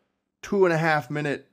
two 0.43 0.65
and 0.65 0.73
a 0.73 0.79
half 0.79 1.11
minute 1.11 1.49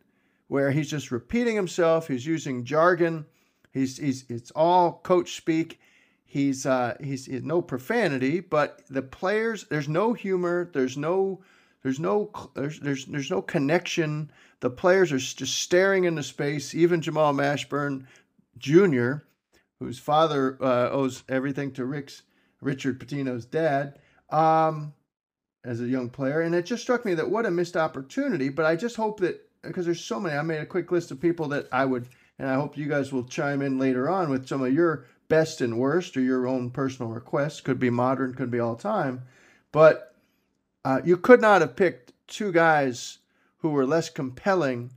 where 0.47 0.71
he's 0.71 0.89
just 0.89 1.11
repeating 1.11 1.55
himself. 1.55 2.07
He's 2.07 2.25
using 2.25 2.63
jargon. 2.63 3.25
He's, 3.71 3.97
he's 3.97 4.25
it's 4.29 4.51
all 4.51 5.01
coach 5.03 5.35
speak. 5.35 5.79
He's 6.35 6.65
uh, 6.65 6.97
he's, 7.01 7.27
he's 7.27 7.43
no 7.43 7.61
profanity, 7.61 8.41
but 8.41 8.81
the 8.89 9.01
players 9.01 9.63
there's 9.69 9.87
no 9.87 10.11
humor. 10.11 10.69
There's 10.73 10.97
no 10.97 11.39
There's 11.81 11.99
no 11.99 12.29
there's 12.55 12.79
there's 12.79 13.05
there's 13.05 13.29
no 13.29 13.41
connection. 13.43 14.31
The 14.59 14.71
players 14.71 15.13
are 15.13 15.19
just 15.19 15.59
staring 15.59 16.03
into 16.03 16.23
space. 16.23 16.73
Even 16.73 16.99
Jamal 16.99 17.31
Mashburn 17.31 18.07
Jr., 18.57 19.23
whose 19.79 19.99
father 19.99 20.57
uh, 20.59 20.89
owes 20.89 21.23
everything 21.29 21.71
to 21.73 21.85
Rick's 21.85 22.23
Richard 22.59 22.99
Pitino's 22.99 23.45
dad, 23.45 23.99
um, 24.31 24.93
as 25.63 25.79
a 25.79 25.87
young 25.87 26.09
player, 26.09 26.41
and 26.41 26.55
it 26.55 26.65
just 26.65 26.83
struck 26.83 27.05
me 27.05 27.13
that 27.13 27.29
what 27.29 27.45
a 27.45 27.51
missed 27.51 27.77
opportunity. 27.77 28.49
But 28.49 28.65
I 28.65 28.75
just 28.75 28.95
hope 28.95 29.19
that 29.19 29.39
because 29.61 29.85
there's 29.85 30.03
so 30.03 30.19
many, 30.19 30.35
I 30.35 30.41
made 30.41 30.59
a 30.59 30.65
quick 30.65 30.91
list 30.91 31.11
of 31.11 31.21
people 31.21 31.47
that 31.49 31.67
I 31.71 31.85
would, 31.85 32.09
and 32.39 32.49
I 32.49 32.55
hope 32.55 32.77
you 32.77 32.89
guys 32.89 33.13
will 33.13 33.25
chime 33.25 33.61
in 33.61 33.79
later 33.79 34.09
on 34.09 34.31
with 34.31 34.47
some 34.47 34.63
of 34.63 34.73
your 34.73 35.05
best 35.27 35.61
and 35.61 35.77
worst 35.77 36.15
or 36.17 36.21
your 36.21 36.47
own 36.47 36.69
personal 36.71 37.11
requests. 37.11 37.61
Could 37.61 37.79
be 37.79 37.89
modern, 37.89 38.33
could 38.33 38.51
be 38.51 38.59
all 38.59 38.75
time, 38.75 39.23
but 39.71 40.15
uh, 40.83 41.01
you 41.03 41.17
could 41.17 41.41
not 41.41 41.61
have 41.61 41.75
picked 41.75 42.13
two 42.27 42.51
guys 42.51 43.19
who 43.57 43.69
were 43.69 43.85
less 43.85 44.09
compelling 44.09 44.91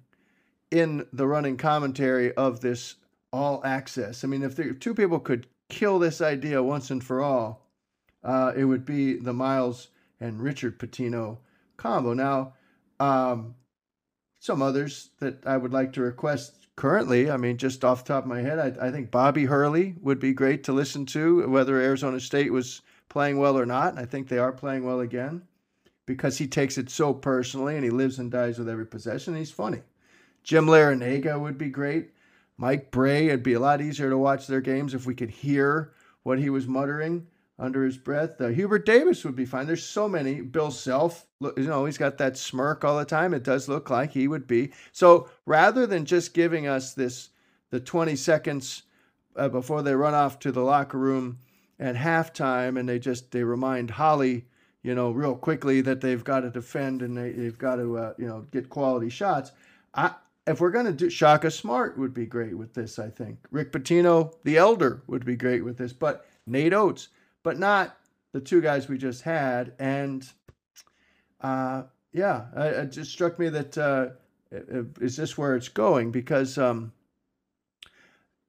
in 0.70 1.06
the 1.12 1.26
running 1.26 1.56
commentary 1.56 2.32
of 2.34 2.60
this 2.60 2.96
all 3.32 3.62
access. 3.64 4.24
I 4.24 4.26
mean, 4.26 4.42
if 4.42 4.56
there, 4.56 4.72
two 4.72 4.94
people 4.94 5.20
could 5.20 5.46
kill 5.68 5.98
this 5.98 6.20
idea 6.20 6.62
once 6.62 6.90
and 6.90 7.02
for 7.02 7.22
all, 7.22 7.66
uh, 8.24 8.52
it 8.56 8.64
would 8.64 8.84
be 8.84 9.14
the 9.14 9.32
Miles 9.32 9.88
and 10.20 10.40
Richard 10.40 10.78
Pitino 10.78 11.38
combo. 11.76 12.12
Now, 12.12 12.54
um, 13.00 13.54
some 14.38 14.62
others 14.62 15.10
that 15.20 15.46
I 15.46 15.56
would 15.56 15.72
like 15.72 15.92
to 15.94 16.02
request 16.02 16.57
currently, 16.78 17.28
I 17.28 17.36
mean, 17.36 17.56
just 17.56 17.84
off 17.84 18.04
the 18.04 18.14
top 18.14 18.22
of 18.22 18.28
my 18.28 18.40
head, 18.40 18.60
I, 18.60 18.86
I 18.86 18.92
think 18.92 19.10
Bobby 19.10 19.46
Hurley 19.46 19.96
would 20.00 20.20
be 20.20 20.32
great 20.32 20.62
to 20.64 20.72
listen 20.72 21.06
to, 21.06 21.48
whether 21.48 21.76
Arizona 21.76 22.20
State 22.20 22.52
was 22.52 22.82
playing 23.08 23.40
well 23.40 23.58
or 23.58 23.66
not. 23.66 23.98
I 23.98 24.04
think 24.04 24.28
they 24.28 24.38
are 24.38 24.52
playing 24.52 24.84
well 24.84 25.00
again 25.00 25.42
because 26.06 26.38
he 26.38 26.46
takes 26.46 26.78
it 26.78 26.88
so 26.88 27.12
personally 27.12 27.74
and 27.74 27.82
he 27.82 27.90
lives 27.90 28.20
and 28.20 28.30
dies 28.30 28.60
with 28.60 28.68
every 28.68 28.86
possession. 28.86 29.34
he's 29.34 29.50
funny. 29.50 29.82
Jim 30.44 30.66
Larrañaga 30.66 31.40
would 31.40 31.58
be 31.58 31.68
great. 31.68 32.10
Mike 32.56 32.92
Brey, 32.92 33.26
it'd 33.26 33.42
be 33.42 33.54
a 33.54 33.60
lot 33.60 33.80
easier 33.80 34.08
to 34.08 34.16
watch 34.16 34.46
their 34.46 34.60
games 34.60 34.94
if 34.94 35.04
we 35.04 35.16
could 35.16 35.30
hear 35.30 35.92
what 36.22 36.38
he 36.38 36.48
was 36.48 36.68
muttering 36.68 37.26
under 37.58 37.84
his 37.84 37.96
breath. 37.96 38.40
Uh, 38.40 38.48
Hubert 38.48 38.86
Davis 38.86 39.24
would 39.24 39.36
be 39.36 39.44
fine. 39.44 39.66
There's 39.66 39.84
so 39.84 40.08
many. 40.08 40.40
Bill 40.40 40.70
Self, 40.70 41.26
you 41.40 41.52
know, 41.56 41.84
he's 41.84 41.98
got 41.98 42.18
that 42.18 42.36
smirk 42.36 42.84
all 42.84 42.98
the 42.98 43.04
time. 43.04 43.34
It 43.34 43.42
does 43.42 43.68
look 43.68 43.90
like 43.90 44.12
he 44.12 44.28
would 44.28 44.46
be. 44.46 44.72
So 44.92 45.28
rather 45.46 45.86
than 45.86 46.04
just 46.04 46.34
giving 46.34 46.66
us 46.66 46.94
this, 46.94 47.30
the 47.70 47.80
20 47.80 48.16
seconds 48.16 48.84
uh, 49.36 49.48
before 49.48 49.82
they 49.82 49.94
run 49.94 50.14
off 50.14 50.38
to 50.40 50.52
the 50.52 50.62
locker 50.62 50.98
room 50.98 51.38
at 51.78 51.96
halftime, 51.96 52.78
and 52.78 52.88
they 52.88 52.98
just 52.98 53.30
they 53.30 53.44
remind 53.44 53.90
Holly 53.90 54.46
you 54.82 54.94
know, 54.94 55.10
real 55.10 55.34
quickly 55.34 55.80
that 55.82 56.00
they've 56.00 56.24
got 56.24 56.40
to 56.40 56.50
defend 56.50 57.02
and 57.02 57.16
they, 57.16 57.32
they've 57.32 57.58
got 57.58 57.76
to, 57.76 57.98
uh, 57.98 58.14
you 58.16 58.26
know, 58.26 58.46
get 58.52 58.68
quality 58.68 59.08
shots. 59.08 59.52
I, 59.94 60.14
if 60.46 60.60
we're 60.60 60.70
going 60.70 60.86
to 60.86 60.92
do 60.92 61.10
Shaka 61.10 61.50
Smart 61.50 61.98
would 61.98 62.14
be 62.14 62.26
great 62.26 62.56
with 62.56 62.72
this, 62.72 62.98
I 62.98 63.10
think. 63.10 63.38
Rick 63.50 63.72
Pitino, 63.72 64.34
the 64.44 64.56
elder, 64.56 65.02
would 65.06 65.24
be 65.24 65.36
great 65.36 65.64
with 65.64 65.76
this, 65.76 65.92
but 65.92 66.26
Nate 66.46 66.72
Oats, 66.72 67.08
but 67.48 67.58
not 67.58 67.96
the 68.34 68.42
two 68.42 68.60
guys 68.60 68.90
we 68.90 68.98
just 68.98 69.22
had. 69.22 69.72
And 69.78 70.22
uh, 71.40 71.84
yeah, 72.12 72.44
it 72.54 72.92
just 72.92 73.10
struck 73.10 73.38
me 73.38 73.48
that 73.48 73.78
uh, 73.78 74.08
is 75.00 75.16
this 75.16 75.38
where 75.38 75.56
it's 75.56 75.70
going? 75.70 76.10
Because 76.10 76.58
um, 76.58 76.92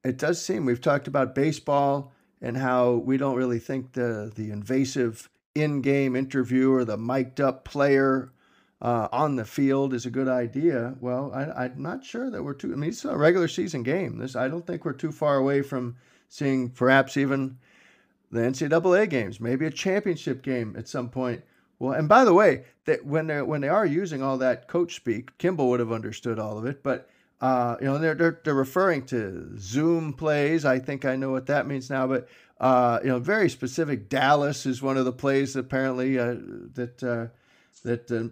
it 0.03 0.17
does 0.17 0.43
seem 0.43 0.65
we've 0.65 0.81
talked 0.81 1.07
about 1.07 1.33
baseball 1.33 2.11
and 2.41 2.57
how 2.57 2.95
we 2.95 3.15
don't 3.15 3.37
really 3.37 3.57
think 3.57 3.93
the 3.93 4.33
the 4.35 4.51
invasive 4.51 5.29
in-game 5.55 6.17
interview 6.17 6.73
or 6.73 6.83
the 6.83 6.97
mic'd 6.97 7.39
up 7.39 7.63
player 7.63 8.33
uh, 8.81 9.07
on 9.13 9.37
the 9.37 9.45
field 9.45 9.93
is 9.93 10.05
a 10.05 10.11
good 10.11 10.27
idea. 10.27 10.93
Well, 10.99 11.31
I, 11.33 11.67
am 11.67 11.81
not 11.81 12.03
sure 12.03 12.29
that 12.29 12.43
we're 12.43 12.53
too. 12.53 12.73
I 12.73 12.75
mean, 12.75 12.89
it's 12.89 13.05
a 13.05 13.15
regular 13.15 13.47
season 13.47 13.81
game. 13.81 14.17
This 14.17 14.35
I 14.35 14.49
don't 14.49 14.67
think 14.67 14.83
we're 14.83 14.91
too 14.91 15.13
far 15.13 15.37
away 15.37 15.61
from 15.61 15.95
seeing 16.27 16.69
perhaps 16.69 17.15
even 17.15 17.59
the 18.31 18.41
NCAA 18.41 19.09
games, 19.09 19.39
maybe 19.39 19.65
a 19.65 19.71
championship 19.71 20.41
game 20.41 20.75
at 20.77 20.87
some 20.87 21.09
point. 21.09 21.43
Well, 21.79 21.93
and 21.93 22.09
by 22.09 22.25
the 22.25 22.33
way, 22.33 22.65
that 22.85 23.05
when 23.05 23.27
they 23.27 23.41
when 23.41 23.61
they 23.61 23.69
are 23.69 23.85
using 23.85 24.21
all 24.21 24.37
that 24.39 24.67
coach 24.67 24.95
speak, 24.95 25.37
Kimball 25.37 25.69
would 25.69 25.79
have 25.79 25.91
understood 25.91 26.37
all 26.37 26.57
of 26.57 26.65
it. 26.65 26.83
But 26.83 27.09
uh, 27.41 27.77
you 27.79 27.85
know, 27.85 27.97
they're, 27.97 28.15
they're 28.15 28.41
they're 28.43 28.53
referring 28.53 29.05
to 29.07 29.57
Zoom 29.57 30.13
plays. 30.13 30.65
I 30.65 30.79
think 30.79 31.05
I 31.05 31.15
know 31.15 31.31
what 31.31 31.47
that 31.47 31.67
means 31.67 31.89
now. 31.89 32.05
But 32.05 32.27
uh, 32.59 32.99
you 33.01 33.07
know, 33.07 33.19
very 33.19 33.49
specific. 33.49 34.09
Dallas 34.09 34.65
is 34.65 34.81
one 34.81 34.97
of 34.97 35.05
the 35.05 35.13
plays 35.13 35.55
apparently 35.55 36.19
uh, 36.19 36.35
that 36.73 37.01
uh, 37.01 37.27
that 37.83 38.11
uh, 38.11 38.27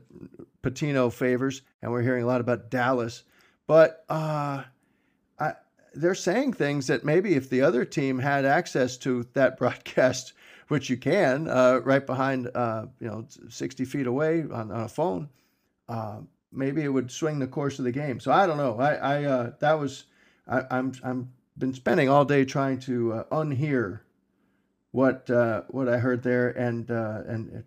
Pitino 0.61 1.11
favors, 1.11 1.61
and 1.81 1.91
we're 1.91 2.01
hearing 2.01 2.23
a 2.23 2.27
lot 2.27 2.41
about 2.41 2.69
Dallas. 2.69 3.23
But 3.65 4.03
uh, 4.09 4.63
they're 6.01 6.15
saying 6.15 6.53
things 6.53 6.87
that 6.87 7.03
maybe 7.03 7.35
if 7.35 7.49
the 7.49 7.61
other 7.61 7.85
team 7.85 8.19
had 8.19 8.45
access 8.45 8.97
to 8.97 9.25
that 9.33 9.57
broadcast, 9.59 10.33
which 10.67 10.89
you 10.89 10.97
can, 10.97 11.47
uh, 11.47 11.81
right 11.83 12.05
behind, 12.05 12.49
you 12.99 13.07
know, 13.07 13.25
60 13.49 13.85
feet 13.85 14.07
away 14.07 14.41
on, 14.41 14.71
on 14.71 14.81
a 14.81 14.87
phone, 14.87 15.29
maybe 16.51 16.83
it 16.83 16.89
would 16.89 17.11
swing 17.11 17.39
the 17.39 17.47
course 17.47 17.79
of 17.79 17.85
the 17.85 17.91
game. 17.91 18.19
So 18.19 18.31
I 18.31 18.47
don't 18.47 18.57
know. 18.57 18.77
I, 18.79 19.17
I 19.17 19.51
that 19.59 19.79
was 19.79 20.05
I, 20.47 20.63
I'm 20.71 20.93
I'm 21.03 21.31
been 21.57 21.73
spending 21.73 22.09
all 22.09 22.25
day 22.25 22.45
trying 22.45 22.79
to 22.81 23.25
unhear 23.31 24.01
what 24.91 25.29
uh, 25.29 25.61
what 25.69 25.87
I 25.87 25.97
heard 25.97 26.23
there, 26.23 26.49
and 26.49 26.89
uh, 26.89 27.21
and 27.27 27.57
uh, 27.57 27.61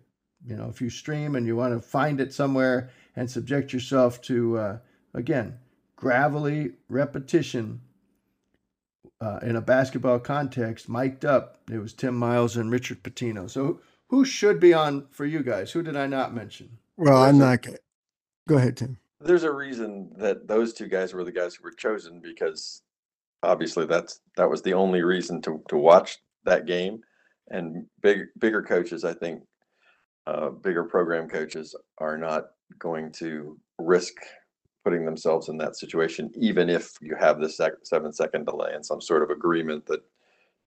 you 0.45 0.55
know 0.55 0.69
if 0.69 0.81
you 0.81 0.89
stream 0.89 1.35
and 1.35 1.45
you 1.45 1.55
want 1.55 1.73
to 1.73 1.79
find 1.79 2.19
it 2.19 2.33
somewhere 2.33 2.89
and 3.15 3.29
subject 3.29 3.73
yourself 3.73 4.21
to 4.23 4.57
uh, 4.57 4.77
again 5.13 5.57
gravelly 5.95 6.73
repetition 6.89 7.79
uh, 9.19 9.39
in 9.43 9.55
a 9.55 9.61
basketball 9.61 10.19
context, 10.19 10.89
mic'd 10.89 11.25
up. 11.25 11.57
It 11.69 11.77
was 11.77 11.93
Tim 11.93 12.15
Miles 12.15 12.57
and 12.57 12.71
Richard 12.71 13.03
Pitino. 13.03 13.49
So 13.49 13.79
who 14.07 14.25
should 14.25 14.59
be 14.59 14.73
on 14.73 15.07
for 15.11 15.25
you 15.25 15.43
guys? 15.43 15.71
Who 15.71 15.83
did 15.83 15.95
I 15.95 16.07
not 16.07 16.33
mention? 16.33 16.77
Well, 16.97 17.23
I'm 17.23 17.37
not. 17.37 17.61
Going. 17.61 17.77
Go 18.47 18.57
ahead, 18.57 18.77
Tim. 18.77 18.97
There's 19.19 19.43
a 19.43 19.51
reason 19.51 20.11
that 20.17 20.47
those 20.47 20.73
two 20.73 20.87
guys 20.87 21.13
were 21.13 21.23
the 21.23 21.31
guys 21.31 21.55
who 21.55 21.63
were 21.63 21.71
chosen 21.71 22.19
because 22.21 22.81
obviously 23.43 23.85
that's 23.85 24.19
that 24.37 24.49
was 24.49 24.61
the 24.61 24.73
only 24.73 25.01
reason 25.01 25.41
to 25.43 25.63
to 25.69 25.77
watch 25.77 26.17
that 26.43 26.65
game 26.65 27.01
and 27.49 27.85
big 28.01 28.25
bigger 28.39 28.63
coaches, 28.63 29.03
I 29.03 29.13
think, 29.13 29.43
uh, 30.25 30.49
bigger 30.49 30.85
program 30.85 31.29
coaches 31.29 31.75
are 31.99 32.17
not 32.17 32.45
going 32.79 33.11
to 33.13 33.59
risk 33.77 34.13
putting 34.83 35.05
themselves 35.05 35.49
in 35.49 35.57
that 35.57 35.75
situation, 35.75 36.31
even 36.35 36.69
if 36.69 36.93
you 37.01 37.15
have 37.19 37.39
this 37.39 37.57
sec- 37.57 37.73
seven 37.83 38.11
second 38.11 38.45
delay 38.45 38.71
and 38.73 38.85
some 38.85 39.01
sort 39.01 39.23
of 39.23 39.29
agreement 39.29 39.85
that 39.85 40.01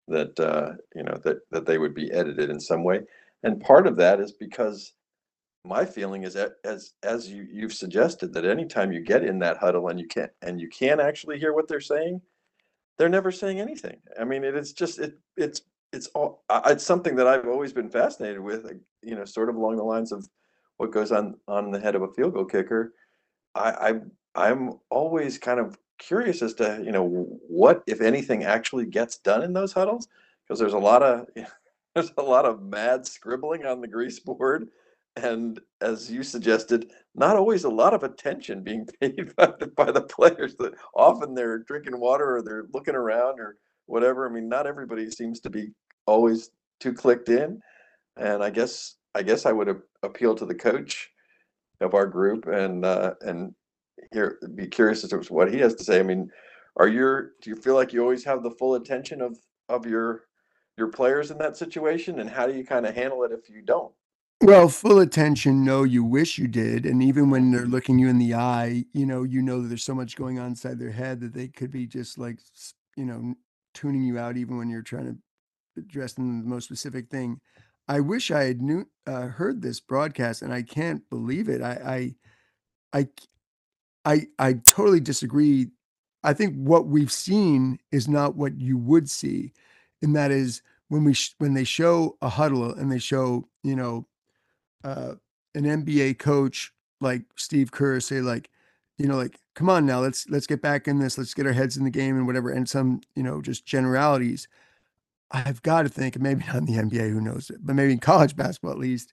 that 0.09 0.39
uh, 0.41 0.73
you 0.95 1.03
know 1.03 1.19
that 1.25 1.39
that 1.51 1.67
they 1.67 1.79
would 1.79 1.95
be 1.95 2.13
edited 2.13 2.51
in 2.51 2.61
some 2.61 2.85
way. 2.85 3.01
And 3.43 3.61
part 3.61 3.87
of 3.87 3.97
that 3.97 4.21
is 4.21 4.33
because 4.33 4.93
my 5.65 5.85
feeling 5.85 6.25
is 6.25 6.35
that 6.35 6.55
as 6.65 6.93
as 7.03 7.31
you 7.31 7.47
you've 7.51 7.73
suggested 7.73 8.33
that 8.35 8.45
anytime 8.45 8.93
you 8.93 9.01
get 9.01 9.25
in 9.25 9.39
that 9.41 9.57
huddle 9.57 9.89
and 9.89 9.99
you 9.99 10.07
can't 10.07 10.31
and 10.43 10.61
you 10.61 10.69
can't 10.69 11.01
actually 11.01 11.39
hear 11.39 11.55
what 11.55 11.69
they're 11.69 11.81
saying, 11.81 12.21
they're 12.99 13.09
never 13.09 13.33
saying 13.33 13.61
anything. 13.61 13.97
I 14.19 14.25
mean, 14.25 14.45
it 14.45 14.55
is 14.57 14.73
just 14.73 14.99
it 14.99 15.19
it's 15.37 15.63
it's 15.93 16.09
all 16.09 16.45
it's 16.67 16.85
something 16.85 17.17
that 17.17 17.27
I've 17.27 17.49
always 17.49 17.73
been 17.73 17.89
fascinated 17.89 18.41
with. 18.41 18.71
You 19.03 19.17
know, 19.17 19.25
sort 19.25 19.49
of 19.49 19.57
along 19.57 19.77
the 19.77 19.85
lines 19.85 20.13
of 20.13 20.29
what 20.77 20.93
goes 20.93 21.13
on 21.13 21.37
on 21.49 21.71
the 21.71 21.81
head 21.81 21.95
of 21.95 22.03
a 22.03 22.13
field 22.13 22.35
goal 22.35 22.45
kicker. 22.45 22.93
I, 23.55 23.71
I 23.71 23.95
I'm 24.35 24.75
always 24.91 25.39
kind 25.39 25.61
of 25.61 25.79
curious 25.99 26.43
as 26.43 26.55
to 26.55 26.83
you 26.85 26.93
know 26.93 27.07
what 27.49 27.83
if 27.87 28.01
anything 28.01 28.45
actually 28.45 28.87
gets 28.87 29.19
done 29.19 29.43
in 29.43 29.53
those 29.53 29.73
huddles 29.73 30.09
because 30.47 30.59
there's 30.59 30.73
a 30.73 30.79
lot 30.79 31.03
of 31.03 31.27
there's 31.95 32.13
a 32.19 32.23
lot 32.23 32.45
of 32.45 32.63
mad 32.63 33.07
scribbling 33.07 33.65
on 33.65 33.81
the 33.81 33.89
grease 33.89 34.19
board 34.19 34.69
and 35.17 35.61
as 35.81 36.11
you 36.11 36.25
suggested 36.25 36.91
not 37.15 37.37
always 37.37 37.63
a 37.63 37.69
lot 37.69 37.95
of 37.95 38.03
attention 38.03 38.65
being 38.65 38.85
paid 39.01 39.35
by 39.37 39.47
the, 39.61 39.69
by 39.77 39.91
the 39.93 40.03
players 40.03 40.57
that 40.57 40.75
often 40.95 41.35
they're 41.35 41.59
drinking 41.59 41.99
water 41.99 42.37
or 42.37 42.43
they're 42.43 42.67
looking 42.73 42.97
around 42.97 43.39
or 43.39 43.57
whatever 43.87 44.29
i 44.29 44.33
mean 44.33 44.49
not 44.49 44.67
everybody 44.67 45.09
seems 45.11 45.39
to 45.39 45.51
be 45.51 45.71
always 46.07 46.51
too 46.81 46.93
clicked 46.93 47.29
in. 47.29 47.61
And 48.17 48.43
I 48.43 48.51
guess 48.51 48.97
I 49.15 49.23
guess 49.23 49.47
I 49.47 49.53
would 49.53 49.81
appeal 50.03 50.35
to 50.35 50.47
the 50.47 50.55
coach 50.55 51.11
of 51.85 51.95
our 51.95 52.07
group 52.07 52.47
and 52.47 52.85
uh, 52.85 53.15
and 53.21 53.55
here 54.13 54.39
be 54.55 54.67
curious 54.67 55.05
as 55.05 55.11
to 55.11 55.19
what 55.33 55.53
he 55.53 55.59
has 55.59 55.75
to 55.77 55.85
say. 55.85 56.01
I 56.01 56.03
mean, 56.03 56.31
are 56.77 56.89
you 56.89 57.31
do 57.41 57.51
you 57.51 57.57
feel 57.57 57.75
like 57.75 57.93
you 57.93 58.03
always 58.03 58.25
have 58.25 58.43
the 58.43 58.51
full 58.51 58.75
attention 58.75 59.21
of 59.21 59.39
of 59.69 59.87
your 59.87 60.25
your 60.77 60.89
players 60.89 61.31
in 61.31 61.39
that 61.39 61.57
situation, 61.57 62.19
and 62.19 62.29
how 62.29 62.47
do 62.47 62.55
you 62.55 62.65
kind 62.65 62.87
of 62.87 62.95
handle 62.95 63.23
it 63.25 63.33
if 63.33 63.49
you 63.49 63.63
don't? 63.63 63.93
Well, 64.41 64.69
full 64.69 64.99
attention, 64.99 65.65
no, 65.65 65.85
you 65.85 66.05
wish 66.05 66.37
you 66.37 66.49
did. 66.49 66.85
And 66.85 67.03
even 67.03 67.31
when 67.31 67.51
they're 67.51 67.67
looking 67.67 67.99
you 67.99 68.09
in 68.09 68.19
the 68.19 68.35
eye, 68.35 68.85
you 68.93 69.07
know, 69.07 69.23
you 69.23 69.41
know 69.41 69.63
that 69.63 69.69
there's 69.69 69.85
so 69.85 69.95
much 69.95 70.17
going 70.17 70.39
on 70.39 70.49
inside 70.49 70.79
their 70.79 70.91
head 70.91 71.21
that 71.21 71.33
they 71.33 71.49
could 71.49 71.71
be 71.71 71.87
just 71.87 72.19
like, 72.19 72.41
you 72.97 73.05
know, 73.05 73.35
tuning 73.73 74.03
you 74.03 74.19
out 74.19 74.37
even 74.37 74.59
when 74.59 74.69
you're 74.69 74.83
trying 74.83 75.07
to 75.07 75.83
dressed 75.83 76.19
in 76.19 76.43
the 76.43 76.49
most 76.49 76.65
specific 76.65 77.09
thing. 77.09 77.41
I 77.89 78.01
wish 78.01 78.31
I 78.31 78.45
had 78.45 78.63
knew 78.63 78.87
uh, 79.07 79.29
heard 79.29 79.61
this 79.63 79.81
broadcast, 79.81 80.43
and 80.43 80.53
I 80.53 80.63
can't 80.63 81.09
believe 81.11 81.49
it. 81.49 81.61
I, 81.61 82.15
I, 82.93 83.01
I, 83.01 83.09
I, 84.05 84.27
I 84.39 84.53
totally 84.67 85.01
disagree. 85.01 85.69
I 86.23 86.33
think 86.33 86.55
what 86.57 86.87
we've 86.87 87.13
seen 87.13 87.79
is 87.93 88.09
not 88.09 88.37
what 88.37 88.59
you 88.59 88.79
would 88.79 89.11
see, 89.11 89.53
and 90.03 90.17
that 90.17 90.31
is 90.31 90.63
when 90.89 91.05
we 91.05 91.15
sh- 91.15 91.35
when 91.39 91.55
they 91.55 91.65
show 91.65 92.17
a 92.23 92.29
huddle 92.29 92.73
and 92.73 92.91
they 92.91 92.99
show 92.99 93.49
you 93.63 93.77
know 93.77 94.07
uh, 94.85 95.15
an 95.55 95.65
NBA 95.65 96.19
coach 96.19 96.73
like 97.01 97.23
Steve 97.37 97.73
Kerr 97.73 98.01
say 98.01 98.21
like 98.21 98.51
you 98.99 99.07
know 99.07 99.17
like 99.17 99.39
come 99.55 99.69
on 99.69 99.87
now 99.87 100.01
let's 100.01 100.29
let's 100.29 100.47
get 100.47 100.63
back 100.63 100.89
in 100.89 100.99
this 100.99 101.19
let's 101.19 101.35
get 101.35 101.47
our 101.47 101.53
heads 101.53 101.77
in 101.77 101.85
the 101.85 101.91
game 101.91 102.17
and 102.17 102.27
whatever 102.27 102.51
and 102.51 102.69
some 102.69 103.01
you 103.15 103.23
know 103.23 103.41
just 103.43 103.67
generalities 103.67 104.49
I've 105.35 105.61
got 105.63 105.83
to 105.83 105.89
think, 105.89 106.19
maybe 106.21 106.45
not 106.47 106.57
in 106.57 106.67
the 106.67 106.81
NBA, 106.81 107.11
who 107.11 107.21
knows 107.21 107.51
it, 107.51 107.59
but 107.61 107.75
maybe 107.75 107.93
in 107.93 107.99
college 107.99 108.37
basketball 108.37 108.71
at 108.71 108.79
least. 108.79 109.13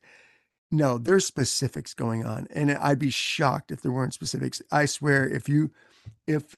No, 0.69 0.99
there's 0.99 1.25
specifics 1.25 1.95
going 1.95 2.23
on. 2.25 2.47
And 2.51 2.71
I'd 2.71 2.99
be 2.99 3.09
shocked 3.09 3.71
if 3.71 3.81
there 3.81 3.91
weren't 3.91 4.13
specifics. 4.13 4.61
I 4.71 4.85
swear, 4.85 5.27
if 5.27 5.49
you, 5.49 5.71
if 6.27 6.55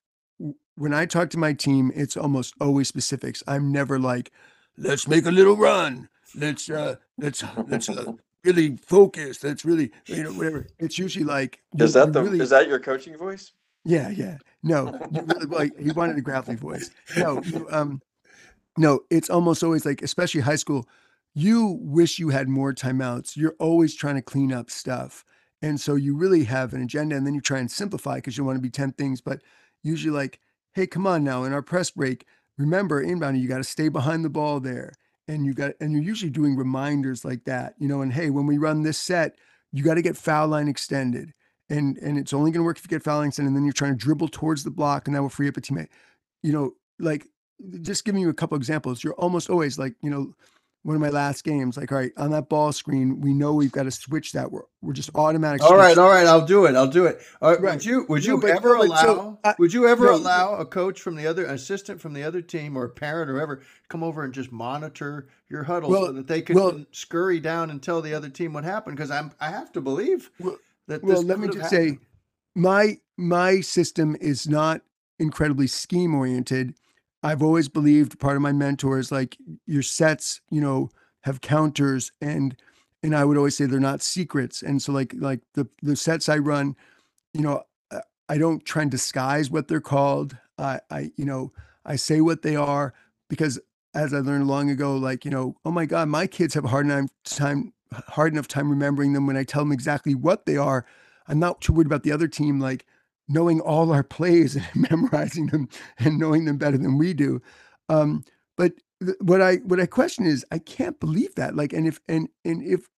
when 0.75 0.93
I 0.93 1.05
talk 1.05 1.29
to 1.29 1.37
my 1.37 1.53
team, 1.53 1.93
it's 1.95 2.17
almost 2.17 2.53
always 2.59 2.89
specifics. 2.89 3.41
I'm 3.47 3.71
never 3.71 3.97
like, 3.99 4.31
let's 4.77 5.07
make 5.07 5.25
a 5.25 5.31
little 5.31 5.55
run. 5.55 6.09
Let's, 6.35 6.69
uh, 6.69 6.97
let's, 7.17 7.41
let's, 7.67 7.87
uh, 7.87 8.11
really 8.43 8.75
focus. 8.77 9.43
Let's 9.45 9.63
really, 9.63 9.91
you 10.07 10.23
know, 10.25 10.33
whatever. 10.33 10.67
It's 10.77 10.99
usually 10.99 11.25
like, 11.25 11.61
is 11.79 11.93
that 11.93 12.11
the, 12.11 12.21
really, 12.21 12.41
is 12.41 12.49
that 12.49 12.67
your 12.67 12.79
coaching 12.79 13.17
voice? 13.17 13.53
Yeah. 13.85 14.09
Yeah. 14.09 14.37
No, 14.61 14.99
you 15.11 15.21
really, 15.21 15.45
like 15.45 15.79
he 15.79 15.91
wanted 15.91 16.17
a 16.17 16.21
gravelly 16.27 16.57
voice. 16.57 16.89
No, 17.17 17.41
you, 17.43 17.65
um, 17.71 18.01
no, 18.77 19.01
it's 19.09 19.29
almost 19.29 19.63
always 19.63 19.85
like, 19.85 20.01
especially 20.01 20.41
high 20.41 20.55
school, 20.55 20.87
you 21.35 21.79
wish 21.81 22.19
you 22.19 22.29
had 22.29 22.47
more 22.47 22.73
timeouts. 22.73 23.35
You're 23.35 23.55
always 23.59 23.95
trying 23.95 24.15
to 24.15 24.21
clean 24.21 24.51
up 24.51 24.69
stuff. 24.69 25.23
And 25.61 25.79
so 25.79 25.95
you 25.95 26.15
really 26.15 26.43
have 26.43 26.73
an 26.73 26.81
agenda 26.83 27.15
and 27.15 27.25
then 27.25 27.33
you 27.33 27.41
try 27.41 27.59
and 27.59 27.71
simplify 27.71 28.15
because 28.15 28.37
you 28.37 28.43
want 28.43 28.57
to 28.57 28.61
be 28.61 28.69
10 28.69 28.93
things. 28.93 29.21
But 29.21 29.41
usually, 29.81 30.13
like, 30.13 30.39
hey, 30.73 30.87
come 30.87 31.07
on 31.07 31.23
now, 31.23 31.43
in 31.43 31.53
our 31.53 31.61
press 31.61 31.89
break, 31.91 32.25
remember 32.57 33.01
inbound, 33.01 33.39
you 33.39 33.47
got 33.47 33.57
to 33.57 33.63
stay 33.63 33.89
behind 33.89 34.25
the 34.25 34.29
ball 34.29 34.59
there. 34.59 34.93
And 35.27 35.45
you 35.45 35.53
got, 35.53 35.71
and 35.79 35.93
you're 35.93 36.01
usually 36.01 36.29
doing 36.29 36.57
reminders 36.57 37.23
like 37.23 37.45
that, 37.45 37.75
you 37.79 37.87
know, 37.87 38.01
and 38.01 38.11
hey, 38.11 38.29
when 38.29 38.45
we 38.45 38.57
run 38.57 38.83
this 38.83 38.97
set, 38.97 39.37
you 39.71 39.81
got 39.81 39.93
to 39.93 40.01
get 40.01 40.17
foul 40.17 40.49
line 40.49 40.67
extended. 40.67 41.33
And 41.69 41.97
and 41.99 42.17
it's 42.17 42.33
only 42.33 42.51
going 42.51 42.59
to 42.61 42.65
work 42.65 42.77
if 42.77 42.83
you 42.83 42.89
get 42.89 43.03
foul 43.03 43.19
line 43.19 43.29
extended. 43.29 43.49
And 43.49 43.55
then 43.55 43.63
you're 43.63 43.71
trying 43.71 43.97
to 43.97 43.97
dribble 43.97 44.27
towards 44.27 44.65
the 44.65 44.69
block 44.69 45.07
and 45.07 45.15
that 45.15 45.21
will 45.21 45.29
free 45.29 45.47
up 45.47 45.55
a 45.55 45.61
teammate. 45.61 45.87
You 46.41 46.51
know, 46.51 46.73
like 46.99 47.25
just 47.81 48.05
giving 48.05 48.21
you 48.21 48.29
a 48.29 48.33
couple 48.33 48.57
examples, 48.57 49.03
you're 49.03 49.13
almost 49.15 49.49
always 49.49 49.77
like, 49.77 49.95
you 50.01 50.09
know, 50.09 50.33
one 50.83 50.95
of 50.95 51.01
my 51.01 51.09
last 51.09 51.45
games, 51.45 51.77
like, 51.77 51.93
all 51.93 51.97
right, 51.97 52.11
on 52.17 52.31
that 52.31 52.49
ball 52.49 52.73
screen, 52.73 53.21
we 53.21 53.33
know 53.33 53.53
we've 53.53 53.71
got 53.71 53.83
to 53.83 53.91
switch 53.91 54.33
that. 54.33 54.51
We're, 54.51 54.63
we're 54.81 54.91
just 54.91 55.09
automatic. 55.15 55.63
All 55.63 55.77
right, 55.77 55.97
all 55.97 56.09
right, 56.09 56.27
I'll 56.27 56.45
do 56.45 56.65
it. 56.65 56.75
I'll 56.75 56.87
do 56.87 57.05
it. 57.05 57.21
Uh, 57.41 57.55
right. 57.59 57.75
Would 57.75 57.85
you 57.85 58.05
would 58.09 58.25
you 58.25 58.37
no, 58.37 58.47
ever 58.49 58.75
allow 58.75 59.01
so 59.01 59.39
I, 59.45 59.55
would 59.59 59.73
you 59.73 59.87
ever 59.87 60.07
no, 60.07 60.15
allow 60.15 60.55
a 60.55 60.65
coach 60.65 60.99
from 60.99 61.15
the 61.15 61.25
other 61.25 61.45
assistant 61.45 62.01
from 62.01 62.13
the 62.13 62.23
other 62.23 62.41
team 62.41 62.77
or 62.77 62.83
a 62.83 62.89
parent 62.89 63.29
or 63.29 63.35
whoever 63.35 63.61
come 63.87 64.03
over 64.03 64.25
and 64.25 64.33
just 64.33 64.51
monitor 64.51 65.29
your 65.49 65.63
huddle 65.63 65.89
well, 65.89 66.07
so 66.07 66.11
that 66.11 66.27
they 66.27 66.41
can 66.41 66.57
well, 66.57 66.85
scurry 66.91 67.39
down 67.39 67.69
and 67.69 67.81
tell 67.81 68.01
the 68.01 68.13
other 68.13 68.29
team 68.29 68.51
what 68.51 68.65
happened? 68.65 68.97
Because 68.97 69.09
I'm 69.11 69.31
I 69.39 69.51
have 69.51 69.71
to 69.73 69.81
believe 69.81 70.31
well, 70.37 70.57
that. 70.87 71.01
well, 71.01 71.21
let 71.21 71.39
me 71.39 71.47
just 71.47 71.71
happened. 71.71 71.97
say, 71.99 72.05
my 72.55 72.97
my 73.15 73.61
system 73.61 74.17
is 74.19 74.49
not 74.49 74.81
incredibly 75.17 75.67
scheme 75.67 76.13
oriented 76.13 76.75
I've 77.23 77.41
always 77.41 77.69
believed 77.69 78.19
part 78.19 78.35
of 78.35 78.41
my 78.41 78.51
mentor 78.51 78.99
is 78.99 79.11
like 79.11 79.37
your 79.65 79.81
sets, 79.81 80.41
you 80.49 80.61
know, 80.61 80.89
have 81.21 81.41
counters 81.41 82.11
and 82.21 82.55
and 83.01 83.15
I 83.15 83.25
would 83.25 83.37
always 83.37 83.57
say 83.57 83.65
they're 83.65 83.79
not 83.79 84.01
secrets. 84.01 84.61
And 84.61 84.81
so 84.81 84.91
like 84.91 85.13
like 85.17 85.41
the 85.53 85.67
the 85.81 85.95
sets 85.95 86.29
I 86.29 86.37
run, 86.37 86.75
you 87.33 87.41
know, 87.41 87.63
I 88.29 88.37
don't 88.37 88.65
try 88.65 88.83
and 88.83 88.91
disguise 88.91 89.49
what 89.49 89.67
they're 89.67 89.81
called. 89.81 90.37
I 90.57 90.81
I 90.89 91.11
you 91.15 91.25
know, 91.25 91.53
I 91.85 91.95
say 91.95 92.21
what 92.21 92.41
they 92.41 92.55
are 92.55 92.93
because 93.29 93.59
as 93.93 94.13
I 94.13 94.19
learned 94.19 94.47
long 94.47 94.69
ago, 94.69 94.95
like, 94.95 95.23
you 95.23 95.31
know, 95.31 95.55
oh 95.65 95.71
my 95.71 95.85
God, 95.85 96.07
my 96.07 96.27
kids 96.27 96.53
have 96.55 96.65
a 96.65 96.69
hard 96.69 96.85
enough 96.85 97.09
time 97.23 97.73
hard 98.07 98.33
enough 98.33 98.47
time 98.47 98.69
remembering 98.69 99.13
them 99.13 99.27
when 99.27 99.37
I 99.37 99.43
tell 99.43 99.61
them 99.61 99.71
exactly 99.71 100.15
what 100.15 100.45
they 100.45 100.57
are. 100.57 100.85
I'm 101.27 101.39
not 101.39 101.61
too 101.61 101.73
worried 101.73 101.87
about 101.87 102.03
the 102.03 102.11
other 102.11 102.27
team. 102.27 102.59
Like, 102.59 102.85
knowing 103.27 103.61
all 103.61 103.91
our 103.91 104.03
plays 104.03 104.55
and 104.55 104.67
memorizing 104.91 105.47
them 105.47 105.69
and 105.99 106.19
knowing 106.19 106.45
them 106.45 106.57
better 106.57 106.77
than 106.77 106.97
we 106.97 107.13
do. 107.13 107.41
Um, 107.89 108.23
but 108.57 108.73
th- 109.03 109.17
what 109.21 109.41
I 109.41 109.57
what 109.57 109.79
I 109.79 109.85
question 109.85 110.25
is 110.25 110.45
I 110.51 110.59
can't 110.59 110.99
believe 110.99 111.35
that. 111.35 111.55
Like, 111.55 111.73
and 111.73 111.87
if 111.87 111.99
and 112.07 112.29
and 112.45 112.63
if 112.63 112.89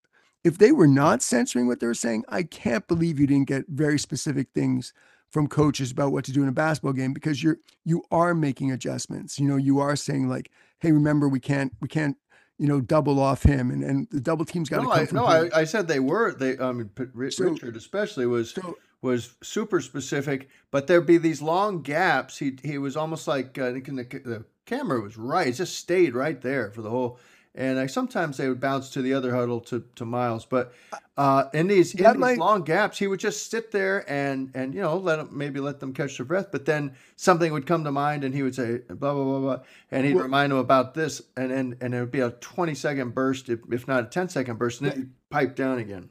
if 0.44 0.58
they 0.58 0.72
were 0.72 0.86
not 0.86 1.22
censoring 1.22 1.66
what 1.66 1.80
they 1.80 1.86
were 1.86 1.94
saying, 1.94 2.24
I 2.28 2.42
can't 2.42 2.86
believe 2.86 3.18
you 3.18 3.26
didn't 3.26 3.48
get 3.48 3.64
very 3.68 3.98
specific 3.98 4.48
things 4.54 4.92
from 5.28 5.48
coaches 5.48 5.90
about 5.90 6.12
what 6.12 6.24
to 6.24 6.32
do 6.32 6.42
in 6.42 6.48
a 6.48 6.52
basketball 6.52 6.92
game 6.92 7.12
because 7.12 7.42
you're 7.42 7.58
you 7.84 8.04
are 8.10 8.34
making 8.34 8.70
adjustments. 8.70 9.38
You 9.38 9.48
know, 9.48 9.56
you 9.56 9.80
are 9.80 9.96
saying 9.96 10.28
like, 10.28 10.50
hey, 10.80 10.92
remember 10.92 11.28
we 11.28 11.40
can't 11.40 11.72
we 11.80 11.88
can't 11.88 12.16
you 12.58 12.66
know, 12.66 12.80
double 12.80 13.20
off 13.20 13.42
him, 13.42 13.70
and, 13.70 13.84
and 13.84 14.08
the 14.10 14.20
double 14.20 14.44
team's 14.44 14.68
got 14.68 14.78
to 14.78 14.82
no, 14.84 14.90
come 14.90 15.18
I, 15.18 15.20
no, 15.20 15.48
I, 15.54 15.60
I, 15.60 15.64
said 15.64 15.88
they 15.88 16.00
were. 16.00 16.32
They, 16.32 16.58
I 16.58 16.72
mean, 16.72 16.90
Richard 17.12 17.58
so, 17.58 17.68
especially 17.68 18.26
was 18.26 18.52
so, 18.52 18.78
was 19.02 19.34
super 19.42 19.80
specific, 19.80 20.48
but 20.70 20.86
there'd 20.86 21.06
be 21.06 21.18
these 21.18 21.42
long 21.42 21.82
gaps. 21.82 22.38
He 22.38 22.58
he 22.62 22.78
was 22.78 22.96
almost 22.96 23.28
like 23.28 23.58
uh, 23.58 23.72
the, 23.72 23.80
the 23.80 24.44
camera 24.64 25.00
was 25.00 25.16
right; 25.16 25.48
it 25.48 25.52
just 25.52 25.76
stayed 25.76 26.14
right 26.14 26.40
there 26.40 26.70
for 26.70 26.82
the 26.82 26.90
whole. 26.90 27.18
And 27.58 27.78
I, 27.78 27.86
sometimes 27.86 28.36
they 28.36 28.50
would 28.50 28.60
bounce 28.60 28.90
to 28.90 29.00
the 29.00 29.14
other 29.14 29.34
huddle 29.34 29.60
to, 29.60 29.82
to 29.94 30.04
Miles, 30.04 30.44
but 30.44 30.74
uh, 31.16 31.44
in 31.54 31.68
these 31.68 31.94
in 31.94 32.04
these 32.04 32.16
might... 32.16 32.36
long 32.36 32.64
gaps, 32.64 32.98
he 32.98 33.06
would 33.06 33.18
just 33.18 33.50
sit 33.50 33.70
there 33.70 34.04
and 34.12 34.50
and 34.54 34.74
you 34.74 34.82
know 34.82 34.98
let 34.98 35.16
them 35.16 35.30
maybe 35.32 35.58
let 35.58 35.80
them 35.80 35.94
catch 35.94 36.18
their 36.18 36.26
breath. 36.26 36.48
But 36.52 36.66
then 36.66 36.94
something 37.16 37.50
would 37.54 37.66
come 37.66 37.82
to 37.84 37.92
mind, 37.92 38.24
and 38.24 38.34
he 38.34 38.42
would 38.42 38.54
say 38.54 38.80
blah 38.90 39.14
blah 39.14 39.24
blah 39.24 39.40
blah, 39.40 39.58
and 39.90 40.06
he'd 40.06 40.14
well, 40.14 40.24
remind 40.24 40.52
them 40.52 40.58
about 40.58 40.92
this, 40.92 41.22
and 41.34 41.50
and 41.50 41.76
and 41.80 41.94
it 41.94 42.00
would 42.00 42.10
be 42.10 42.20
a 42.20 42.32
twenty 42.32 42.74
second 42.74 43.14
burst, 43.14 43.48
if, 43.48 43.60
if 43.70 43.88
not 43.88 44.04
a 44.04 44.06
10 44.06 44.28
second 44.28 44.58
burst, 44.58 44.82
and 44.82 44.90
then 44.90 44.98
he'd 44.98 45.30
pipe 45.30 45.56
down 45.56 45.78
again 45.78 46.10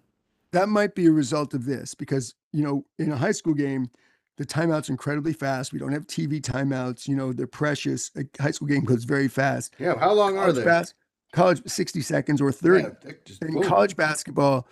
that 0.55 0.69
might 0.69 0.95
be 0.95 1.05
a 1.05 1.11
result 1.11 1.53
of 1.53 1.65
this 1.65 1.93
because 1.93 2.33
you 2.55 2.63
know 2.63 2.85
in 2.99 3.11
a 3.11 3.17
high 3.17 3.31
school 3.31 3.53
game 3.53 3.89
the 4.37 4.45
timeouts 4.45 4.89
incredibly 4.89 5.31
fast. 5.31 5.71
We 5.71 5.79
don't 5.79 5.93
have 5.93 6.07
tv 6.07 6.41
timeouts 6.41 7.07
you 7.07 7.15
know 7.15 7.33
they're 7.33 7.47
precious. 7.47 8.11
A 8.17 8.25
high 8.41 8.51
school 8.51 8.67
game 8.67 8.83
goes 8.83 9.03
very 9.03 9.27
fast. 9.27 9.75
Yeah 9.79 9.97
how 9.99 10.13
long 10.13 10.35
college 10.35 10.49
are 10.49 10.59
they? 10.59 10.65
bas- 10.65 10.93
college 11.33 11.61
60 11.65 12.01
seconds 12.01 12.41
or 12.41 12.51
30 12.51 12.83
yeah, 13.03 13.11
in 13.41 13.61
college 13.63 13.97
basketball 13.97 14.65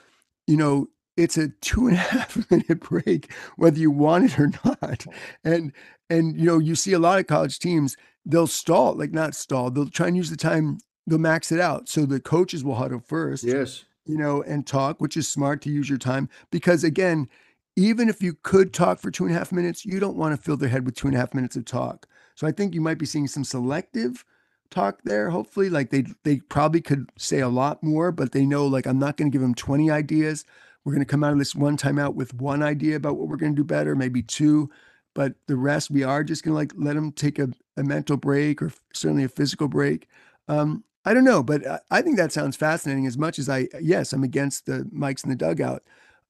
you 0.47 0.55
know 0.55 0.87
it's 1.17 1.37
a 1.37 1.49
two 1.61 1.87
and 1.87 1.97
a 1.97 1.99
half 2.15 2.49
minute 2.49 2.79
break 2.79 3.31
whether 3.57 3.79
you 3.79 3.91
want 3.91 4.25
it 4.25 4.39
or 4.39 4.51
not. 4.65 5.05
And 5.43 5.71
and 6.09 6.39
you 6.39 6.45
know 6.45 6.59
you 6.59 6.75
see 6.75 6.93
a 6.93 6.99
lot 6.99 7.19
of 7.19 7.27
college 7.27 7.59
teams 7.59 7.95
they'll 8.25 8.47
stall 8.47 8.93
like 8.95 9.11
not 9.11 9.35
stall 9.35 9.69
they'll 9.69 9.89
try 9.89 10.07
and 10.07 10.17
use 10.17 10.29
the 10.29 10.37
time 10.37 10.77
they'll 11.07 11.19
max 11.19 11.51
it 11.51 11.59
out. 11.59 11.89
So 11.89 12.05
the 12.05 12.19
coaches 12.19 12.63
will 12.63 12.75
huddle 12.75 12.99
first 12.99 13.43
yes. 13.43 13.85
you 14.05 14.17
know, 14.17 14.41
and 14.43 14.65
talk, 14.65 15.01
which 15.01 15.17
is 15.17 15.27
smart 15.27 15.61
to 15.63 15.69
use 15.69 15.89
your 15.89 15.97
time. 15.97 16.29
Because 16.51 16.83
again, 16.83 17.29
even 17.75 18.09
if 18.09 18.21
you 18.21 18.35
could 18.43 18.73
talk 18.73 18.99
for 18.99 19.09
two 19.09 19.25
and 19.25 19.35
a 19.35 19.37
half 19.37 19.51
minutes, 19.51 19.85
you 19.85 19.99
don't 19.99 20.17
want 20.17 20.35
to 20.35 20.41
fill 20.41 20.57
their 20.57 20.69
head 20.69 20.85
with 20.85 20.95
two 20.95 21.07
and 21.07 21.15
a 21.15 21.19
half 21.19 21.33
minutes 21.33 21.55
of 21.55 21.65
talk. 21.65 22.07
So 22.35 22.47
I 22.47 22.51
think 22.51 22.73
you 22.73 22.81
might 22.81 22.97
be 22.97 23.05
seeing 23.05 23.27
some 23.27 23.43
selective 23.43 24.23
talk 24.69 25.01
there. 25.03 25.29
Hopefully, 25.29 25.69
like 25.69 25.89
they 25.89 26.05
they 26.23 26.37
probably 26.37 26.81
could 26.81 27.09
say 27.17 27.39
a 27.39 27.49
lot 27.49 27.83
more, 27.83 28.11
but 28.11 28.31
they 28.31 28.45
know 28.45 28.65
like 28.65 28.85
I'm 28.85 28.99
not 28.99 29.17
going 29.17 29.31
to 29.31 29.35
give 29.35 29.41
them 29.41 29.55
20 29.55 29.89
ideas. 29.89 30.45
We're 30.83 30.93
going 30.93 31.05
to 31.05 31.09
come 31.09 31.23
out 31.23 31.31
of 31.31 31.39
this 31.39 31.55
one 31.55 31.77
time 31.77 31.97
out 31.97 32.15
with 32.15 32.33
one 32.33 32.61
idea 32.61 32.95
about 32.97 33.17
what 33.17 33.27
we're 33.27 33.37
going 33.37 33.55
to 33.55 33.61
do 33.61 33.63
better, 33.63 33.95
maybe 33.95 34.21
two, 34.21 34.69
but 35.13 35.33
the 35.47 35.55
rest 35.55 35.89
we 35.89 36.03
are 36.03 36.23
just 36.23 36.43
going 36.43 36.53
to 36.53 36.57
like 36.57 36.73
let 36.75 36.95
them 36.95 37.11
take 37.13 37.39
a, 37.39 37.49
a 37.77 37.83
mental 37.83 38.17
break 38.17 38.61
or 38.61 38.71
certainly 38.93 39.23
a 39.23 39.29
physical 39.29 39.67
break. 39.67 40.09
Um, 40.47 40.83
I 41.05 41.13
don't 41.13 41.23
know, 41.23 41.43
but 41.43 41.61
I 41.91 42.01
think 42.01 42.17
that 42.17 42.31
sounds 42.31 42.55
fascinating. 42.55 43.05
As 43.07 43.17
much 43.17 43.37
as 43.39 43.49
I, 43.49 43.67
yes, 43.81 44.13
I'm 44.13 44.23
against 44.23 44.65
the 44.65 44.89
mics 44.93 45.23
in 45.23 45.29
the 45.29 45.35
dugout, 45.35 45.83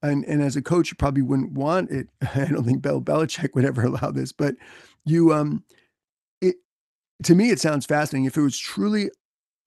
and 0.04 0.26
and 0.26 0.42
as 0.42 0.56
a 0.56 0.62
coach, 0.62 0.92
you 0.92 0.98
probably 0.98 1.24
wouldn't 1.24 1.54
want 1.54 1.90
it. 1.90 2.10
I 2.36 2.46
don't 2.46 2.66
think 2.66 2.82
Bill 2.82 3.02
Belichick 3.02 3.56
would 3.56 3.66
ever 3.66 3.84
allow 3.86 4.12
this, 4.12 4.32
but 4.32 4.56
you, 5.06 5.34
um, 5.34 5.64
it 6.42 6.58
to 7.24 7.34
me, 7.34 7.50
it 7.50 7.60
sounds 7.60 7.86
fascinating. 7.86 8.26
If 8.26 8.38
it 8.38 8.42
was 8.42 8.60
truly 8.60 9.10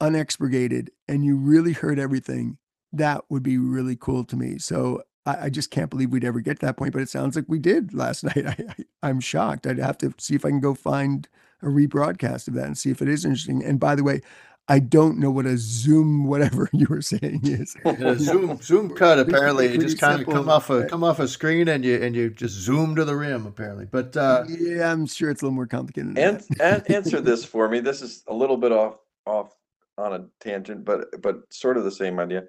unexpurgated 0.01 0.89
and 1.09 1.25
you 1.25 1.37
really 1.37 1.73
heard 1.73 1.99
everything, 1.99 2.59
that 2.93 3.25
would 3.31 3.43
be 3.43 3.59
really 3.59 3.97
cool 3.97 4.25
to 4.25 4.37
me. 4.37 4.59
So 4.59 5.03
I, 5.25 5.47
I 5.47 5.51
just 5.51 5.71
can't 5.71 5.91
believe 5.91 6.11
we'd 6.11 6.25
ever 6.25 6.41
get 6.41 6.61
to 6.61 6.67
that 6.67 6.77
point, 6.77 6.93
but 6.93 7.03
it 7.03 7.09
sounds 7.09 7.35
like 7.35 7.47
we 7.49 7.59
did 7.59 7.95
last 7.95 8.25
night. 8.25 8.47
I, 8.47 8.57
I 8.69 8.85
I'm 9.03 9.21
shocked. 9.21 9.67
I'd 9.67 9.79
have 9.79 9.99
to 9.99 10.15
see 10.19 10.35
if 10.35 10.45
I 10.45 10.51
can 10.51 10.61
go 10.61 10.75
find 10.75 11.29
a 11.63 11.67
rebroadcast 11.67 12.49
of 12.49 12.55
that 12.55 12.67
and 12.67 12.77
see 12.77 12.91
if 12.91 13.01
it 13.01 13.09
is 13.09 13.25
interesting. 13.25 13.65
And 13.65 13.81
by 13.81 13.95
the 13.95 14.05
way, 14.05 14.21
I 14.69 14.81
don't 14.81 15.19
know 15.19 15.31
what 15.31 15.47
a 15.47 15.57
Zoom 15.59 16.27
whatever 16.27 16.69
you 16.73 16.87
were 16.89 17.03
saying 17.03 17.41
is. 17.45 17.77
Yeah, 17.85 18.15
zoom 18.19 18.61
Zoom 18.61 18.91
cut 18.95 19.19
apparently 19.19 19.73
you 19.73 19.79
just 19.79 19.99
kind 19.99 20.21
of 20.21 20.27
come 20.27 20.49
off 20.49 20.71
a 20.71 20.85
come 20.87 21.05
off 21.05 21.21
a 21.21 21.29
screen 21.29 21.69
and 21.69 21.85
you 21.85 21.97
and 22.03 22.15
you 22.17 22.31
just 22.31 22.55
zoom 22.55 22.97
to 22.97 23.05
the 23.05 23.17
rim 23.17 23.47
apparently. 23.47 23.87
But 23.87 24.17
uh, 24.17 24.45
yeah, 24.49 24.93
I'm 24.93 25.07
sure 25.07 25.31
it's 25.31 25.43
a 25.43 25.45
little 25.45 25.55
more 25.55 25.67
complicated. 25.67 26.19
and, 26.19 26.45
and 26.61 26.91
answer 26.91 27.21
this 27.23 27.45
for 27.45 27.69
me. 27.69 27.81
This 27.81 28.03
is 28.03 28.25
a 28.29 28.35
little 28.35 28.57
bit 28.57 28.73
off 28.73 28.99
off 29.25 29.55
on 29.99 30.13
a 30.13 30.27
tangent, 30.41 30.85
but 30.85 31.23
but 31.23 31.43
sort 31.51 31.77
of 31.77 31.85
the 31.85 31.91
same 31.93 32.19
idea. 32.19 32.45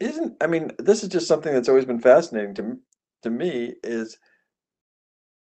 Isn't 0.00 0.36
I 0.42 0.46
mean, 0.46 0.72
this 0.78 1.02
is 1.02 1.10
just 1.10 1.28
something 1.28 1.52
that's 1.52 1.68
always 1.68 1.84
been 1.84 2.00
fascinating 2.00 2.54
to 2.54 2.78
to 3.22 3.30
me 3.30 3.74
is 3.84 4.18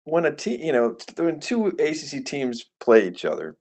when 0.05 0.25
a 0.25 0.35
team, 0.35 0.61
you 0.61 0.71
know, 0.71 0.95
when 1.17 1.39
two 1.39 1.67
ACC 1.67 2.25
teams 2.25 2.65
play 2.79 3.07
each 3.07 3.25
other, 3.25 3.57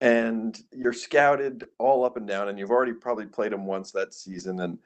and 0.00 0.60
you're 0.72 0.92
scouted 0.92 1.66
all 1.78 2.04
up 2.04 2.16
and 2.16 2.26
down, 2.26 2.48
and 2.48 2.58
you've 2.58 2.70
already 2.70 2.92
probably 2.92 3.26
played 3.26 3.52
them 3.52 3.66
once 3.66 3.90
that 3.92 4.14
season, 4.14 4.60
and 4.60 4.78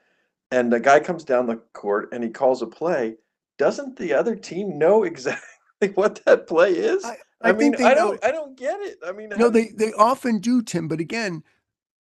and 0.53 0.71
the 0.73 0.79
guy 0.79 1.01
comes 1.01 1.25
down 1.25 1.47
the 1.47 1.57
court 1.73 2.11
and 2.13 2.23
he 2.23 2.29
calls 2.29 2.61
a 2.61 2.67
play. 2.67 3.17
Doesn't 3.59 3.97
the 3.97 4.13
other 4.13 4.37
team 4.37 4.79
know 4.79 5.03
exactly 5.05 5.89
what 5.95 6.23
that 6.27 6.47
play 6.47 6.73
is? 6.73 7.05
I, 7.05 7.17
I, 7.41 7.49
I 7.49 7.53
mean, 7.53 7.75
I 7.83 7.95
don't, 7.95 8.23
I 8.25 8.31
don't 8.31 8.57
get 8.57 8.79
it. 8.81 8.99
I 9.05 9.13
mean, 9.13 9.31
No, 9.31 9.49
they 9.49 9.71
they 9.71 9.93
often 9.95 10.39
do, 10.39 10.63
Tim. 10.63 10.87
But 10.89 11.01
again, 11.01 11.43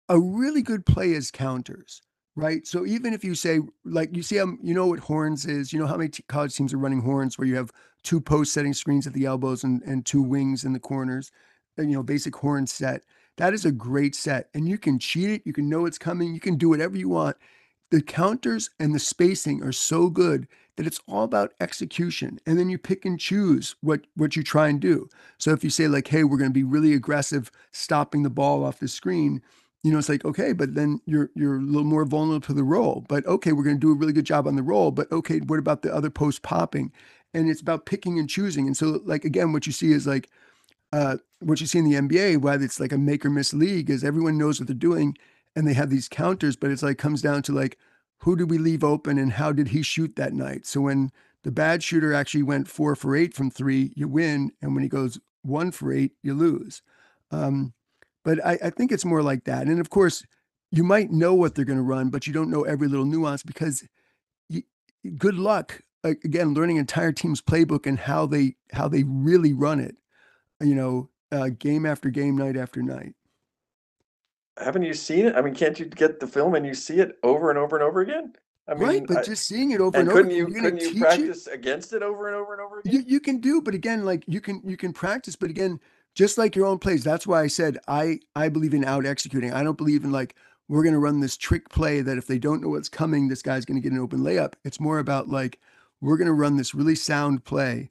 a 0.08 0.20
really 0.20 0.62
good 0.62 0.86
play 0.86 1.12
is 1.12 1.30
counters, 1.30 2.00
right? 2.36 2.66
So 2.66 2.86
even 2.86 3.12
if 3.12 3.24
you 3.24 3.34
say 3.34 3.60
like 3.84 4.14
you 4.14 4.22
see, 4.22 4.38
um, 4.38 4.58
you 4.62 4.74
know 4.74 4.86
what 4.86 5.00
horns 5.00 5.46
is. 5.46 5.72
You 5.72 5.80
know 5.80 5.86
how 5.86 5.96
many 5.96 6.10
t- 6.10 6.24
college 6.28 6.54
teams 6.54 6.72
are 6.72 6.78
running 6.78 7.00
horns, 7.00 7.38
where 7.38 7.48
you 7.48 7.56
have 7.56 7.72
two 8.02 8.20
post 8.20 8.52
setting 8.52 8.74
screens 8.74 9.06
at 9.06 9.14
the 9.14 9.24
elbows 9.24 9.64
and 9.64 9.82
and 9.82 10.06
two 10.06 10.22
wings 10.22 10.64
in 10.64 10.72
the 10.72 10.80
corners. 10.80 11.32
You 11.79 11.85
know, 11.87 12.03
basic 12.03 12.35
horn 12.37 12.66
set. 12.66 13.03
That 13.37 13.55
is 13.55 13.64
a 13.64 13.73
great 13.73 14.14
set, 14.14 14.49
and 14.55 14.68
you 14.68 14.79
can 14.79 14.99
cheat 14.99 15.31
it. 15.31 15.43
You 15.45 15.53
can 15.53 15.68
know 15.68 15.87
it's 15.87 15.99
coming. 15.99 16.35
You 16.35 16.41
can 16.41 16.57
do 16.57 16.68
whatever 16.68 16.97
you 16.97 17.09
want. 17.09 17.37
The 17.91 18.03
counters 18.03 18.70
and 18.79 18.95
the 18.95 18.99
spacing 18.99 19.62
are 19.62 19.73
so 19.73 20.09
good 20.09 20.49
that 20.77 20.87
it's 20.87 21.01
all 21.07 21.25
about 21.25 21.53
execution, 21.61 22.39
and 22.47 22.59
then 22.59 22.68
you 22.70 22.79
pick 22.79 23.05
and 23.05 23.18
choose 23.18 23.77
what 23.81 24.07
what 24.16 24.37
you 24.37 24.43
try 24.43 24.68
and 24.68 24.81
do. 24.81 25.09
So 25.39 25.53
if 25.53 25.64
you 25.64 25.70
say 25.70 25.89
like, 25.89 26.09
"Hey, 26.09 26.25
we're 26.25 26.39
going 26.39 26.51
to 26.51 26.55
be 26.55 26.64
really 26.64 26.95
aggressive, 26.95 27.51
stopping 27.73 28.23
the 28.23 28.31
ball 28.31 28.64
off 28.64 28.81
the 28.81 28.89
screen," 28.89 29.43
you 29.83 29.91
know, 29.91 29.99
it's 29.99 30.09
like, 30.09 30.25
okay, 30.25 30.53
but 30.53 30.75
then 30.75 31.01
you're 31.07 31.31
you're 31.35 31.57
a 31.57 31.61
little 31.61 31.85
more 31.85 32.05
vulnerable 32.05 32.47
to 32.47 32.53
the 32.55 32.62
roll. 32.64 33.05
But 33.09 33.27
okay, 33.27 33.53
we're 33.53 33.64
going 33.64 33.77
to 33.77 33.81
do 33.81 33.93
a 33.93 33.97
really 33.97 34.12
good 34.12 34.27
job 34.27 34.47
on 34.47 34.57
the 34.57 34.62
roll. 34.62 34.91
But 34.91 35.11
okay, 35.11 35.39
what 35.41 35.59
about 35.59 35.83
the 35.83 35.93
other 35.95 36.11
post 36.11 36.43
popping? 36.43 36.93
And 37.35 37.49
it's 37.51 37.61
about 37.61 37.87
picking 37.87 38.18
and 38.18 38.29
choosing. 38.29 38.66
And 38.66 38.77
so, 38.77 39.01
like 39.05 39.25
again, 39.25 39.53
what 39.53 39.66
you 39.66 39.73
see 39.73 39.93
is 39.93 40.07
like 40.07 40.31
uh, 40.93 41.16
what 41.40 41.61
you 41.61 41.66
see 41.66 41.78
in 41.78 41.88
the 41.88 41.97
NBA, 41.97 42.38
why 42.40 42.55
it's 42.55 42.80
like 42.80 42.93
a 42.93 42.99
make 42.99 43.24
or 43.24 43.30
miss 43.30 43.53
league, 43.53 43.90
is 43.90 44.05
everyone 44.05 44.38
knows 44.38 44.61
what 44.61 44.66
they're 44.68 44.76
doing, 44.76 45.16
and 45.57 45.66
they 45.66 45.74
have 45.74 45.90
these 45.90 46.09
counters. 46.09 46.57
But 46.57 46.70
it's 46.70 46.82
like 46.82 46.99
comes 46.99 47.22
down 47.22 47.43
to 47.43 47.53
like, 47.53 47.78
who 48.18 48.36
did 48.36 48.51
we 48.51 48.59
leave 48.59 48.84
open, 48.84 49.18
and 49.18 49.32
how 49.32 49.53
did 49.53 49.68
he 49.68 49.82
shoot 49.82 50.16
that 50.16 50.32
night? 50.32 50.66
So 50.66 50.82
when 50.82 51.11
the 51.43 51.51
bad 51.51 51.82
shooter 51.82 52.14
actually 52.14 52.45
went 52.45 52.68
four 52.68 52.95
for 52.95 53.16
eight 53.16 53.34
from 53.34 53.51
three, 53.51 53.93
you 53.97 54.09
win, 54.09 54.53
and 54.61 54.74
when 54.74 54.82
he 54.82 54.88
goes 54.88 55.18
one 55.43 55.72
for 55.72 55.93
eight, 55.93 56.12
you 56.22 56.34
lose. 56.34 56.82
Um, 57.30 57.72
but 58.24 58.45
I, 58.45 58.59
I 58.62 58.70
think 58.70 58.93
it's 58.93 59.05
more 59.05 59.22
like 59.22 59.45
that. 59.45 59.66
And 59.66 59.80
of 59.80 59.90
course, 59.90 60.24
you 60.70 60.84
might 60.84 61.11
know 61.11 61.34
what 61.34 61.55
they're 61.55 61.64
going 61.64 61.78
to 61.78 61.82
run, 61.82 62.11
but 62.11 62.26
you 62.26 62.32
don't 62.32 62.51
know 62.51 62.62
every 62.62 62.88
little 62.88 63.05
nuance 63.05 63.43
because 63.43 63.84
you, 64.49 64.62
good 65.16 65.34
luck 65.34 65.80
again 66.05 66.55
learning 66.55 66.76
entire 66.76 67.12
team's 67.12 67.40
playbook 67.40 67.86
and 67.86 67.99
how 67.99 68.26
they 68.26 68.57
how 68.72 68.88
they 68.88 69.05
really 69.05 69.53
run 69.53 69.80
it. 69.80 69.97
You 70.62 70.74
know, 70.74 71.08
uh, 71.30 71.48
game 71.58 71.86
after 71.86 72.10
game, 72.10 72.36
night 72.36 72.56
after 72.56 72.82
night. 72.82 73.14
haven't 74.58 74.82
you 74.82 74.94
seen 74.94 75.26
it? 75.26 75.34
I 75.34 75.42
mean, 75.42 75.54
can't 75.54 75.78
you 75.78 75.86
get 75.86 76.20
the 76.20 76.26
film 76.26 76.54
and 76.54 76.64
you 76.66 76.74
see 76.74 77.00
it 77.00 77.18
over 77.22 77.50
and 77.50 77.58
over 77.58 77.76
and 77.76 77.82
over 77.82 78.00
again? 78.00 78.34
I 78.68 78.74
mean, 78.74 78.88
right, 78.88 79.06
but 79.06 79.18
I- 79.18 79.22
just 79.22 79.46
seeing 79.46 79.72
it 79.72 79.80
over 79.80 79.98
and 79.98 80.08
and, 80.08 80.10
over, 80.10 80.22
couldn't 80.22 80.36
you 80.36 80.46
couldn't 80.46 80.80
you 80.80 80.88
teach 80.88 80.96
it? 80.96 81.00
practice 81.00 81.46
against 81.48 81.92
it 81.92 82.02
over 82.02 82.28
and 82.28 82.36
over 82.36 82.52
and 82.52 82.62
over 82.62 82.78
again? 82.78 82.92
You, 82.92 83.04
you 83.06 83.20
can 83.20 83.38
do, 83.38 83.60
but 83.60 83.74
again, 83.74 84.04
like 84.04 84.24
you 84.26 84.40
can 84.40 84.60
you 84.64 84.76
can 84.76 84.92
practice, 84.92 85.34
but 85.34 85.50
again, 85.50 85.80
just 86.14 86.38
like 86.38 86.54
your 86.54 86.66
own 86.66 86.78
plays. 86.78 87.02
That's 87.02 87.26
why 87.26 87.42
I 87.42 87.48
said 87.48 87.78
I 87.88 88.20
I 88.36 88.48
believe 88.48 88.74
in 88.74 88.84
out 88.84 89.04
executing. 89.04 89.52
I 89.52 89.64
don't 89.64 89.78
believe 89.78 90.04
in 90.04 90.12
like 90.12 90.36
we're 90.68 90.82
going 90.84 90.94
to 90.94 91.00
run 91.00 91.20
this 91.20 91.36
trick 91.36 91.68
play 91.70 92.00
that 92.02 92.18
if 92.18 92.26
they 92.26 92.38
don't 92.38 92.62
know 92.62 92.68
what's 92.68 92.88
coming, 92.88 93.28
this 93.28 93.42
guy's 93.42 93.64
going 93.64 93.76
to 93.76 93.82
get 93.82 93.92
an 93.92 93.98
open 93.98 94.20
layup. 94.20 94.54
It's 94.64 94.80
more 94.80 95.00
about 95.00 95.28
like 95.28 95.58
we're 96.00 96.16
going 96.16 96.26
to 96.26 96.32
run 96.32 96.56
this 96.56 96.74
really 96.74 96.94
sound 96.94 97.44
play. 97.44 97.90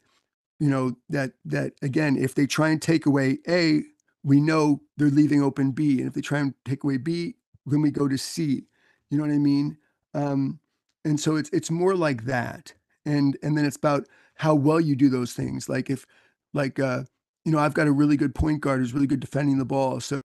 You 0.61 0.69
know 0.69 0.95
that 1.09 1.31
that 1.45 1.73
again, 1.81 2.15
if 2.15 2.35
they 2.35 2.45
try 2.45 2.69
and 2.69 2.79
take 2.79 3.07
away 3.07 3.39
A, 3.47 3.81
we 4.23 4.39
know 4.39 4.81
they're 4.95 5.09
leaving 5.09 5.41
open 5.41 5.71
B, 5.71 5.97
and 5.97 6.07
if 6.07 6.13
they 6.13 6.21
try 6.21 6.37
and 6.37 6.53
take 6.65 6.83
away 6.83 6.97
B, 6.97 7.33
then 7.65 7.81
we 7.81 7.89
go 7.89 8.07
to 8.07 8.15
C. 8.15 8.67
You 9.09 9.17
know 9.17 9.23
what 9.23 9.33
I 9.33 9.39
mean? 9.39 9.77
Um, 10.13 10.59
and 11.03 11.19
so 11.19 11.35
it's 11.35 11.49
it's 11.51 11.71
more 11.71 11.95
like 11.95 12.25
that, 12.25 12.75
and 13.07 13.35
and 13.41 13.57
then 13.57 13.65
it's 13.65 13.75
about 13.75 14.05
how 14.35 14.53
well 14.53 14.79
you 14.79 14.95
do 14.95 15.09
those 15.09 15.33
things. 15.33 15.67
Like 15.67 15.89
if, 15.89 16.05
like 16.53 16.79
uh, 16.79 17.05
you 17.43 17.51
know, 17.51 17.57
I've 17.57 17.73
got 17.73 17.87
a 17.87 17.91
really 17.91 18.15
good 18.15 18.35
point 18.35 18.61
guard 18.61 18.81
who's 18.81 18.93
really 18.93 19.07
good 19.07 19.19
defending 19.19 19.57
the 19.57 19.65
ball, 19.65 19.99
so 19.99 20.21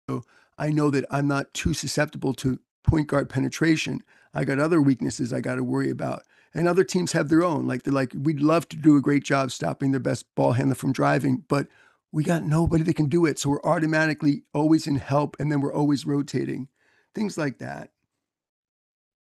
I 0.58 0.68
know 0.68 0.90
that 0.90 1.06
I'm 1.10 1.28
not 1.28 1.54
too 1.54 1.72
susceptible 1.72 2.34
to 2.34 2.60
point 2.82 3.06
guard 3.06 3.30
penetration. 3.30 4.02
I 4.34 4.44
got 4.44 4.58
other 4.58 4.82
weaknesses 4.82 5.32
I 5.32 5.40
got 5.40 5.54
to 5.54 5.64
worry 5.64 5.88
about, 5.88 6.24
and 6.56 6.66
other 6.66 6.82
teams 6.84 7.12
have 7.12 7.28
their 7.28 7.44
own. 7.44 7.66
Like 7.66 7.82
they're 7.82 7.92
like, 7.92 8.12
we'd 8.18 8.40
love 8.40 8.68
to 8.70 8.76
do 8.76 8.96
a 8.96 9.00
great 9.00 9.22
job 9.24 9.50
stopping 9.52 9.90
their 9.92 10.00
best 10.00 10.24
ball 10.34 10.52
handler 10.52 10.74
from 10.74 10.92
driving, 10.92 11.44
but 11.48 11.68
we 12.12 12.24
got 12.24 12.44
nobody 12.44 12.82
that 12.84 12.96
can 12.96 13.08
do 13.08 13.26
it. 13.26 13.38
So 13.38 13.50
we're 13.50 13.62
automatically 13.62 14.42
always 14.54 14.86
in 14.86 14.96
help, 14.96 15.36
and 15.38 15.52
then 15.52 15.60
we're 15.60 15.72
always 15.74 16.06
rotating, 16.06 16.68
things 17.14 17.36
like 17.36 17.58
that. 17.58 17.90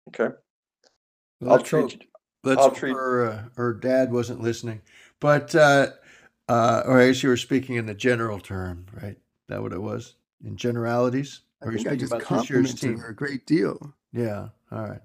Okay, 0.09 0.35
Well, 1.39 1.51
I'll 1.51 1.57
let's 1.57 1.69
treat 1.69 2.03
let's 2.43 2.61
I'll 2.61 2.71
treat- 2.71 2.93
her, 2.95 3.25
uh, 3.29 3.43
her 3.55 3.73
dad 3.73 4.11
wasn't 4.11 4.41
listening. 4.41 4.81
But, 5.19 5.53
uh, 5.55 5.91
uh, 6.49 6.81
or 6.85 6.99
I 6.99 7.07
guess 7.07 7.21
you 7.23 7.29
were 7.29 7.37
speaking 7.37 7.75
in 7.75 7.85
the 7.85 7.93
general 7.93 8.39
term, 8.39 8.87
right? 8.99 9.17
That 9.47 9.61
what 9.61 9.71
it 9.73 9.81
was? 9.81 10.15
In 10.43 10.57
generalities? 10.57 11.41
I 11.61 11.67
Or 11.67 11.71
you're 11.71 11.77
think 11.77 11.87
I 11.87 11.91
speaking 11.91 11.99
just 11.99 12.13
about 12.13 12.19
this 12.39 12.49
year's 12.49 12.67
complimented 12.73 12.79
team? 12.79 12.97
her 12.97 13.09
a 13.09 13.15
great 13.15 13.45
deal. 13.45 13.93
Yeah. 14.11 14.49
All 14.71 14.83
right. 14.89 15.01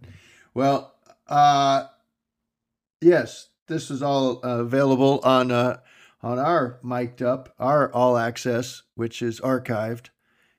Well, 0.54 0.94
uh, 1.28 1.88
yes, 3.00 3.48
this 3.66 3.90
is 3.90 4.02
all 4.02 4.40
uh, 4.44 4.60
available 4.60 5.20
on 5.22 5.50
uh, 5.50 5.78
on 6.22 6.38
our 6.38 6.78
mic'd 6.82 7.22
up, 7.22 7.54
our 7.58 7.92
all 7.92 8.16
access, 8.16 8.82
which 8.94 9.22
is 9.22 9.40
archived, 9.40 10.10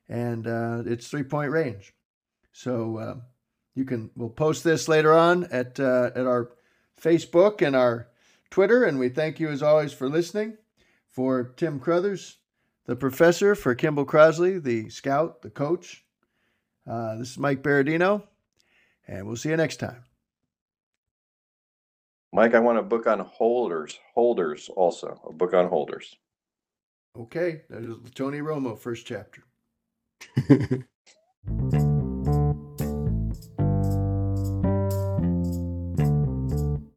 and 0.07 0.47
uh, 0.47 0.83
it's 0.85 1.07
three 1.07 1.23
point 1.23 1.51
range. 1.51 1.93
So 2.51 2.97
uh, 2.97 3.15
you 3.75 3.85
can 3.85 4.11
we'll 4.15 4.29
post 4.29 4.63
this 4.63 4.87
later 4.87 5.13
on 5.13 5.45
at 5.45 5.79
uh, 5.79 6.11
at 6.15 6.25
our 6.25 6.51
Facebook 7.01 7.61
and 7.65 7.75
our 7.75 8.07
Twitter, 8.49 8.83
and 8.83 8.99
we 8.99 9.09
thank 9.09 9.39
you 9.39 9.49
as 9.49 9.61
always 9.61 9.93
for 9.93 10.09
listening. 10.09 10.57
For 11.09 11.53
Tim 11.57 11.79
Crothers, 11.79 12.37
the 12.85 12.95
professor, 12.95 13.55
for 13.55 13.73
Kimball 13.73 14.05
Crosley, 14.05 14.61
the 14.61 14.89
scout, 14.89 15.41
the 15.41 15.49
coach. 15.49 16.05
Uh, 16.85 17.15
this 17.17 17.31
is 17.31 17.37
Mike 17.39 17.63
Berardino, 17.63 18.23
and 19.07 19.25
we'll 19.25 19.35
see 19.35 19.49
you 19.49 19.57
next 19.57 19.77
time. 19.77 20.06
Mike, 22.33 22.53
I 22.53 22.59
want 22.59 22.77
a 22.77 22.83
book 22.83 23.07
on 23.07 23.19
holders. 23.19 23.99
Holders 24.13 24.69
also 24.75 25.19
a 25.27 25.33
book 25.33 25.53
on 25.53 25.67
holders. 25.69 26.15
Okay, 27.17 27.61
that 27.69 27.83
is 27.83 27.95
Tony 28.13 28.39
Romo, 28.39 28.77
first 28.77 29.07
chapter. 29.07 29.43